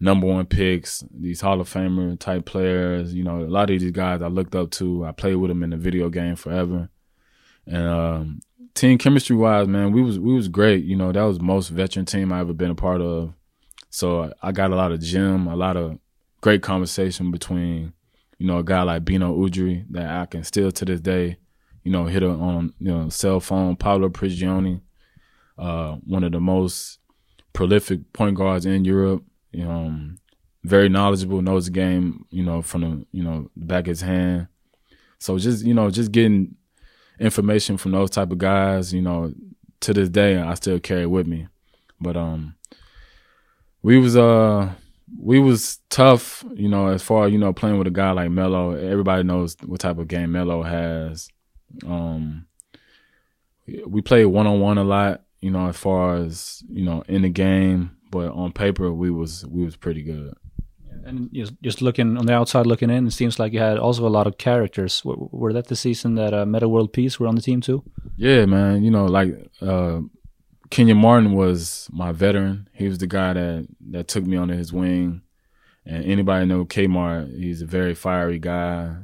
number 0.00 0.26
one 0.26 0.46
picks, 0.46 1.04
these 1.12 1.40
Hall 1.40 1.60
of 1.60 1.72
Famer 1.72 2.18
type 2.18 2.46
players. 2.46 3.14
You 3.14 3.24
know, 3.24 3.40
a 3.40 3.46
lot 3.46 3.70
of 3.70 3.78
these 3.78 3.90
guys 3.92 4.22
I 4.22 4.26
looked 4.28 4.54
up 4.54 4.70
to. 4.72 5.04
I 5.04 5.12
played 5.12 5.36
with 5.36 5.50
them 5.50 5.62
in 5.62 5.70
the 5.70 5.76
video 5.76 6.08
game 6.08 6.36
forever, 6.36 6.88
and 7.66 7.86
um, 7.86 8.40
team 8.74 8.98
chemistry 8.98 9.36
wise, 9.36 9.68
man, 9.68 9.92
we 9.92 10.02
was 10.02 10.18
we 10.18 10.34
was 10.34 10.48
great. 10.48 10.84
You 10.84 10.96
know, 10.96 11.12
that 11.12 11.22
was 11.22 11.40
most 11.40 11.68
veteran 11.68 12.06
team 12.06 12.32
I 12.32 12.40
ever 12.40 12.52
been 12.52 12.70
a 12.70 12.74
part 12.74 13.00
of. 13.00 13.34
So 13.90 14.32
I 14.42 14.52
got 14.52 14.70
a 14.70 14.76
lot 14.76 14.92
of 14.92 15.00
gym, 15.00 15.46
a 15.46 15.56
lot 15.56 15.76
of 15.76 15.98
great 16.40 16.62
conversation 16.62 17.30
between, 17.30 17.92
you 18.38 18.46
know, 18.46 18.58
a 18.58 18.64
guy 18.64 18.82
like 18.82 19.04
Beno 19.04 19.36
Udrih 19.36 19.86
that 19.90 20.08
I 20.08 20.26
can 20.26 20.44
still 20.44 20.70
to 20.72 20.84
this 20.84 21.00
day, 21.00 21.38
you 21.84 21.92
know, 21.92 22.06
hit 22.06 22.22
on 22.22 22.72
you 22.78 22.88
know 22.88 23.08
cell 23.08 23.40
phone. 23.40 23.76
Pablo 23.76 24.08
Prigioni, 24.08 24.80
uh, 25.56 25.96
one 26.04 26.24
of 26.24 26.32
the 26.32 26.40
most 26.40 26.98
prolific 27.52 28.12
point 28.12 28.36
guards 28.36 28.66
in 28.66 28.84
Europe. 28.84 29.24
Um, 29.58 30.18
very 30.64 30.88
knowledgeable, 30.88 31.40
knows 31.40 31.66
the 31.66 31.70
game, 31.70 32.26
you 32.30 32.44
know, 32.44 32.62
from 32.62 32.80
the 32.82 33.06
you 33.12 33.22
know 33.22 33.50
back 33.56 33.82
of 33.84 33.88
his 33.88 34.00
hand. 34.02 34.48
So 35.18 35.38
just 35.38 35.64
you 35.64 35.74
know, 35.74 35.90
just 35.90 36.12
getting 36.12 36.56
information 37.18 37.76
from 37.76 37.92
those 37.92 38.10
type 38.10 38.30
of 38.30 38.38
guys, 38.38 38.92
you 38.92 39.02
know, 39.02 39.32
to 39.80 39.94
this 39.94 40.08
day 40.08 40.36
I 40.38 40.54
still 40.54 40.78
carry 40.78 41.06
with 41.06 41.26
me. 41.26 41.48
But 42.00 42.16
um 42.16 42.54
we 43.88 43.98
was 43.98 44.18
uh 44.18 44.70
we 45.18 45.38
was 45.38 45.78
tough, 45.88 46.44
you 46.54 46.68
know, 46.68 46.88
as 46.88 47.02
far 47.02 47.26
you 47.26 47.38
know 47.38 47.54
playing 47.54 47.78
with 47.78 47.86
a 47.86 47.90
guy 48.02 48.10
like 48.10 48.30
Melo. 48.30 48.72
Everybody 48.72 49.22
knows 49.22 49.56
what 49.64 49.80
type 49.80 49.96
of 49.96 50.08
game 50.08 50.32
Melo 50.32 50.62
has. 50.62 51.30
Um 51.86 52.46
we 53.86 54.02
played 54.02 54.26
one 54.26 54.46
on 54.46 54.60
one 54.60 54.76
a 54.76 54.84
lot, 54.84 55.22
you 55.40 55.50
know, 55.50 55.70
as 55.70 55.76
far 55.78 56.16
as 56.16 56.62
you 56.68 56.84
know 56.84 57.02
in 57.08 57.22
the 57.22 57.30
game, 57.30 57.96
but 58.10 58.30
on 58.32 58.52
paper 58.52 58.92
we 58.92 59.10
was 59.10 59.46
we 59.46 59.64
was 59.64 59.76
pretty 59.76 60.02
good. 60.02 60.34
And 61.06 61.30
just 61.62 61.80
looking 61.80 62.18
on 62.18 62.26
the 62.26 62.34
outside, 62.34 62.66
looking 62.66 62.90
in, 62.90 63.06
it 63.06 63.12
seems 63.12 63.38
like 63.38 63.54
you 63.54 63.60
had 63.60 63.78
also 63.78 64.06
a 64.06 64.10
lot 64.18 64.26
of 64.26 64.36
characters. 64.36 65.02
Were, 65.06 65.54
that 65.54 65.68
the 65.68 65.76
season 65.76 66.16
that 66.16 66.34
uh, 66.34 66.44
Metta 66.44 66.68
World 66.68 66.92
Peace 66.92 67.18
were 67.18 67.26
on 67.26 67.36
the 67.36 67.40
team 67.40 67.62
too? 67.62 67.82
Yeah, 68.16 68.44
man. 68.44 68.84
You 68.84 68.90
know, 68.90 69.06
like 69.06 69.30
uh, 69.62 70.00
Kenyon 70.70 70.98
Martin 70.98 71.32
was 71.32 71.88
my 71.92 72.12
veteran. 72.12 72.68
He 72.72 72.88
was 72.88 72.98
the 72.98 73.06
guy 73.06 73.32
that 73.32 73.68
that 73.90 74.08
took 74.08 74.24
me 74.24 74.36
under 74.36 74.54
his 74.54 74.72
wing. 74.72 75.22
And 75.86 76.04
anybody 76.04 76.44
know 76.44 76.66
Kmart, 76.66 77.34
he's 77.38 77.62
a 77.62 77.66
very 77.66 77.94
fiery 77.94 78.38
guy, 78.38 78.94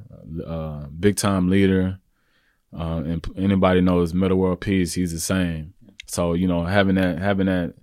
uh, 0.46 0.86
big 0.88 1.16
time 1.16 1.48
leader. 1.48 1.98
Uh, 2.76 3.02
and 3.06 3.26
anybody 3.36 3.80
knows 3.80 4.12
Metta 4.12 4.36
World 4.36 4.60
Peace, 4.60 4.94
he's 4.94 5.12
the 5.12 5.20
same. 5.20 5.74
So 6.06 6.34
you 6.34 6.46
know, 6.46 6.64
having 6.64 6.96
that 6.96 7.18
having 7.18 7.46
that 7.46 7.74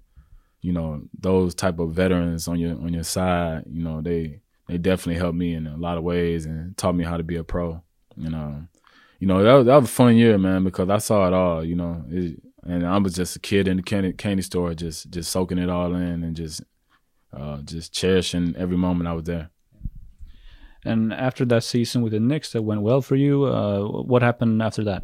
you 0.61 0.71
know 0.71 1.01
those 1.19 1.55
type 1.55 1.79
of 1.79 1.91
veterans 1.91 2.47
on 2.47 2.59
your 2.59 2.73
on 2.73 2.93
your 2.93 3.03
side 3.03 3.63
you 3.69 3.83
know 3.83 4.01
they 4.01 4.39
they 4.67 4.77
definitely 4.77 5.19
helped 5.19 5.37
me 5.37 5.53
in 5.53 5.67
a 5.67 5.77
lot 5.77 5.97
of 5.97 6.03
ways 6.03 6.45
and 6.45 6.77
taught 6.77 6.95
me 6.95 7.03
how 7.03 7.17
to 7.17 7.23
be 7.23 7.35
a 7.35 7.43
pro 7.43 7.81
you 8.15 8.29
know 8.29 8.63
you 9.19 9.27
know 9.27 9.43
that 9.43 9.53
was, 9.53 9.65
that 9.65 9.75
was 9.75 9.89
a 9.89 9.91
fun 9.91 10.15
year 10.15 10.37
man 10.37 10.63
because 10.63 10.89
i 10.89 10.97
saw 10.97 11.27
it 11.27 11.33
all 11.33 11.63
you 11.63 11.75
know 11.75 12.03
it, 12.09 12.39
and 12.63 12.85
i 12.85 12.97
was 12.97 13.13
just 13.13 13.35
a 13.35 13.39
kid 13.39 13.67
in 13.67 13.77
the 13.77 13.83
candy, 13.83 14.13
candy 14.13 14.43
store 14.43 14.73
just 14.73 15.09
just 15.09 15.31
soaking 15.31 15.57
it 15.57 15.69
all 15.69 15.93
in 15.95 16.23
and 16.23 16.35
just 16.35 16.61
uh, 17.33 17.61
just 17.61 17.93
cherishing 17.93 18.53
every 18.57 18.77
moment 18.77 19.07
i 19.07 19.13
was 19.13 19.23
there 19.23 19.49
and 20.83 21.13
after 21.13 21.45
that 21.45 21.63
season 21.63 22.01
with 22.01 22.13
the 22.13 22.19
Knicks 22.19 22.53
that 22.53 22.63
went 22.63 22.81
well 22.81 23.01
for 23.01 23.15
you, 23.15 23.43
uh, 23.45 23.81
what 23.81 24.21
happened 24.21 24.61
after 24.61 24.83
that? 24.85 25.03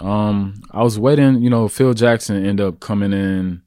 Um, 0.00 0.62
I 0.70 0.82
was 0.82 0.98
waiting. 0.98 1.42
You 1.42 1.50
know, 1.50 1.68
Phil 1.68 1.94
Jackson 1.94 2.44
ended 2.44 2.66
up 2.66 2.80
coming 2.80 3.12
in 3.12 3.62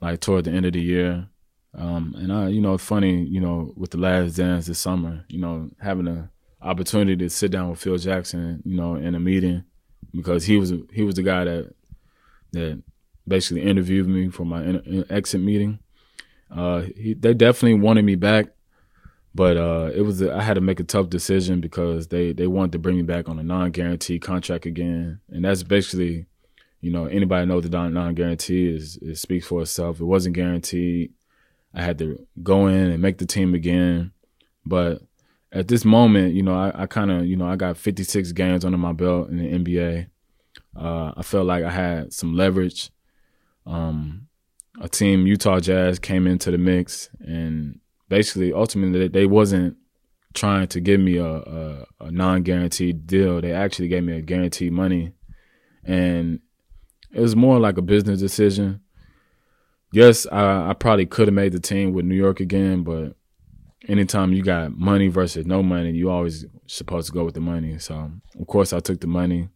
like 0.00 0.20
toward 0.20 0.44
the 0.44 0.52
end 0.52 0.66
of 0.66 0.72
the 0.72 0.80
year. 0.80 1.28
Um, 1.76 2.14
and 2.18 2.32
I, 2.32 2.48
you 2.48 2.60
know, 2.60 2.74
it's 2.74 2.84
funny, 2.84 3.22
you 3.24 3.40
know, 3.40 3.72
with 3.76 3.90
the 3.90 3.98
last 3.98 4.36
dance 4.36 4.66
this 4.66 4.78
summer, 4.78 5.24
you 5.28 5.38
know, 5.38 5.70
having 5.80 6.08
an 6.08 6.30
opportunity 6.60 7.16
to 7.16 7.30
sit 7.30 7.52
down 7.52 7.70
with 7.70 7.78
Phil 7.78 7.96
Jackson, 7.96 8.62
you 8.64 8.76
know, 8.76 8.96
in 8.96 9.14
a 9.14 9.20
meeting 9.20 9.64
because 10.12 10.44
he 10.44 10.56
was 10.56 10.72
he 10.92 11.02
was 11.02 11.14
the 11.14 11.22
guy 11.22 11.44
that 11.44 11.72
that 12.52 12.82
basically 13.26 13.62
interviewed 13.62 14.08
me 14.08 14.28
for 14.28 14.44
my 14.44 14.62
in, 14.62 15.04
exit 15.10 15.40
meeting. 15.40 15.78
Uh, 16.54 16.82
he, 16.96 17.14
they 17.14 17.34
definitely 17.34 17.78
wanted 17.78 18.04
me 18.04 18.16
back, 18.16 18.46
but 19.34 19.56
uh, 19.56 19.90
it 19.94 20.02
was 20.02 20.20
a, 20.20 20.34
I 20.34 20.42
had 20.42 20.54
to 20.54 20.60
make 20.60 20.80
a 20.80 20.84
tough 20.84 21.08
decision 21.08 21.60
because 21.60 22.08
they 22.08 22.32
they 22.32 22.46
wanted 22.46 22.72
to 22.72 22.78
bring 22.78 22.96
me 22.96 23.02
back 23.02 23.28
on 23.28 23.38
a 23.38 23.42
non 23.42 23.70
guaranteed 23.70 24.22
contract 24.22 24.66
again, 24.66 25.20
and 25.28 25.44
that's 25.44 25.62
basically 25.62 26.26
you 26.80 26.90
know, 26.90 27.06
anybody 27.06 27.46
knows 27.46 27.64
the 27.64 27.88
non 27.88 28.14
guarantee 28.14 28.68
is 28.68 28.98
it 29.02 29.18
speaks 29.18 29.46
for 29.46 29.62
itself. 29.62 30.00
It 30.00 30.04
wasn't 30.04 30.36
guaranteed. 30.36 31.12
I 31.74 31.82
had 31.82 31.98
to 31.98 32.26
go 32.42 32.66
in 32.66 32.90
and 32.90 33.02
make 33.02 33.18
the 33.18 33.26
team 33.26 33.54
again. 33.54 34.12
But 34.64 35.02
at 35.52 35.68
this 35.68 35.84
moment, 35.84 36.34
you 36.34 36.42
know, 36.42 36.54
I, 36.54 36.82
I 36.82 36.86
kind 36.86 37.10
of, 37.10 37.26
you 37.26 37.36
know, 37.36 37.46
I 37.46 37.56
got 37.56 37.76
56 37.76 38.32
games 38.32 38.64
under 38.64 38.78
my 38.78 38.92
belt 38.92 39.28
in 39.28 39.36
the 39.36 39.58
NBA. 39.58 40.06
Uh, 40.76 41.12
I 41.16 41.22
felt 41.22 41.46
like 41.46 41.64
I 41.64 41.70
had 41.70 42.12
some 42.12 42.36
leverage. 42.36 42.90
Um, 43.66 44.28
a 44.80 44.88
team, 44.88 45.26
Utah 45.26 45.60
Jazz, 45.60 45.98
came 45.98 46.26
into 46.26 46.50
the 46.50 46.58
mix, 46.58 47.10
and 47.20 47.80
basically, 48.08 48.52
ultimately, 48.52 49.08
they 49.08 49.26
wasn't 49.26 49.76
trying 50.32 50.68
to 50.68 50.80
give 50.80 51.00
me 51.00 51.16
a, 51.16 51.26
a, 51.26 51.86
a 52.00 52.10
non-guaranteed 52.10 53.06
deal. 53.06 53.40
They 53.40 53.52
actually 53.52 53.88
gave 53.88 54.04
me 54.04 54.16
a 54.16 54.22
guaranteed 54.22 54.72
money, 54.72 55.12
and 55.84 56.40
it 57.12 57.20
was 57.20 57.34
more 57.34 57.58
like 57.58 57.76
a 57.78 57.82
business 57.82 58.20
decision. 58.20 58.80
Yes, 59.92 60.26
I, 60.30 60.70
I 60.70 60.74
probably 60.74 61.06
could 61.06 61.26
have 61.26 61.34
made 61.34 61.52
the 61.52 61.60
team 61.60 61.92
with 61.92 62.04
New 62.04 62.14
York 62.14 62.38
again, 62.38 62.84
but 62.84 63.16
anytime 63.88 64.32
you 64.32 64.42
got 64.42 64.76
money 64.76 65.08
versus 65.08 65.46
no 65.46 65.62
money, 65.62 65.90
you 65.90 66.10
always 66.10 66.44
supposed 66.66 67.08
to 67.08 67.12
go 67.12 67.24
with 67.24 67.34
the 67.34 67.40
money. 67.40 67.78
So 67.78 68.10
of 68.38 68.46
course 68.46 68.72
I 68.72 68.80
took 68.80 69.00
the 69.00 69.06
money, 69.08 69.48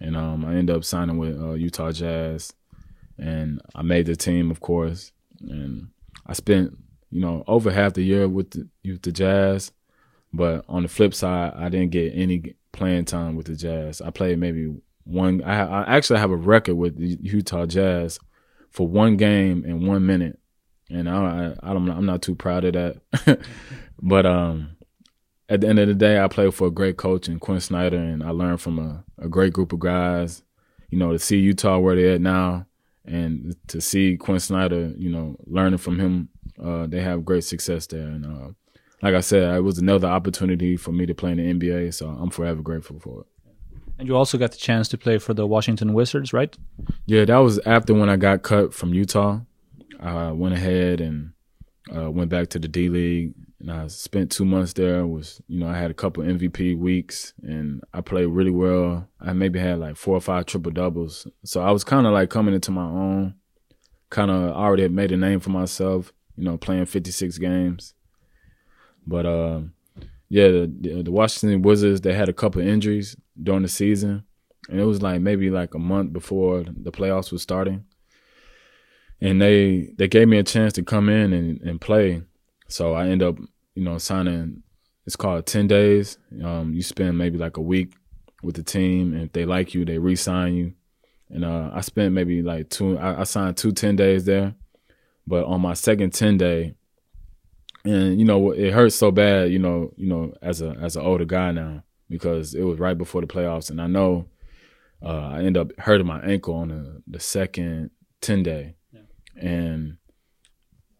and 0.00 0.16
um, 0.16 0.44
I 0.44 0.54
ended 0.54 0.76
up 0.76 0.84
signing 0.84 1.18
with 1.18 1.40
uh, 1.40 1.52
Utah 1.52 1.92
Jazz, 1.92 2.52
and 3.18 3.60
I 3.74 3.82
made 3.82 4.06
the 4.06 4.16
team, 4.16 4.50
of 4.50 4.60
course, 4.60 5.12
and 5.40 5.88
I 6.26 6.32
spent 6.32 6.76
you 7.10 7.20
know 7.20 7.44
over 7.46 7.70
half 7.70 7.94
the 7.94 8.02
year 8.02 8.28
with 8.28 8.50
the, 8.50 8.68
with 8.84 9.02
the 9.02 9.12
Jazz, 9.12 9.72
but 10.32 10.64
on 10.68 10.82
the 10.82 10.88
flip 10.88 11.14
side, 11.14 11.52
I 11.56 11.68
didn't 11.68 11.90
get 11.90 12.12
any 12.14 12.54
playing 12.72 13.06
time 13.06 13.36
with 13.36 13.46
the 13.46 13.56
Jazz. 13.56 14.00
I 14.00 14.10
played 14.10 14.38
maybe 14.38 14.74
one. 15.04 15.42
I, 15.42 15.82
I 15.84 15.96
actually 15.96 16.20
have 16.20 16.30
a 16.30 16.36
record 16.36 16.74
with 16.74 16.98
the 16.98 17.18
Utah 17.22 17.66
Jazz 17.66 18.18
for 18.70 18.86
one 18.86 19.16
game 19.16 19.64
in 19.64 19.86
one 19.86 20.04
minute, 20.04 20.38
and 20.90 21.08
I, 21.08 21.54
I, 21.62 21.70
I 21.70 21.72
don't, 21.72 21.88
I'm 21.90 22.06
not 22.06 22.22
too 22.22 22.34
proud 22.34 22.64
of 22.64 22.74
that. 22.74 23.40
but 24.02 24.26
um, 24.26 24.75
at 25.48 25.60
the 25.60 25.68
end 25.68 25.78
of 25.78 25.88
the 25.88 25.94
day, 25.94 26.18
I 26.20 26.28
played 26.28 26.54
for 26.54 26.68
a 26.68 26.70
great 26.70 26.96
coach 26.96 27.28
and 27.28 27.40
Quinn 27.40 27.60
Snyder, 27.60 27.98
and 27.98 28.22
I 28.22 28.30
learned 28.30 28.60
from 28.60 28.78
a, 28.78 29.04
a 29.18 29.28
great 29.28 29.52
group 29.52 29.72
of 29.72 29.80
guys. 29.80 30.42
You 30.90 30.98
know, 30.98 31.12
to 31.12 31.18
see 31.18 31.38
Utah 31.38 31.78
where 31.78 31.96
they're 31.96 32.14
at 32.14 32.20
now, 32.20 32.66
and 33.04 33.56
to 33.68 33.80
see 33.80 34.16
Quinn 34.16 34.40
Snyder, 34.40 34.92
you 34.96 35.10
know, 35.10 35.36
learning 35.46 35.78
from 35.78 35.98
him, 35.98 36.28
uh, 36.62 36.86
they 36.86 37.00
have 37.00 37.24
great 37.24 37.44
success 37.44 37.86
there. 37.86 38.06
And 38.06 38.26
uh, 38.26 38.48
like 39.02 39.14
I 39.14 39.20
said, 39.20 39.54
it 39.56 39.60
was 39.60 39.78
another 39.78 40.08
opportunity 40.08 40.76
for 40.76 40.92
me 40.92 41.06
to 41.06 41.14
play 41.14 41.32
in 41.32 41.36
the 41.38 41.54
NBA, 41.66 41.94
so 41.94 42.08
I'm 42.08 42.30
forever 42.30 42.62
grateful 42.62 42.98
for 42.98 43.20
it. 43.20 43.26
And 43.98 44.08
you 44.08 44.16
also 44.16 44.36
got 44.36 44.52
the 44.52 44.58
chance 44.58 44.88
to 44.88 44.98
play 44.98 45.18
for 45.18 45.32
the 45.32 45.46
Washington 45.46 45.94
Wizards, 45.94 46.32
right? 46.32 46.54
Yeah, 47.06 47.24
that 47.24 47.38
was 47.38 47.58
after 47.60 47.94
when 47.94 48.10
I 48.10 48.16
got 48.16 48.42
cut 48.42 48.74
from 48.74 48.92
Utah. 48.92 49.40
I 49.98 50.32
went 50.32 50.54
ahead 50.54 51.00
and 51.00 51.32
uh, 51.94 52.10
went 52.10 52.28
back 52.28 52.48
to 52.48 52.58
the 52.58 52.68
D 52.68 52.88
League, 52.88 53.32
and 53.60 53.70
I 53.70 53.86
spent 53.86 54.30
two 54.30 54.44
months 54.44 54.74
there. 54.74 55.06
Was 55.06 55.40
you 55.48 55.58
know 55.58 55.68
I 55.68 55.76
had 55.78 55.90
a 55.90 55.94
couple 55.94 56.22
MVP 56.22 56.78
weeks, 56.78 57.32
and 57.42 57.82
I 57.92 58.00
played 58.00 58.26
really 58.26 58.50
well. 58.50 59.08
I 59.20 59.32
maybe 59.32 59.58
had 59.58 59.78
like 59.78 59.96
four 59.96 60.16
or 60.16 60.20
five 60.20 60.46
triple 60.46 60.72
doubles, 60.72 61.26
so 61.44 61.62
I 61.62 61.70
was 61.70 61.84
kind 61.84 62.06
of 62.06 62.12
like 62.12 62.30
coming 62.30 62.54
into 62.54 62.70
my 62.70 62.84
own. 62.84 63.34
Kind 64.10 64.30
of 64.30 64.52
already 64.52 64.82
had 64.82 64.92
made 64.92 65.10
a 65.10 65.16
name 65.16 65.40
for 65.40 65.50
myself, 65.50 66.12
you 66.36 66.44
know, 66.44 66.56
playing 66.56 66.86
56 66.86 67.38
games. 67.38 67.94
But 69.04 69.26
uh, 69.26 69.60
yeah, 70.28 70.48
the, 70.48 71.02
the 71.04 71.10
Washington 71.10 71.62
Wizards 71.62 72.02
they 72.02 72.14
had 72.14 72.28
a 72.28 72.34
couple 72.34 72.60
injuries 72.60 73.16
during 73.42 73.62
the 73.62 73.68
season, 73.68 74.24
and 74.68 74.80
it 74.80 74.84
was 74.84 75.02
like 75.02 75.20
maybe 75.20 75.50
like 75.50 75.74
a 75.74 75.78
month 75.78 76.12
before 76.12 76.64
the 76.64 76.92
playoffs 76.92 77.32
was 77.32 77.42
starting, 77.42 77.84
and 79.20 79.40
they 79.40 79.92
they 79.96 80.08
gave 80.08 80.28
me 80.28 80.38
a 80.38 80.42
chance 80.42 80.74
to 80.74 80.82
come 80.82 81.08
in 81.08 81.32
and, 81.32 81.60
and 81.62 81.80
play. 81.80 82.22
So 82.68 82.94
I 82.94 83.08
end 83.08 83.22
up 83.22 83.36
you 83.74 83.84
know 83.84 83.98
signing. 83.98 84.62
It's 85.06 85.16
called 85.16 85.46
ten 85.46 85.66
days. 85.66 86.18
Um, 86.42 86.72
you 86.74 86.82
spend 86.82 87.16
maybe 87.16 87.38
like 87.38 87.56
a 87.56 87.62
week 87.62 87.94
with 88.42 88.56
the 88.56 88.62
team, 88.62 89.12
and 89.12 89.22
if 89.24 89.32
they 89.32 89.44
like 89.44 89.74
you, 89.74 89.84
they 89.84 89.98
re-sign 89.98 90.54
you. 90.54 90.72
And 91.28 91.44
uh, 91.44 91.70
I 91.72 91.80
spent 91.80 92.14
maybe 92.14 92.42
like 92.42 92.70
two. 92.70 92.98
I, 92.98 93.20
I 93.20 93.24
signed 93.24 93.56
two 93.56 93.72
10 93.72 93.96
days 93.96 94.24
there, 94.24 94.54
but 95.26 95.44
on 95.44 95.60
my 95.60 95.74
second 95.74 96.12
ten 96.12 96.36
day, 96.36 96.74
and 97.84 98.18
you 98.18 98.24
know 98.24 98.52
it 98.52 98.72
hurts 98.72 98.96
so 98.96 99.10
bad. 99.10 99.50
You 99.50 99.58
know, 99.58 99.92
you 99.96 100.08
know, 100.08 100.34
as 100.42 100.62
a 100.62 100.76
as 100.80 100.96
an 100.96 101.04
older 101.04 101.24
guy 101.24 101.52
now 101.52 101.82
because 102.08 102.54
it 102.54 102.62
was 102.62 102.78
right 102.78 102.96
before 102.96 103.20
the 103.20 103.26
playoffs, 103.26 103.70
and 103.70 103.80
I 103.80 103.86
know 103.86 104.26
uh, 105.04 105.30
I 105.32 105.42
end 105.42 105.56
up 105.56 105.72
hurting 105.78 106.06
my 106.06 106.20
ankle 106.20 106.54
on 106.54 106.68
the, 106.68 107.02
the 107.06 107.20
second 107.20 107.90
ten 108.20 108.42
day, 108.42 108.76
yeah. 108.92 109.00
and 109.40 109.98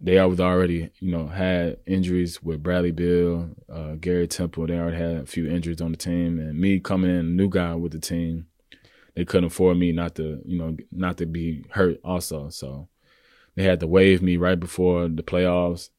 they 0.01 0.23
was 0.25 0.41
already 0.41 0.91
you 1.01 1.11
know 1.11 1.27
had 1.27 1.79
injuries 1.87 2.43
with 2.43 2.63
Bradley 2.63 2.93
Beal, 2.93 3.51
uh, 3.73 3.95
Gary 3.95 4.27
Temple. 4.27 4.67
They 4.67 4.79
already 4.79 4.99
had 4.99 5.17
a 5.17 5.27
few 5.27 5.49
injuries 5.49 5.81
on 5.81 5.93
the 5.93 5.97
team, 5.97 6.39
and 6.39 6.59
me 6.59 6.81
coming 6.81 7.11
in, 7.11 7.17
a 7.17 7.23
new 7.23 7.49
guy 7.49 7.75
with 7.75 7.93
the 7.93 7.99
team, 7.99 8.47
they 9.15 9.25
couldn't 9.25 9.47
afford 9.47 9.79
me 9.79 9.93
not 9.93 10.15
to 10.17 10.41
you 10.45 10.59
know 10.59 10.77
not 10.93 11.17
to 11.19 11.27
be 11.27 11.65
hurt 11.71 11.99
also. 12.05 12.51
So 12.51 12.89
they 13.55 13.65
had 13.65 13.81
to 13.81 13.87
waive 13.87 14.23
me 14.23 14.37
right 14.37 14.59
before 14.59 15.09
the 15.09 15.23
playoffs, 15.23 15.91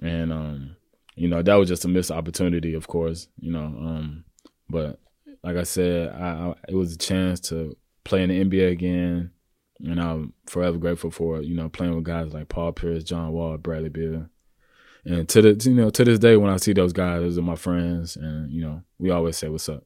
and 0.00 0.32
um, 0.32 0.76
you 1.14 1.28
know 1.28 1.42
that 1.42 1.54
was 1.54 1.68
just 1.68 1.84
a 1.84 1.88
missed 1.88 2.10
opportunity, 2.10 2.74
of 2.74 2.88
course. 2.88 3.28
You 3.38 3.52
know, 3.52 3.64
um, 3.64 4.24
but 4.70 4.98
like 5.42 5.56
I 5.56 5.64
said, 5.64 6.08
I, 6.14 6.28
I, 6.28 6.54
it 6.68 6.74
was 6.74 6.94
a 6.94 6.98
chance 6.98 7.40
to 7.40 7.76
play 8.04 8.22
in 8.22 8.30
the 8.30 8.42
NBA 8.42 8.72
again, 8.72 9.30
and 9.80 10.00
I'm 10.00 10.32
forever 10.46 10.78
grateful 10.78 11.10
for. 11.10 11.42
You 11.42 11.54
know, 11.54 11.68
playing 11.68 11.94
with 11.94 12.04
guys 12.04 12.32
like 12.32 12.48
Paul 12.48 12.72
Pierce, 12.72 13.04
John 13.04 13.32
Wall, 13.32 13.56
Bradley 13.58 13.88
Beal, 13.88 14.26
and 15.04 15.28
to 15.28 15.42
the 15.42 15.70
you 15.70 15.76
know 15.76 15.90
to 15.90 16.04
this 16.04 16.18
day 16.18 16.36
when 16.36 16.50
I 16.50 16.56
see 16.56 16.72
those 16.72 16.92
guys, 16.92 17.20
those 17.20 17.38
are 17.38 17.42
my 17.42 17.56
friends, 17.56 18.16
and 18.16 18.50
you 18.50 18.62
know 18.62 18.82
we 18.98 19.10
always 19.10 19.36
say 19.36 19.48
what's 19.48 19.68
up. 19.68 19.84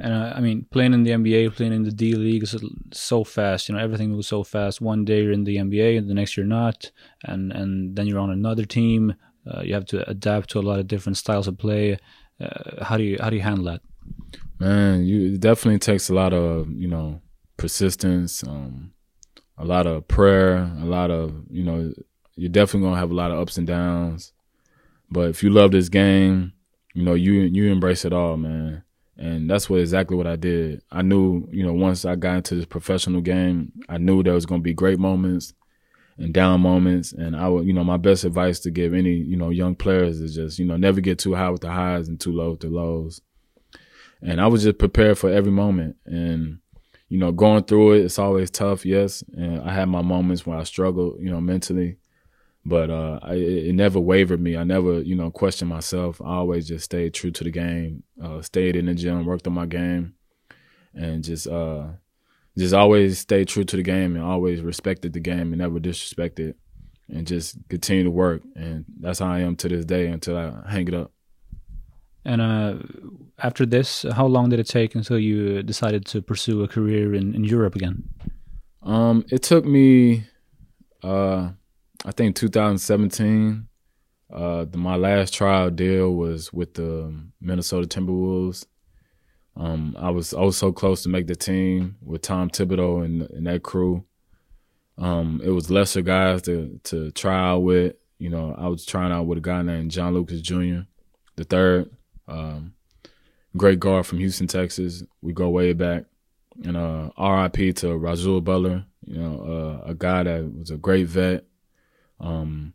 And 0.00 0.12
uh, 0.12 0.32
I 0.34 0.40
mean, 0.40 0.66
playing 0.70 0.92
in 0.92 1.04
the 1.04 1.12
NBA, 1.12 1.54
playing 1.54 1.72
in 1.72 1.84
the 1.84 1.92
D 1.92 2.14
League 2.14 2.42
is 2.42 2.56
so 2.92 3.24
fast. 3.24 3.68
You 3.68 3.74
know, 3.74 3.80
everything 3.80 4.10
moves 4.10 4.28
so 4.28 4.42
fast. 4.42 4.80
One 4.80 5.04
day 5.04 5.22
you're 5.22 5.32
in 5.32 5.44
the 5.44 5.56
NBA, 5.56 5.98
and 5.98 6.08
the 6.08 6.14
next 6.14 6.36
you're 6.36 6.46
not, 6.46 6.90
and 7.24 7.52
and 7.52 7.96
then 7.96 8.06
you're 8.06 8.18
on 8.18 8.30
another 8.30 8.64
team. 8.64 9.14
Uh, 9.46 9.62
you 9.62 9.72
have 9.74 9.86
to 9.86 10.08
adapt 10.08 10.50
to 10.50 10.58
a 10.58 10.60
lot 10.60 10.78
of 10.78 10.86
different 10.86 11.16
styles 11.16 11.48
of 11.48 11.56
play. 11.56 11.98
Uh, 12.40 12.84
how 12.84 12.96
do 12.96 13.02
you 13.02 13.16
how 13.20 13.30
do 13.30 13.36
you 13.36 13.42
handle 13.42 13.64
that? 13.64 13.80
Man, 14.58 15.04
you 15.04 15.34
it 15.34 15.40
definitely 15.40 15.78
takes 15.78 16.08
a 16.08 16.14
lot 16.14 16.32
of 16.32 16.70
you 16.70 16.88
know 16.88 17.20
persistence, 17.58 18.42
um, 18.44 18.92
a 19.58 19.64
lot 19.64 19.86
of 19.86 20.08
prayer, 20.08 20.72
a 20.80 20.86
lot 20.86 21.10
of 21.10 21.34
you 21.50 21.62
know 21.62 21.92
you're 22.36 22.48
definitely 22.48 22.88
gonna 22.88 23.00
have 23.00 23.10
a 23.10 23.14
lot 23.14 23.30
of 23.30 23.38
ups 23.38 23.58
and 23.58 23.66
downs. 23.66 24.32
But 25.10 25.28
if 25.28 25.42
you 25.42 25.50
love 25.50 25.72
this 25.72 25.90
game, 25.90 26.54
you 26.94 27.02
know 27.02 27.14
you 27.14 27.32
you 27.32 27.70
embrace 27.70 28.06
it 28.06 28.14
all, 28.14 28.38
man. 28.38 28.84
And 29.18 29.50
that's 29.50 29.68
what 29.68 29.80
exactly 29.80 30.16
what 30.16 30.28
I 30.28 30.36
did. 30.36 30.80
I 30.92 31.02
knew, 31.02 31.48
you 31.50 31.66
know, 31.66 31.72
once 31.72 32.04
I 32.04 32.14
got 32.14 32.36
into 32.36 32.54
this 32.54 32.66
professional 32.66 33.20
game, 33.20 33.72
I 33.88 33.98
knew 33.98 34.22
there 34.22 34.34
was 34.34 34.46
gonna 34.46 34.62
be 34.62 34.74
great 34.74 35.00
moments 35.00 35.54
and 36.18 36.32
down 36.32 36.60
moments. 36.60 37.12
And 37.12 37.34
I 37.34 37.48
would, 37.48 37.66
you 37.66 37.72
know, 37.72 37.82
my 37.82 37.96
best 37.96 38.24
advice 38.24 38.60
to 38.60 38.70
give 38.70 38.94
any, 38.94 39.14
you 39.14 39.36
know, 39.36 39.50
young 39.50 39.74
players 39.74 40.20
is 40.20 40.36
just, 40.36 40.60
you 40.60 40.64
know, 40.64 40.76
never 40.76 41.00
get 41.00 41.18
too 41.18 41.34
high 41.34 41.50
with 41.50 41.62
the 41.62 41.70
highs 41.70 42.08
and 42.08 42.20
too 42.20 42.32
low 42.32 42.52
with 42.52 42.60
the 42.60 42.68
lows. 42.68 43.20
And 44.22 44.40
I 44.40 44.46
was 44.46 44.62
just 44.62 44.78
prepared 44.78 45.18
for 45.18 45.30
every 45.30 45.52
moment. 45.52 45.96
And, 46.06 46.58
you 47.08 47.18
know, 47.18 47.32
going 47.32 47.64
through 47.64 47.94
it, 47.94 48.04
it's 48.04 48.18
always 48.18 48.50
tough, 48.50 48.84
yes. 48.84 49.24
And 49.34 49.62
I 49.62 49.72
had 49.72 49.88
my 49.88 50.02
moments 50.02 50.44
where 50.46 50.58
I 50.58 50.64
struggled, 50.64 51.20
you 51.20 51.30
know, 51.30 51.40
mentally. 51.40 51.96
But 52.64 52.90
uh, 52.90 53.18
I, 53.22 53.34
it 53.34 53.74
never 53.74 53.98
wavered 53.98 54.40
me. 54.40 54.56
I 54.56 54.64
never, 54.64 55.00
you 55.00 55.14
know, 55.14 55.30
questioned 55.30 55.70
myself. 55.70 56.20
I 56.20 56.34
always 56.34 56.68
just 56.68 56.84
stayed 56.84 57.14
true 57.14 57.30
to 57.30 57.44
the 57.44 57.50
game, 57.50 58.02
uh, 58.22 58.42
stayed 58.42 58.76
in 58.76 58.86
the 58.86 58.94
gym, 58.94 59.24
worked 59.24 59.46
on 59.46 59.54
my 59.54 59.64
game, 59.64 60.14
and 60.92 61.24
just 61.24 61.46
uh, 61.46 61.86
just 62.58 62.74
always 62.74 63.20
stayed 63.20 63.48
true 63.48 63.64
to 63.64 63.76
the 63.76 63.82
game 63.82 64.16
and 64.16 64.24
always 64.24 64.60
respected 64.60 65.14
the 65.14 65.20
game 65.20 65.52
and 65.52 65.58
never 65.58 65.78
disrespected 65.78 66.54
and 67.08 67.26
just 67.26 67.56
continue 67.70 68.04
to 68.04 68.10
work. 68.10 68.42
And 68.54 68.84
that's 69.00 69.20
how 69.20 69.28
I 69.28 69.40
am 69.40 69.56
to 69.56 69.68
this 69.68 69.86
day 69.86 70.08
until 70.08 70.36
I 70.36 70.70
hang 70.70 70.88
it 70.88 70.94
up. 70.94 71.12
And 72.28 72.42
uh, 72.42 72.74
after 73.38 73.64
this, 73.64 74.04
how 74.12 74.26
long 74.26 74.50
did 74.50 74.60
it 74.60 74.68
take 74.68 74.94
until 74.94 75.18
you 75.18 75.62
decided 75.62 76.04
to 76.06 76.20
pursue 76.20 76.62
a 76.62 76.68
career 76.68 77.14
in, 77.14 77.34
in 77.34 77.42
Europe 77.42 77.74
again? 77.74 78.06
Um, 78.82 79.24
it 79.30 79.42
took 79.42 79.64
me, 79.64 80.24
uh, 81.02 81.48
I 82.04 82.12
think 82.12 82.36
2017. 82.36 83.66
Uh, 84.30 84.66
the, 84.66 84.76
my 84.76 84.96
last 84.96 85.32
trial 85.32 85.70
deal 85.70 86.14
was 86.14 86.52
with 86.52 86.74
the 86.74 87.18
Minnesota 87.40 87.88
Timberwolves. 87.88 88.66
Um, 89.56 89.96
I 89.98 90.10
was 90.10 90.34
was 90.34 90.58
so 90.58 90.70
close 90.70 91.02
to 91.04 91.08
make 91.08 91.28
the 91.28 91.34
team 91.34 91.96
with 92.02 92.20
Tom 92.20 92.50
Thibodeau 92.50 93.06
and, 93.06 93.22
and 93.22 93.46
that 93.46 93.62
crew. 93.62 94.04
Um, 94.98 95.40
it 95.42 95.50
was 95.50 95.70
lesser 95.70 96.02
guys 96.02 96.42
to 96.42 96.78
to 96.84 97.10
try 97.12 97.52
out 97.52 97.60
with. 97.60 97.96
You 98.18 98.28
know, 98.28 98.54
I 98.58 98.68
was 98.68 98.84
trying 98.84 99.12
out 99.12 99.26
with 99.26 99.38
a 99.38 99.40
guy 99.40 99.62
named 99.62 99.92
John 99.92 100.12
Lucas 100.12 100.42
Jr. 100.42 100.80
the 101.36 101.44
third, 101.44 101.90
um, 102.28 102.74
great 103.56 103.80
guard 103.80 104.06
from 104.06 104.18
Houston, 104.18 104.46
Texas. 104.46 105.02
We 105.22 105.32
go 105.32 105.48
way 105.48 105.72
back. 105.72 106.04
And 106.64 106.76
uh, 106.76 107.10
R.I.P. 107.16 107.72
to 107.74 107.96
Rasual 107.96 108.40
Butler. 108.40 108.84
You 109.06 109.18
know, 109.18 109.80
uh, 109.86 109.90
a 109.90 109.94
guy 109.94 110.24
that 110.24 110.52
was 110.58 110.70
a 110.70 110.76
great 110.76 111.06
vet. 111.06 111.44
Um, 112.20 112.74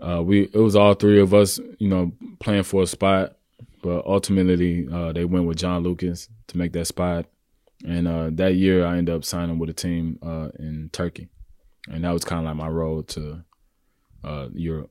uh, 0.00 0.22
we 0.22 0.42
it 0.42 0.56
was 0.56 0.76
all 0.76 0.94
three 0.94 1.20
of 1.20 1.32
us, 1.32 1.58
you 1.78 1.88
know, 1.88 2.12
playing 2.40 2.64
for 2.64 2.82
a 2.82 2.86
spot 2.86 3.36
but 3.86 4.04
ultimately 4.04 4.88
uh, 4.92 5.12
they 5.12 5.24
went 5.24 5.46
with 5.46 5.58
John 5.58 5.84
Lucas 5.84 6.28
to 6.48 6.58
make 6.58 6.72
that 6.72 6.86
spot. 6.86 7.26
And 7.86 8.08
uh, 8.08 8.30
that 8.32 8.56
year 8.56 8.84
I 8.84 8.96
ended 8.96 9.14
up 9.14 9.24
signing 9.24 9.60
with 9.60 9.70
a 9.70 9.74
team 9.74 10.18
uh, 10.22 10.48
in 10.58 10.90
Turkey, 10.92 11.28
and 11.88 12.02
that 12.02 12.10
was 12.10 12.24
kind 12.24 12.40
of 12.40 12.46
like 12.46 12.56
my 12.56 12.68
road 12.68 13.06
to 13.08 13.44
uh, 14.24 14.48
Europe. 14.52 14.90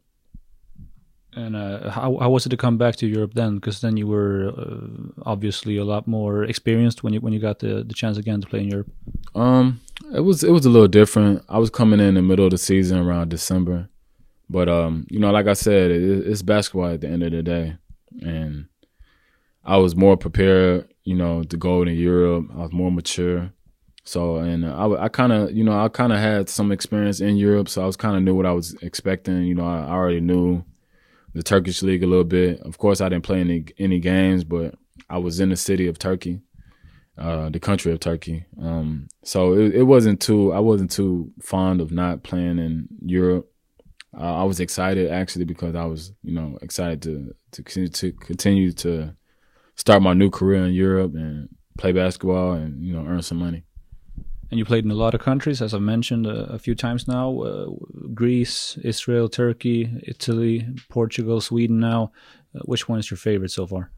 And 1.35 1.55
uh, 1.55 1.89
how 1.89 2.17
how 2.17 2.29
was 2.29 2.45
it 2.45 2.49
to 2.49 2.57
come 2.57 2.77
back 2.77 2.95
to 2.97 3.07
Europe 3.07 3.33
then? 3.33 3.55
Because 3.55 3.81
then 3.81 3.97
you 3.97 4.07
were 4.07 4.53
uh, 4.57 5.21
obviously 5.25 5.75
a 5.75 5.83
lot 5.83 6.07
more 6.07 6.45
experienced 6.45 7.03
when 7.03 7.13
you 7.13 7.19
when 7.19 7.33
you 7.33 7.39
got 7.39 7.59
the, 7.59 7.83
the 7.83 7.93
chance 7.93 8.17
again 8.17 8.39
to 8.41 8.47
play 8.47 8.61
in 8.61 8.69
Europe. 8.69 8.89
Um, 9.35 9.81
it 10.13 10.21
was 10.21 10.43
it 10.43 10.51
was 10.51 10.65
a 10.65 10.69
little 10.69 10.87
different. 10.87 11.43
I 11.49 11.57
was 11.57 11.69
coming 11.69 11.99
in 11.99 12.13
the 12.15 12.21
middle 12.21 12.45
of 12.45 12.51
the 12.51 12.57
season 12.57 12.99
around 12.99 13.29
December, 13.29 13.89
but 14.49 14.69
um, 14.69 15.05
you 15.09 15.19
know, 15.19 15.29
like 15.31 15.47
I 15.47 15.53
said, 15.53 15.91
it, 15.91 16.25
it's 16.25 16.41
basketball 16.41 16.93
at 16.93 17.01
the 17.01 17.09
end 17.09 17.23
of 17.23 17.33
the 17.33 17.43
day, 17.43 17.75
and 18.21 18.67
I 19.65 19.75
was 19.77 19.93
more 19.93 20.15
prepared, 20.15 20.87
you 21.03 21.15
know, 21.15 21.43
to 21.43 21.57
go 21.57 21.83
to 21.83 21.91
Europe. 21.91 22.45
I 22.53 22.61
was 22.61 22.71
more 22.71 22.91
mature. 22.91 23.51
So, 24.07 24.37
and 24.37 24.65
I, 24.65 25.05
I 25.05 25.09
kind 25.09 25.33
of, 25.33 25.51
you 25.51 25.63
know, 25.63 25.77
I 25.77 25.89
kind 25.89 26.13
of 26.13 26.19
had 26.19 26.47
some 26.47 26.71
experience 26.71 27.19
in 27.19 27.37
Europe, 27.37 27.67
so 27.67 27.81
I 27.81 27.87
was 27.87 27.97
kind 27.97 28.15
of 28.15 28.21
knew 28.21 28.35
what 28.35 28.45
I 28.45 28.51
was 28.51 28.75
expecting. 28.83 29.43
You 29.43 29.55
know, 29.55 29.65
I, 29.65 29.79
I 29.79 29.91
already 29.91 30.21
knew 30.21 30.63
the 31.35 31.43
Turkish 31.43 31.83
league 31.83 32.01
a 32.01 32.07
little 32.07 32.23
bit. 32.23 32.61
Of 32.61 32.77
course, 32.77 33.01
I 33.01 33.09
didn't 33.09 33.25
play 33.25 33.41
any 33.41 33.65
any 33.77 33.99
games, 33.99 34.43
but 34.43 34.75
I 35.09 35.19
was 35.19 35.39
in 35.39 35.49
the 35.49 35.57
city 35.57 35.87
of 35.87 35.99
Turkey, 35.99 36.39
uh, 37.17 37.49
the 37.49 37.59
country 37.59 37.91
of 37.91 37.99
Turkey. 37.99 38.45
Um, 38.59 39.09
so 39.23 39.53
it, 39.53 39.75
it, 39.75 39.83
wasn't 39.83 40.21
too. 40.21 40.53
I 40.53 40.59
wasn't 40.59 40.91
too 40.91 41.31
fond 41.41 41.81
of 41.81 41.91
not 41.91 42.23
playing 42.23 42.57
in 42.57 42.87
Europe. 43.05 43.51
Uh, 44.17 44.41
I 44.41 44.43
was 44.45 44.61
excited 44.61 45.11
actually 45.11 45.43
because 45.43 45.75
I 45.75 45.85
was, 45.85 46.13
you 46.23 46.33
know, 46.33 46.57
excited 46.61 47.01
to 47.03 47.35
to 47.51 47.63
continue 47.63 47.89
to 47.89 48.11
continue 48.13 48.71
to 48.71 49.13
start 49.75 50.01
my 50.01 50.13
new 50.13 50.29
career 50.29 50.65
in 50.65 50.73
Europe 50.73 51.13
and 51.15 51.49
play 51.77 51.91
basketball 51.91 52.53
and 52.53 52.81
you 52.81 52.93
know 52.93 53.05
earn 53.05 53.21
some 53.21 53.39
money. 53.39 53.65
And 54.55 54.59
you 54.59 54.63
played 54.63 54.85
in 54.85 54.91
a 54.91 54.95
lot 54.95 55.13
of 55.13 55.19
countries, 55.19 55.61
as 55.61 55.73
I've 55.73 55.81
mentioned 55.81 56.25
a, 56.25 56.53
a 56.53 56.57
few 56.57 56.75
times 56.75 57.09
now: 57.09 57.41
uh, 57.41 57.65
Greece, 58.13 58.77
Israel, 58.85 59.27
Turkey, 59.27 60.01
Italy, 60.07 60.65
Portugal, 60.87 61.41
Sweden. 61.41 61.81
Now, 61.81 62.13
uh, 62.55 62.59
which 62.63 62.87
one 62.87 62.97
is 62.97 63.11
your 63.11 63.17
favorite 63.17 63.51
so 63.51 63.67
far? 63.67 63.91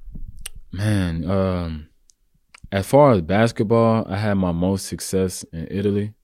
Man, 0.71 1.29
um, 1.29 1.89
as 2.71 2.87
far 2.87 3.11
as 3.11 3.21
basketball, 3.21 4.07
I 4.09 4.17
had 4.17 4.33
my 4.33 4.51
most 4.51 4.87
success 4.87 5.43
in 5.53 5.67
Italy, 5.69 6.15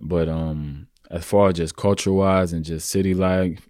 but 0.00 0.28
um, 0.28 0.88
as 1.08 1.24
far 1.24 1.50
as 1.50 1.54
just 1.54 1.76
culture 1.76 2.12
wise 2.12 2.52
and 2.52 2.64
just 2.64 2.88
city 2.88 3.14
life, 3.14 3.68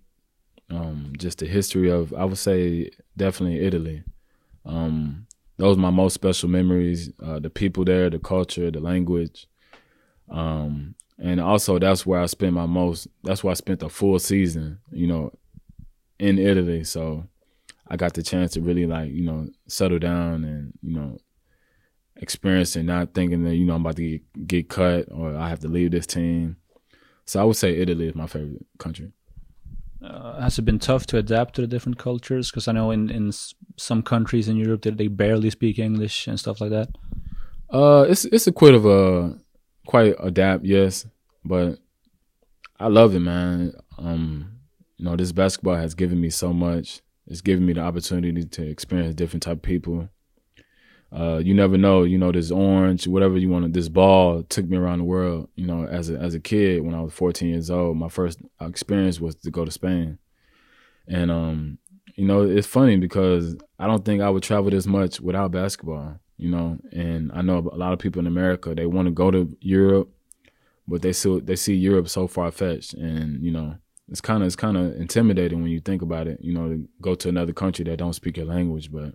um, 0.71 1.13
just 1.19 1.41
the 1.41 1.47
history 1.47 1.91
of, 1.91 2.15
I 2.15 2.25
would 2.25 2.39
say 2.39 2.91
definitely 3.19 3.61
Italy. 3.67 4.05
Um, 4.65 5.27
those 5.59 5.77
are 5.77 5.81
my 5.81 5.91
most 5.91 6.15
special 6.15 6.49
memories. 6.49 7.13
Uh, 7.23 7.39
the 7.39 7.51
people 7.51 7.85
there, 7.85 8.09
the 8.09 8.19
culture, 8.19 8.71
the 8.71 8.81
language, 8.81 9.47
um, 10.31 10.95
and 11.19 11.41
also 11.41 11.79
that's 11.79 12.07
where 12.07 12.21
I 12.21 12.27
spent 12.27 12.55
my 12.55 12.67
most. 12.67 13.09
That's 13.23 13.45
where 13.45 13.51
I 13.51 13.55
spent 13.55 13.81
the 13.81 13.89
full 13.89 14.19
season. 14.19 14.79
You 14.91 15.07
know, 15.07 15.33
in 16.21 16.39
Italy. 16.39 16.85
So 16.85 17.27
I 17.89 17.97
got 17.97 18.15
the 18.15 18.23
chance 18.23 18.53
to 18.53 18.61
really 18.61 18.87
like 18.87 19.11
you 19.11 19.25
know 19.25 19.49
settle 19.67 19.99
down 19.99 20.45
and 20.45 20.73
you 20.83 20.95
know 20.95 21.19
experience 22.17 22.77
and 22.77 22.87
not 22.87 23.15
thinking 23.15 23.43
that 23.45 23.57
you 23.57 23.65
know 23.65 23.75
I'm 23.75 23.81
about 23.81 23.97
to 23.97 24.03
get, 24.03 24.47
get 24.47 24.69
cut 24.69 25.09
or 25.11 25.35
I 25.35 25.49
have 25.49 25.61
to 25.61 25.69
leave 25.69 25.91
this 25.91 26.07
team. 26.07 26.57
So 27.25 27.41
I 27.41 27.45
would 27.45 27.57
say 27.57 27.77
Italy 27.77 28.09
is 28.09 28.15
my 28.15 28.27
favorite 28.27 28.67
country. 28.79 29.13
Uh, 30.03 30.41
has 30.41 30.59
it 30.59 30.63
been 30.63 30.79
tough 30.79 31.07
to 31.07 31.19
adapt 31.19 31.55
to 31.55 31.61
the 31.61 31.67
different 31.67 31.99
cultures? 31.99 32.51
Because 32.51 32.69
I 32.69 32.73
know 32.73 32.91
in 32.91 33.11
in 33.11 33.33
some 33.77 34.03
countries 34.03 34.49
in 34.49 34.57
Europe 34.57 34.83
that 34.83 34.97
they 34.97 35.09
barely 35.09 35.51
speak 35.51 35.79
English 35.79 36.27
and 36.27 36.39
stuff 36.39 36.61
like 36.61 36.71
that. 36.71 36.89
Uh, 37.71 38.07
it's 38.09 38.25
it's 38.27 38.47
a 38.47 38.53
quite 38.53 38.75
of 38.75 38.85
a 38.85 39.39
quite 39.91 40.15
adapt, 40.21 40.65
yes, 40.65 41.05
but 41.45 41.81
I 42.79 42.87
love 42.87 43.13
it, 43.17 43.19
man. 43.19 43.73
Um, 43.99 44.61
you 44.97 45.05
know, 45.05 45.17
this 45.17 45.33
basketball 45.33 45.75
has 45.75 45.97
given 45.97 46.21
me 46.21 46.31
so 46.31 46.53
much. 46.53 47.01
It's 47.27 47.41
given 47.41 47.67
me 47.67 47.73
the 47.73 47.81
opportunity 47.81 48.45
to 48.45 48.63
experience 48.69 49.17
different 49.17 49.43
type 49.43 49.57
of 49.57 49.63
people. 49.63 50.09
Uh, 51.13 51.39
you 51.39 51.55
never 51.55 51.77
know, 51.77 52.05
you 52.05 52.19
know, 52.19 52.31
this 52.31 52.53
orange, 52.53 53.09
whatever 53.09 53.37
you 53.37 53.49
want, 53.49 53.65
to 53.65 53.69
this 53.73 53.89
ball 53.89 54.45
took 54.45 54.69
me 54.69 54.77
around 54.77 54.99
the 54.99 55.05
world. 55.05 55.49
You 55.57 55.67
know, 55.67 55.85
as 55.87 56.09
a 56.09 56.15
as 56.19 56.37
a 56.37 56.41
kid, 56.41 56.85
when 56.85 56.95
I 56.95 57.01
was 57.01 57.13
14 57.13 57.49
years 57.49 57.69
old, 57.69 57.97
my 57.97 58.09
first 58.09 58.39
experience 58.61 59.21
was 59.21 59.35
to 59.35 59.51
go 59.51 59.65
to 59.65 59.73
Spain, 59.73 60.19
and 61.09 61.33
um, 61.33 61.79
you 62.15 62.27
know, 62.27 62.43
it's 62.43 62.69
funny 62.69 62.97
because 62.97 63.57
I 63.77 63.89
don't 63.89 64.05
think 64.05 64.23
I 64.23 64.31
would 64.31 64.45
travel 64.45 64.71
this 64.71 64.87
much 64.87 65.21
without 65.21 65.51
basketball. 65.51 66.21
You 66.41 66.49
know, 66.49 66.79
and 66.93 67.31
I 67.35 67.43
know 67.43 67.59
a 67.59 67.77
lot 67.77 67.93
of 67.93 67.99
people 67.99 68.21
in 68.21 68.27
America 68.27 68.75
they 68.75 68.87
want 68.87 69.07
to 69.07 69.13
go 69.13 69.31
to 69.31 69.57
Europe, 69.61 70.09
but 70.89 71.03
they 71.03 71.13
still 71.13 71.41
they 71.41 71.57
see 71.57 71.75
Europe 71.75 72.09
so 72.09 72.27
far 72.27 72.51
fetched, 72.51 72.95
and 72.95 73.45
you 73.45 73.51
know, 73.51 73.77
it's 74.09 74.23
kind 74.23 74.43
of 74.43 74.47
it's 74.47 74.57
kind 74.57 74.77
of 74.77 74.95
intimidating 74.97 75.63
when 75.63 75.71
you 75.71 75.81
think 75.81 76.01
about 76.01 76.27
it. 76.27 76.41
You 76.41 76.55
know, 76.55 76.69
to 76.69 76.89
go 77.03 77.15
to 77.15 77.29
another 77.29 77.53
country 77.53 77.85
that 77.85 77.99
don't 77.99 78.15
speak 78.15 78.39
your 78.39 78.47
language, 78.47 78.91
but 78.91 79.15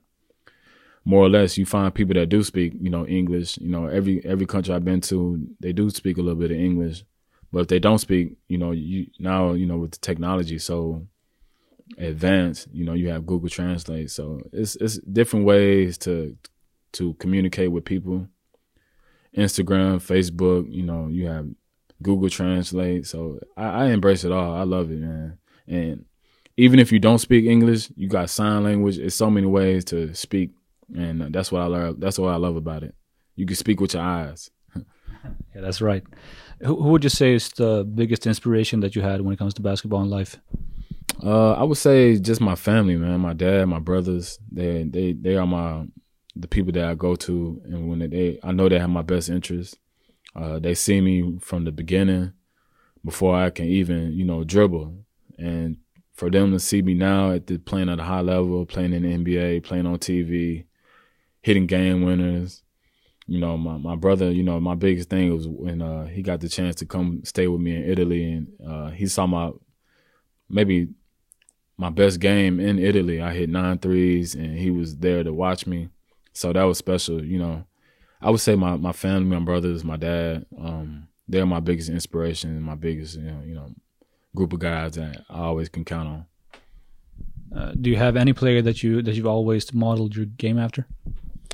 more 1.04 1.24
or 1.24 1.30
less 1.30 1.58
you 1.58 1.66
find 1.66 1.94
people 1.94 2.16
that 2.16 2.30
do 2.30 2.44
speak 2.44 2.74
you 2.80 2.90
know 2.90 3.06
english. 3.06 3.58
You 3.58 3.70
know 3.70 3.86
every 3.86 4.26
every 4.26 4.48
country 4.48 4.74
i've 4.74 4.84
been 4.84 5.02
to 5.02 5.40
they 5.60 5.72
do 5.72 5.90
speak 5.92 6.18
a 6.18 6.22
little 6.22 6.40
bit 6.40 6.50
of 6.50 6.58
english 6.58 7.04
but 7.52 7.60
if 7.60 7.68
they 7.68 7.78
don't 7.78 8.00
speak 8.00 8.38
you 8.48 8.58
know 8.58 8.72
you 8.72 9.06
now 9.20 9.54
you 9.54 9.68
know 9.68 9.78
with 9.78 9.92
the 9.92 10.00
technology 10.00 10.58
so 10.58 11.06
advanced 11.98 12.68
you 12.74 12.84
know 12.84 12.94
you 12.94 13.10
have 13.10 13.26
google 13.26 13.50
translate. 13.50 14.12
So 14.12 14.42
it's 14.52 14.76
it's 14.78 14.98
different 15.00 15.46
ways 15.46 15.98
to 16.00 16.36
to 16.96 17.14
communicate 17.16 17.72
with 17.72 17.86
people 17.86 18.28
instagram 19.38 19.96
facebook 19.98 20.66
you 20.74 20.84
know 20.84 21.08
you 21.08 21.28
have 21.28 21.48
google 22.02 22.30
translate 22.30 23.06
so 23.06 23.40
i, 23.58 23.66
I 23.66 23.86
embrace 23.88 24.24
it 24.24 24.32
all 24.32 24.54
i 24.54 24.64
love 24.64 24.92
it 24.92 25.00
man 25.00 25.38
and 25.68 26.06
even 26.58 26.80
if 26.80 26.92
you 26.92 27.00
don't 27.00 27.20
speak 27.20 27.46
english 27.46 27.90
you 27.96 28.08
got 28.08 28.30
sign 28.30 28.64
language 28.64 28.98
it's 28.98 29.16
so 29.16 29.30
many 29.30 29.48
ways 29.48 29.86
to 29.86 30.14
speak 30.14 30.52
and 30.94 31.34
that's 31.34 31.52
what 31.52 31.62
I 31.62 31.66
love. 31.66 32.00
That's 32.00 32.20
what 32.20 32.34
I 32.34 32.38
love 32.38 32.56
about 32.56 32.84
it. 32.84 32.94
You 33.36 33.46
can 33.46 33.56
speak 33.56 33.80
with 33.80 33.94
your 33.94 34.04
eyes. 34.04 34.50
yeah, 34.76 35.62
that's 35.62 35.82
right. 35.82 36.04
Who, 36.62 36.82
who, 36.82 36.90
would 36.90 37.04
you 37.04 37.10
say 37.10 37.34
is 37.34 37.50
the 37.50 37.84
biggest 37.84 38.28
inspiration 38.28 38.80
that 38.82 38.96
you 38.96 39.02
had 39.02 39.22
when 39.22 39.34
it 39.34 39.40
comes 39.40 39.54
to 39.56 39.62
basketball 39.62 40.02
in 40.04 40.10
life? 40.10 40.38
Uh, 41.24 41.54
I 41.54 41.64
would 41.64 41.78
say 41.78 42.18
just 42.18 42.42
my 42.42 42.56
family, 42.56 42.96
man. 42.96 43.20
My 43.20 43.34
dad, 43.34 43.66
my 43.66 43.80
brothers. 43.80 44.38
They 44.52 44.84
they 44.84 45.14
they 45.14 45.36
are 45.36 45.48
my 45.48 45.86
the 46.36 46.48
people 46.48 46.72
that 46.74 46.86
I 46.86 46.96
go 46.96 47.16
to, 47.16 47.62
and 47.66 47.90
when 47.90 48.00
they, 48.10 48.40
I 48.44 48.52
know 48.52 48.70
they 48.70 48.80
have 48.80 48.90
my 48.90 49.02
best 49.02 49.30
interest. 49.30 49.78
Uh, 50.36 50.60
they 50.60 50.74
see 50.74 51.00
me 51.00 51.38
from 51.40 51.64
the 51.64 51.72
beginning 51.72 52.34
before 53.06 53.36
I 53.36 53.50
can 53.50 53.66
even 53.66 54.12
you 54.14 54.26
know 54.26 54.44
dribble, 54.44 54.94
and 55.38 55.78
for 56.14 56.30
them 56.30 56.52
to 56.52 56.60
see 56.60 56.82
me 56.82 56.94
now 56.94 57.32
at 57.32 57.48
the 57.48 57.58
playing 57.58 57.90
at 57.90 58.00
a 58.00 58.04
high 58.04 58.22
level, 58.22 58.66
playing 58.66 58.94
in 58.94 59.04
the 59.04 59.18
NBA, 59.18 59.64
playing 59.64 59.86
on 59.86 60.00
TV, 60.00 60.66
hitting 61.42 61.68
game 61.68 62.04
winners. 62.04 62.64
You 63.28 63.40
know, 63.40 63.58
my, 63.58 63.78
my 63.78 63.96
brother, 63.96 64.32
you 64.32 64.44
know, 64.44 64.60
my 64.60 64.76
biggest 64.76 65.10
thing 65.10 65.34
was 65.34 65.48
when 65.48 65.82
uh, 65.82 66.06
he 66.06 66.22
got 66.22 66.42
the 66.42 66.50
chance 66.50 66.76
to 66.76 66.86
come 66.86 67.22
stay 67.26 67.48
with 67.48 67.60
me 67.60 67.76
in 67.76 67.90
Italy 67.90 68.24
and 68.32 68.48
uh, 68.66 68.90
he 68.92 69.08
saw 69.08 69.26
my 69.26 69.52
maybe 70.48 70.90
my 71.78 71.90
best 71.90 72.20
game 72.20 72.60
in 72.60 72.80
Italy. 72.80 73.22
I 73.22 73.34
hit 73.34 73.50
nine 73.50 73.80
threes 73.80 74.36
and 74.36 74.58
he 74.58 74.72
was 74.72 74.98
there 74.98 75.24
to 75.24 75.34
watch 75.34 75.68
me. 75.68 75.90
So 76.36 76.52
that 76.52 76.64
was 76.64 76.78
special, 76.78 77.24
you 77.24 77.40
know. 77.40 77.66
I 78.22 78.30
would 78.30 78.42
say 78.42 78.56
my, 78.56 78.76
my 78.76 78.92
family, 78.92 79.38
my 79.38 79.44
brothers, 79.44 79.84
my 79.84 79.98
dad, 79.98 80.46
um, 80.60 81.08
they're 81.28 81.46
my 81.46 81.62
biggest 81.62 81.90
inspiration 81.90 82.52
and 82.52 82.64
my 82.64 82.76
biggest, 82.76 83.16
you 83.16 83.24
know, 83.24 83.42
you 83.46 83.56
know, 83.56 83.72
group 84.36 84.52
of 84.52 84.60
guys 84.60 84.94
that 84.94 85.24
I 85.30 85.40
always 85.40 85.70
can 85.70 85.86
count 85.86 86.08
on. 86.10 86.26
Uh, 87.56 87.72
do 87.80 87.90
you 87.90 87.96
have 87.96 88.18
any 88.18 88.34
player 88.34 88.62
that 88.62 88.84
you 88.84 89.02
that 89.02 89.16
you've 89.16 89.26
always 89.28 89.74
modeled 89.74 90.16
your 90.16 90.26
game 90.26 90.60
after? 90.60 90.86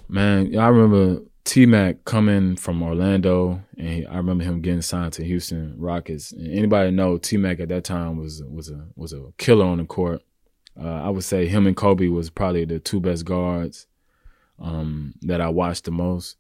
Man, 0.08 0.58
I 0.58 0.68
remember 0.68 1.22
T 1.44 1.68
Mac 1.68 2.04
coming 2.06 2.56
from 2.56 2.82
Orlando, 2.82 3.62
and 3.78 3.88
he, 3.88 4.06
I 4.08 4.18
remember 4.18 4.44
him 4.44 4.62
getting 4.62 4.82
signed 4.82 5.14
to 5.14 5.24
Houston 5.24 5.76
Rockets. 5.78 6.32
And 6.32 6.52
anybody 6.52 6.90
know 6.90 7.18
T 7.18 7.38
Mac 7.38 7.60
at 7.60 7.70
that 7.70 7.84
time 7.84 8.18
was 8.18 8.42
was 8.50 8.72
a 8.72 8.88
was 8.96 9.14
a 9.14 9.26
killer 9.38 9.66
on 9.66 9.78
the 9.78 9.86
court. 9.86 10.24
Uh, 10.80 10.88
I 10.88 11.10
would 11.10 11.24
say 11.24 11.46
him 11.46 11.68
and 11.68 11.78
Kobe 11.78 12.08
was 12.08 12.32
probably 12.32 12.66
the 12.66 12.80
two 12.80 13.00
best 13.00 13.26
guards 13.26 13.86
um, 14.62 15.14
that 15.22 15.42
I 15.42 15.50
watched 15.50 15.86
the 15.86 15.92
most. 15.92 16.38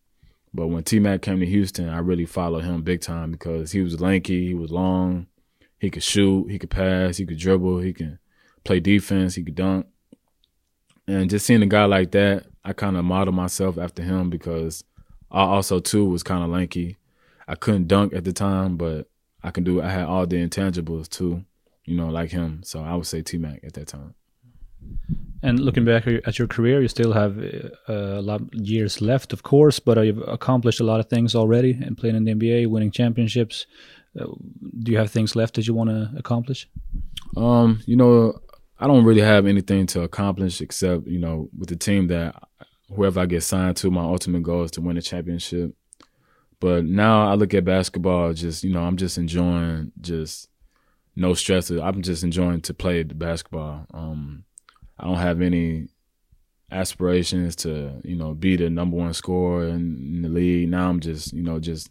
But 0.53 0.67
when 0.67 0.83
T 0.83 0.99
Mac 0.99 1.21
came 1.21 1.39
to 1.39 1.45
Houston, 1.45 1.89
I 1.89 1.99
really 1.99 2.25
followed 2.25 2.63
him 2.63 2.81
big 2.81 3.01
time 3.01 3.31
because 3.31 3.71
he 3.71 3.81
was 3.81 4.01
lanky, 4.01 4.47
he 4.47 4.53
was 4.53 4.71
long, 4.71 5.27
he 5.79 5.89
could 5.89 6.03
shoot, 6.03 6.49
he 6.49 6.59
could 6.59 6.69
pass, 6.69 7.17
he 7.17 7.25
could 7.25 7.37
dribble, 7.37 7.79
he 7.79 7.93
could 7.93 8.19
play 8.63 8.79
defense, 8.79 9.35
he 9.35 9.43
could 9.43 9.55
dunk. 9.55 9.87
And 11.07 11.29
just 11.29 11.45
seeing 11.45 11.63
a 11.63 11.67
guy 11.67 11.85
like 11.85 12.11
that, 12.11 12.45
I 12.63 12.73
kind 12.73 12.97
of 12.97 13.05
modeled 13.05 13.35
myself 13.35 13.77
after 13.77 14.03
him 14.03 14.29
because 14.29 14.83
I 15.31 15.41
also 15.41 15.79
too 15.79 16.05
was 16.05 16.23
kind 16.23 16.43
of 16.43 16.49
lanky. 16.49 16.97
I 17.47 17.55
couldn't 17.55 17.87
dunk 17.87 18.13
at 18.13 18.23
the 18.23 18.33
time, 18.33 18.77
but 18.77 19.09
I 19.43 19.51
can 19.51 19.63
do. 19.63 19.81
I 19.81 19.89
had 19.89 20.05
all 20.05 20.27
the 20.27 20.35
intangibles 20.35 21.09
too, 21.09 21.45
you 21.85 21.95
know, 21.95 22.09
like 22.09 22.31
him. 22.31 22.61
So 22.63 22.83
I 22.83 22.93
would 22.95 23.07
say 23.07 23.21
T 23.21 23.37
Mac 23.37 23.63
at 23.63 23.73
that 23.73 23.87
time. 23.87 24.15
And 25.43 25.59
looking 25.59 25.85
back 25.85 26.05
at 26.07 26.37
your 26.37 26.47
career, 26.47 26.81
you 26.81 26.87
still 26.87 27.13
have 27.13 27.39
uh, 27.39 28.19
a 28.19 28.21
lot 28.21 28.41
of 28.41 28.53
years 28.53 29.01
left, 29.01 29.33
of 29.33 29.41
course, 29.41 29.79
but 29.79 29.97
you've 30.05 30.21
accomplished 30.27 30.79
a 30.79 30.83
lot 30.83 30.99
of 30.99 31.09
things 31.09 31.33
already 31.33 31.71
and 31.71 31.97
playing 31.97 32.15
in 32.15 32.25
the 32.25 32.33
NBA, 32.33 32.67
winning 32.67 32.91
championships. 32.91 33.65
Uh, 34.19 34.25
do 34.79 34.91
you 34.91 34.97
have 34.97 35.09
things 35.09 35.35
left 35.35 35.55
that 35.55 35.65
you 35.65 35.73
want 35.73 35.89
to 35.89 36.11
accomplish? 36.15 36.67
Um, 37.35 37.81
you 37.87 37.95
know, 37.95 38.39
I 38.79 38.85
don't 38.85 39.03
really 39.03 39.21
have 39.21 39.47
anything 39.47 39.87
to 39.87 40.01
accomplish 40.01 40.61
except, 40.61 41.07
you 41.07 41.19
know, 41.19 41.49
with 41.57 41.69
the 41.69 41.75
team 41.75 42.07
that 42.07 42.35
whoever 42.95 43.21
I 43.21 43.25
get 43.25 43.41
signed 43.41 43.77
to, 43.77 43.89
my 43.89 44.03
ultimate 44.03 44.43
goal 44.43 44.63
is 44.63 44.71
to 44.71 44.81
win 44.81 44.97
a 44.97 45.01
championship. 45.01 45.73
But 46.59 46.85
now 46.85 47.27
I 47.27 47.33
look 47.33 47.53
at 47.55 47.65
basketball 47.65 48.33
just, 48.33 48.63
you 48.63 48.71
know, 48.71 48.83
I'm 48.83 48.97
just 48.97 49.17
enjoying 49.17 49.91
just 49.99 50.49
no 51.15 51.33
stress. 51.33 51.71
I'm 51.71 52.01
just 52.03 52.23
enjoying 52.23 52.61
to 52.61 52.73
play 52.73 53.01
basketball. 53.03 53.87
Um, 53.93 54.43
I 55.01 55.05
don't 55.05 55.17
have 55.17 55.41
any 55.41 55.87
aspirations 56.71 57.55
to, 57.57 57.99
you 58.03 58.15
know, 58.15 58.33
be 58.33 58.55
the 58.55 58.69
number 58.69 58.97
one 58.97 59.13
scorer 59.13 59.67
in, 59.67 60.13
in 60.15 60.21
the 60.21 60.29
league. 60.29 60.69
Now 60.69 60.89
I'm 60.89 60.99
just, 60.99 61.33
you 61.33 61.41
know, 61.41 61.59
just 61.59 61.89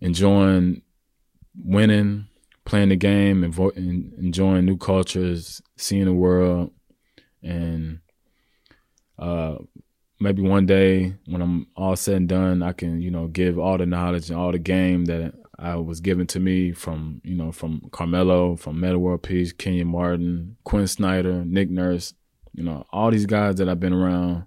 enjoying 0.00 0.82
winning, 1.62 2.28
playing 2.64 2.90
the 2.90 2.96
game 2.96 3.42
and, 3.42 3.54
enjoying 4.18 4.64
new 4.64 4.76
cultures, 4.76 5.60
seeing 5.76 6.04
the 6.04 6.12
world, 6.12 6.72
and 7.42 7.98
uh, 9.18 9.56
maybe 10.20 10.42
one 10.42 10.66
day 10.66 11.14
when 11.26 11.42
I'm 11.42 11.66
all 11.76 11.96
said 11.96 12.16
and 12.16 12.28
done, 12.28 12.62
I 12.62 12.72
can 12.72 13.00
you 13.02 13.10
know 13.10 13.26
give 13.26 13.58
all 13.58 13.78
the 13.78 13.86
knowledge 13.86 14.30
and 14.30 14.38
all 14.38 14.52
the 14.52 14.58
game 14.58 15.06
that 15.06 15.34
I 15.60 15.76
was 15.76 16.00
given 16.00 16.26
to 16.28 16.40
me 16.40 16.72
from 16.72 17.20
you 17.24 17.36
know 17.36 17.52
from 17.52 17.82
Carmelo, 17.92 18.56
from 18.56 18.80
Metta 18.80 18.98
World 18.98 19.22
Peace, 19.22 19.52
Kenyon 19.52 19.88
Martin, 19.88 20.56
Quinn 20.64 20.86
Snyder, 20.86 21.44
Nick 21.44 21.70
Nurse, 21.70 22.14
you 22.52 22.64
know 22.64 22.86
all 22.90 23.10
these 23.10 23.26
guys 23.26 23.56
that 23.56 23.68
I've 23.68 23.80
been 23.80 23.92
around, 23.92 24.44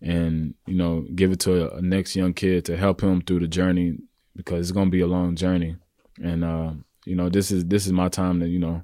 and 0.00 0.54
you 0.66 0.76
know 0.76 1.06
give 1.14 1.32
it 1.32 1.40
to 1.40 1.72
a, 1.72 1.78
a 1.78 1.82
next 1.82 2.14
young 2.14 2.32
kid 2.32 2.64
to 2.66 2.76
help 2.76 3.02
him 3.02 3.20
through 3.22 3.40
the 3.40 3.48
journey 3.48 3.98
because 4.36 4.60
it's 4.60 4.72
gonna 4.72 4.90
be 4.90 5.00
a 5.00 5.06
long 5.06 5.34
journey, 5.34 5.76
and 6.22 6.44
uh, 6.44 6.72
you 7.04 7.16
know, 7.16 7.28
this 7.28 7.50
is 7.50 7.64
this 7.64 7.86
is 7.86 7.92
my 7.92 8.08
time 8.08 8.40
to 8.40 8.48
you 8.48 8.58
know 8.58 8.82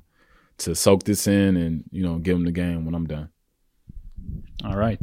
to 0.59 0.75
soak 0.75 1.05
this 1.05 1.27
in 1.27 1.57
and 1.57 1.85
you 1.91 2.03
know 2.03 2.19
give 2.19 2.37
him 2.37 2.45
the 2.45 2.53
game 2.53 2.85
when 2.85 2.95
I'm 2.95 3.07
done. 3.07 3.29
All 4.67 4.77
right. 4.77 5.01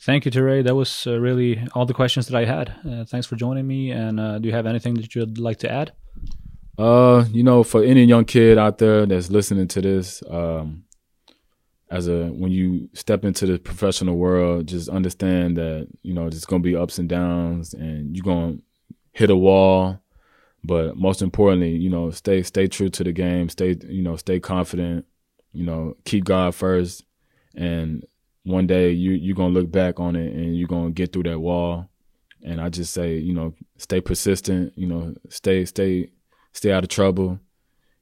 Thank 0.00 0.24
you, 0.24 0.30
Toure'. 0.30 0.62
That 0.62 0.74
was 0.74 1.06
uh, 1.06 1.18
really 1.18 1.66
all 1.74 1.86
the 1.86 1.94
questions 1.94 2.26
that 2.28 2.36
I 2.36 2.44
had. 2.44 2.74
Uh, 2.88 3.04
thanks 3.04 3.26
for 3.26 3.36
joining 3.36 3.66
me. 3.66 3.90
And 3.90 4.20
uh, 4.20 4.38
do 4.38 4.48
you 4.48 4.54
have 4.54 4.66
anything 4.66 4.94
that 4.94 5.14
you'd 5.14 5.38
like 5.38 5.58
to 5.60 5.72
add? 5.72 5.92
Uh, 6.78 7.24
you 7.30 7.42
know, 7.42 7.62
for 7.62 7.82
any 7.82 8.04
young 8.04 8.26
kid 8.26 8.58
out 8.58 8.78
there 8.78 9.06
that's 9.06 9.30
listening 9.30 9.68
to 9.68 9.80
this, 9.80 10.22
um, 10.28 10.84
as 11.88 12.08
a 12.08 12.26
when 12.26 12.50
you 12.50 12.90
step 12.92 13.24
into 13.24 13.46
the 13.46 13.58
professional 13.58 14.16
world, 14.16 14.66
just 14.66 14.88
understand 14.88 15.56
that 15.56 15.88
you 16.02 16.12
know 16.12 16.28
there's 16.28 16.44
gonna 16.44 16.62
be 16.62 16.76
ups 16.76 16.98
and 16.98 17.08
downs, 17.08 17.72
and 17.72 18.14
you're 18.14 18.24
gonna 18.24 18.58
hit 19.12 19.30
a 19.30 19.36
wall 19.36 20.00
but 20.66 20.96
most 20.96 21.22
importantly, 21.22 21.70
you 21.76 21.88
know, 21.88 22.10
stay 22.10 22.42
stay 22.42 22.66
true 22.66 22.88
to 22.90 23.04
the 23.04 23.12
game. 23.12 23.48
Stay 23.48 23.76
you 23.88 24.02
know 24.02 24.16
stay 24.16 24.40
confident. 24.40 25.06
You 25.52 25.64
know, 25.64 25.96
keep 26.04 26.24
God 26.24 26.54
first, 26.54 27.04
and 27.54 28.04
one 28.46 28.66
day 28.66 28.90
you 28.90 29.12
you're 29.12 29.36
gonna 29.36 29.54
look 29.54 29.70
back 29.70 30.00
on 30.00 30.16
it 30.16 30.32
and 30.32 30.56
you're 30.56 30.68
gonna 30.68 30.90
get 30.90 31.12
through 31.12 31.24
that 31.24 31.38
wall. 31.38 31.88
And 32.42 32.60
I 32.60 32.68
just 32.68 32.92
say, 32.92 33.16
you 33.16 33.34
know, 33.34 33.54
stay 33.76 34.00
persistent. 34.00 34.72
You 34.76 34.86
know, 34.86 35.14
stay 35.28 35.64
stay 35.64 36.10
stay 36.52 36.72
out 36.72 36.84
of 36.84 36.90
trouble. 36.90 37.40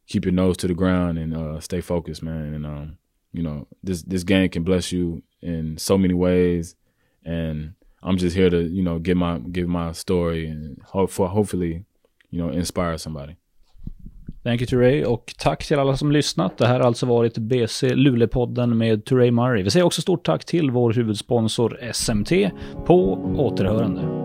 Keep 0.06 0.26
your 0.26 0.32
nose 0.32 0.56
to 0.58 0.66
the 0.66 0.74
ground 0.74 1.18
and 1.18 1.34
uh, 1.34 1.60
stay 1.60 1.80
focused, 1.80 2.22
man. 2.22 2.54
And 2.54 2.66
um, 2.66 2.98
you 3.32 3.42
know, 3.42 3.66
this 3.82 4.02
this 4.02 4.22
game 4.22 4.48
can 4.50 4.62
bless 4.62 4.92
you 4.92 5.22
in 5.40 5.78
so 5.78 5.96
many 5.96 6.14
ways. 6.14 6.76
And 7.24 7.74
I'm 8.02 8.18
just 8.18 8.36
here 8.36 8.50
to 8.50 8.62
you 8.62 8.82
know 8.82 8.98
give 8.98 9.16
my 9.16 9.38
give 9.38 9.68
my 9.68 9.92
story 9.92 10.46
and 10.46 10.80
hope 10.82 11.10
for 11.10 11.28
hopefully 11.28 11.86
you 12.34 12.42
know, 12.42 12.48
inspire 12.48 12.98
somebody. 12.98 13.36
Thank 14.44 14.60
you 14.60 14.66
Turay 14.66 15.04
och 15.04 15.34
tack 15.38 15.66
till 15.66 15.78
alla 15.78 15.96
som 15.96 16.12
lyssnat. 16.12 16.58
Det 16.58 16.66
här 16.66 16.80
har 16.80 16.86
alltså 16.86 17.06
varit 17.06 17.38
BC 17.38 17.94
Luleå-podden 17.94 18.74
med 18.74 19.04
Turay 19.04 19.30
Murray. 19.30 19.62
Vi 19.62 19.70
säger 19.70 19.86
också 19.86 20.02
stort 20.02 20.26
tack 20.26 20.44
till 20.44 20.70
vår 20.70 20.92
huvudsponsor 20.92 21.78
SMT. 21.92 22.50
På 22.86 23.12
återhörande. 23.36 24.23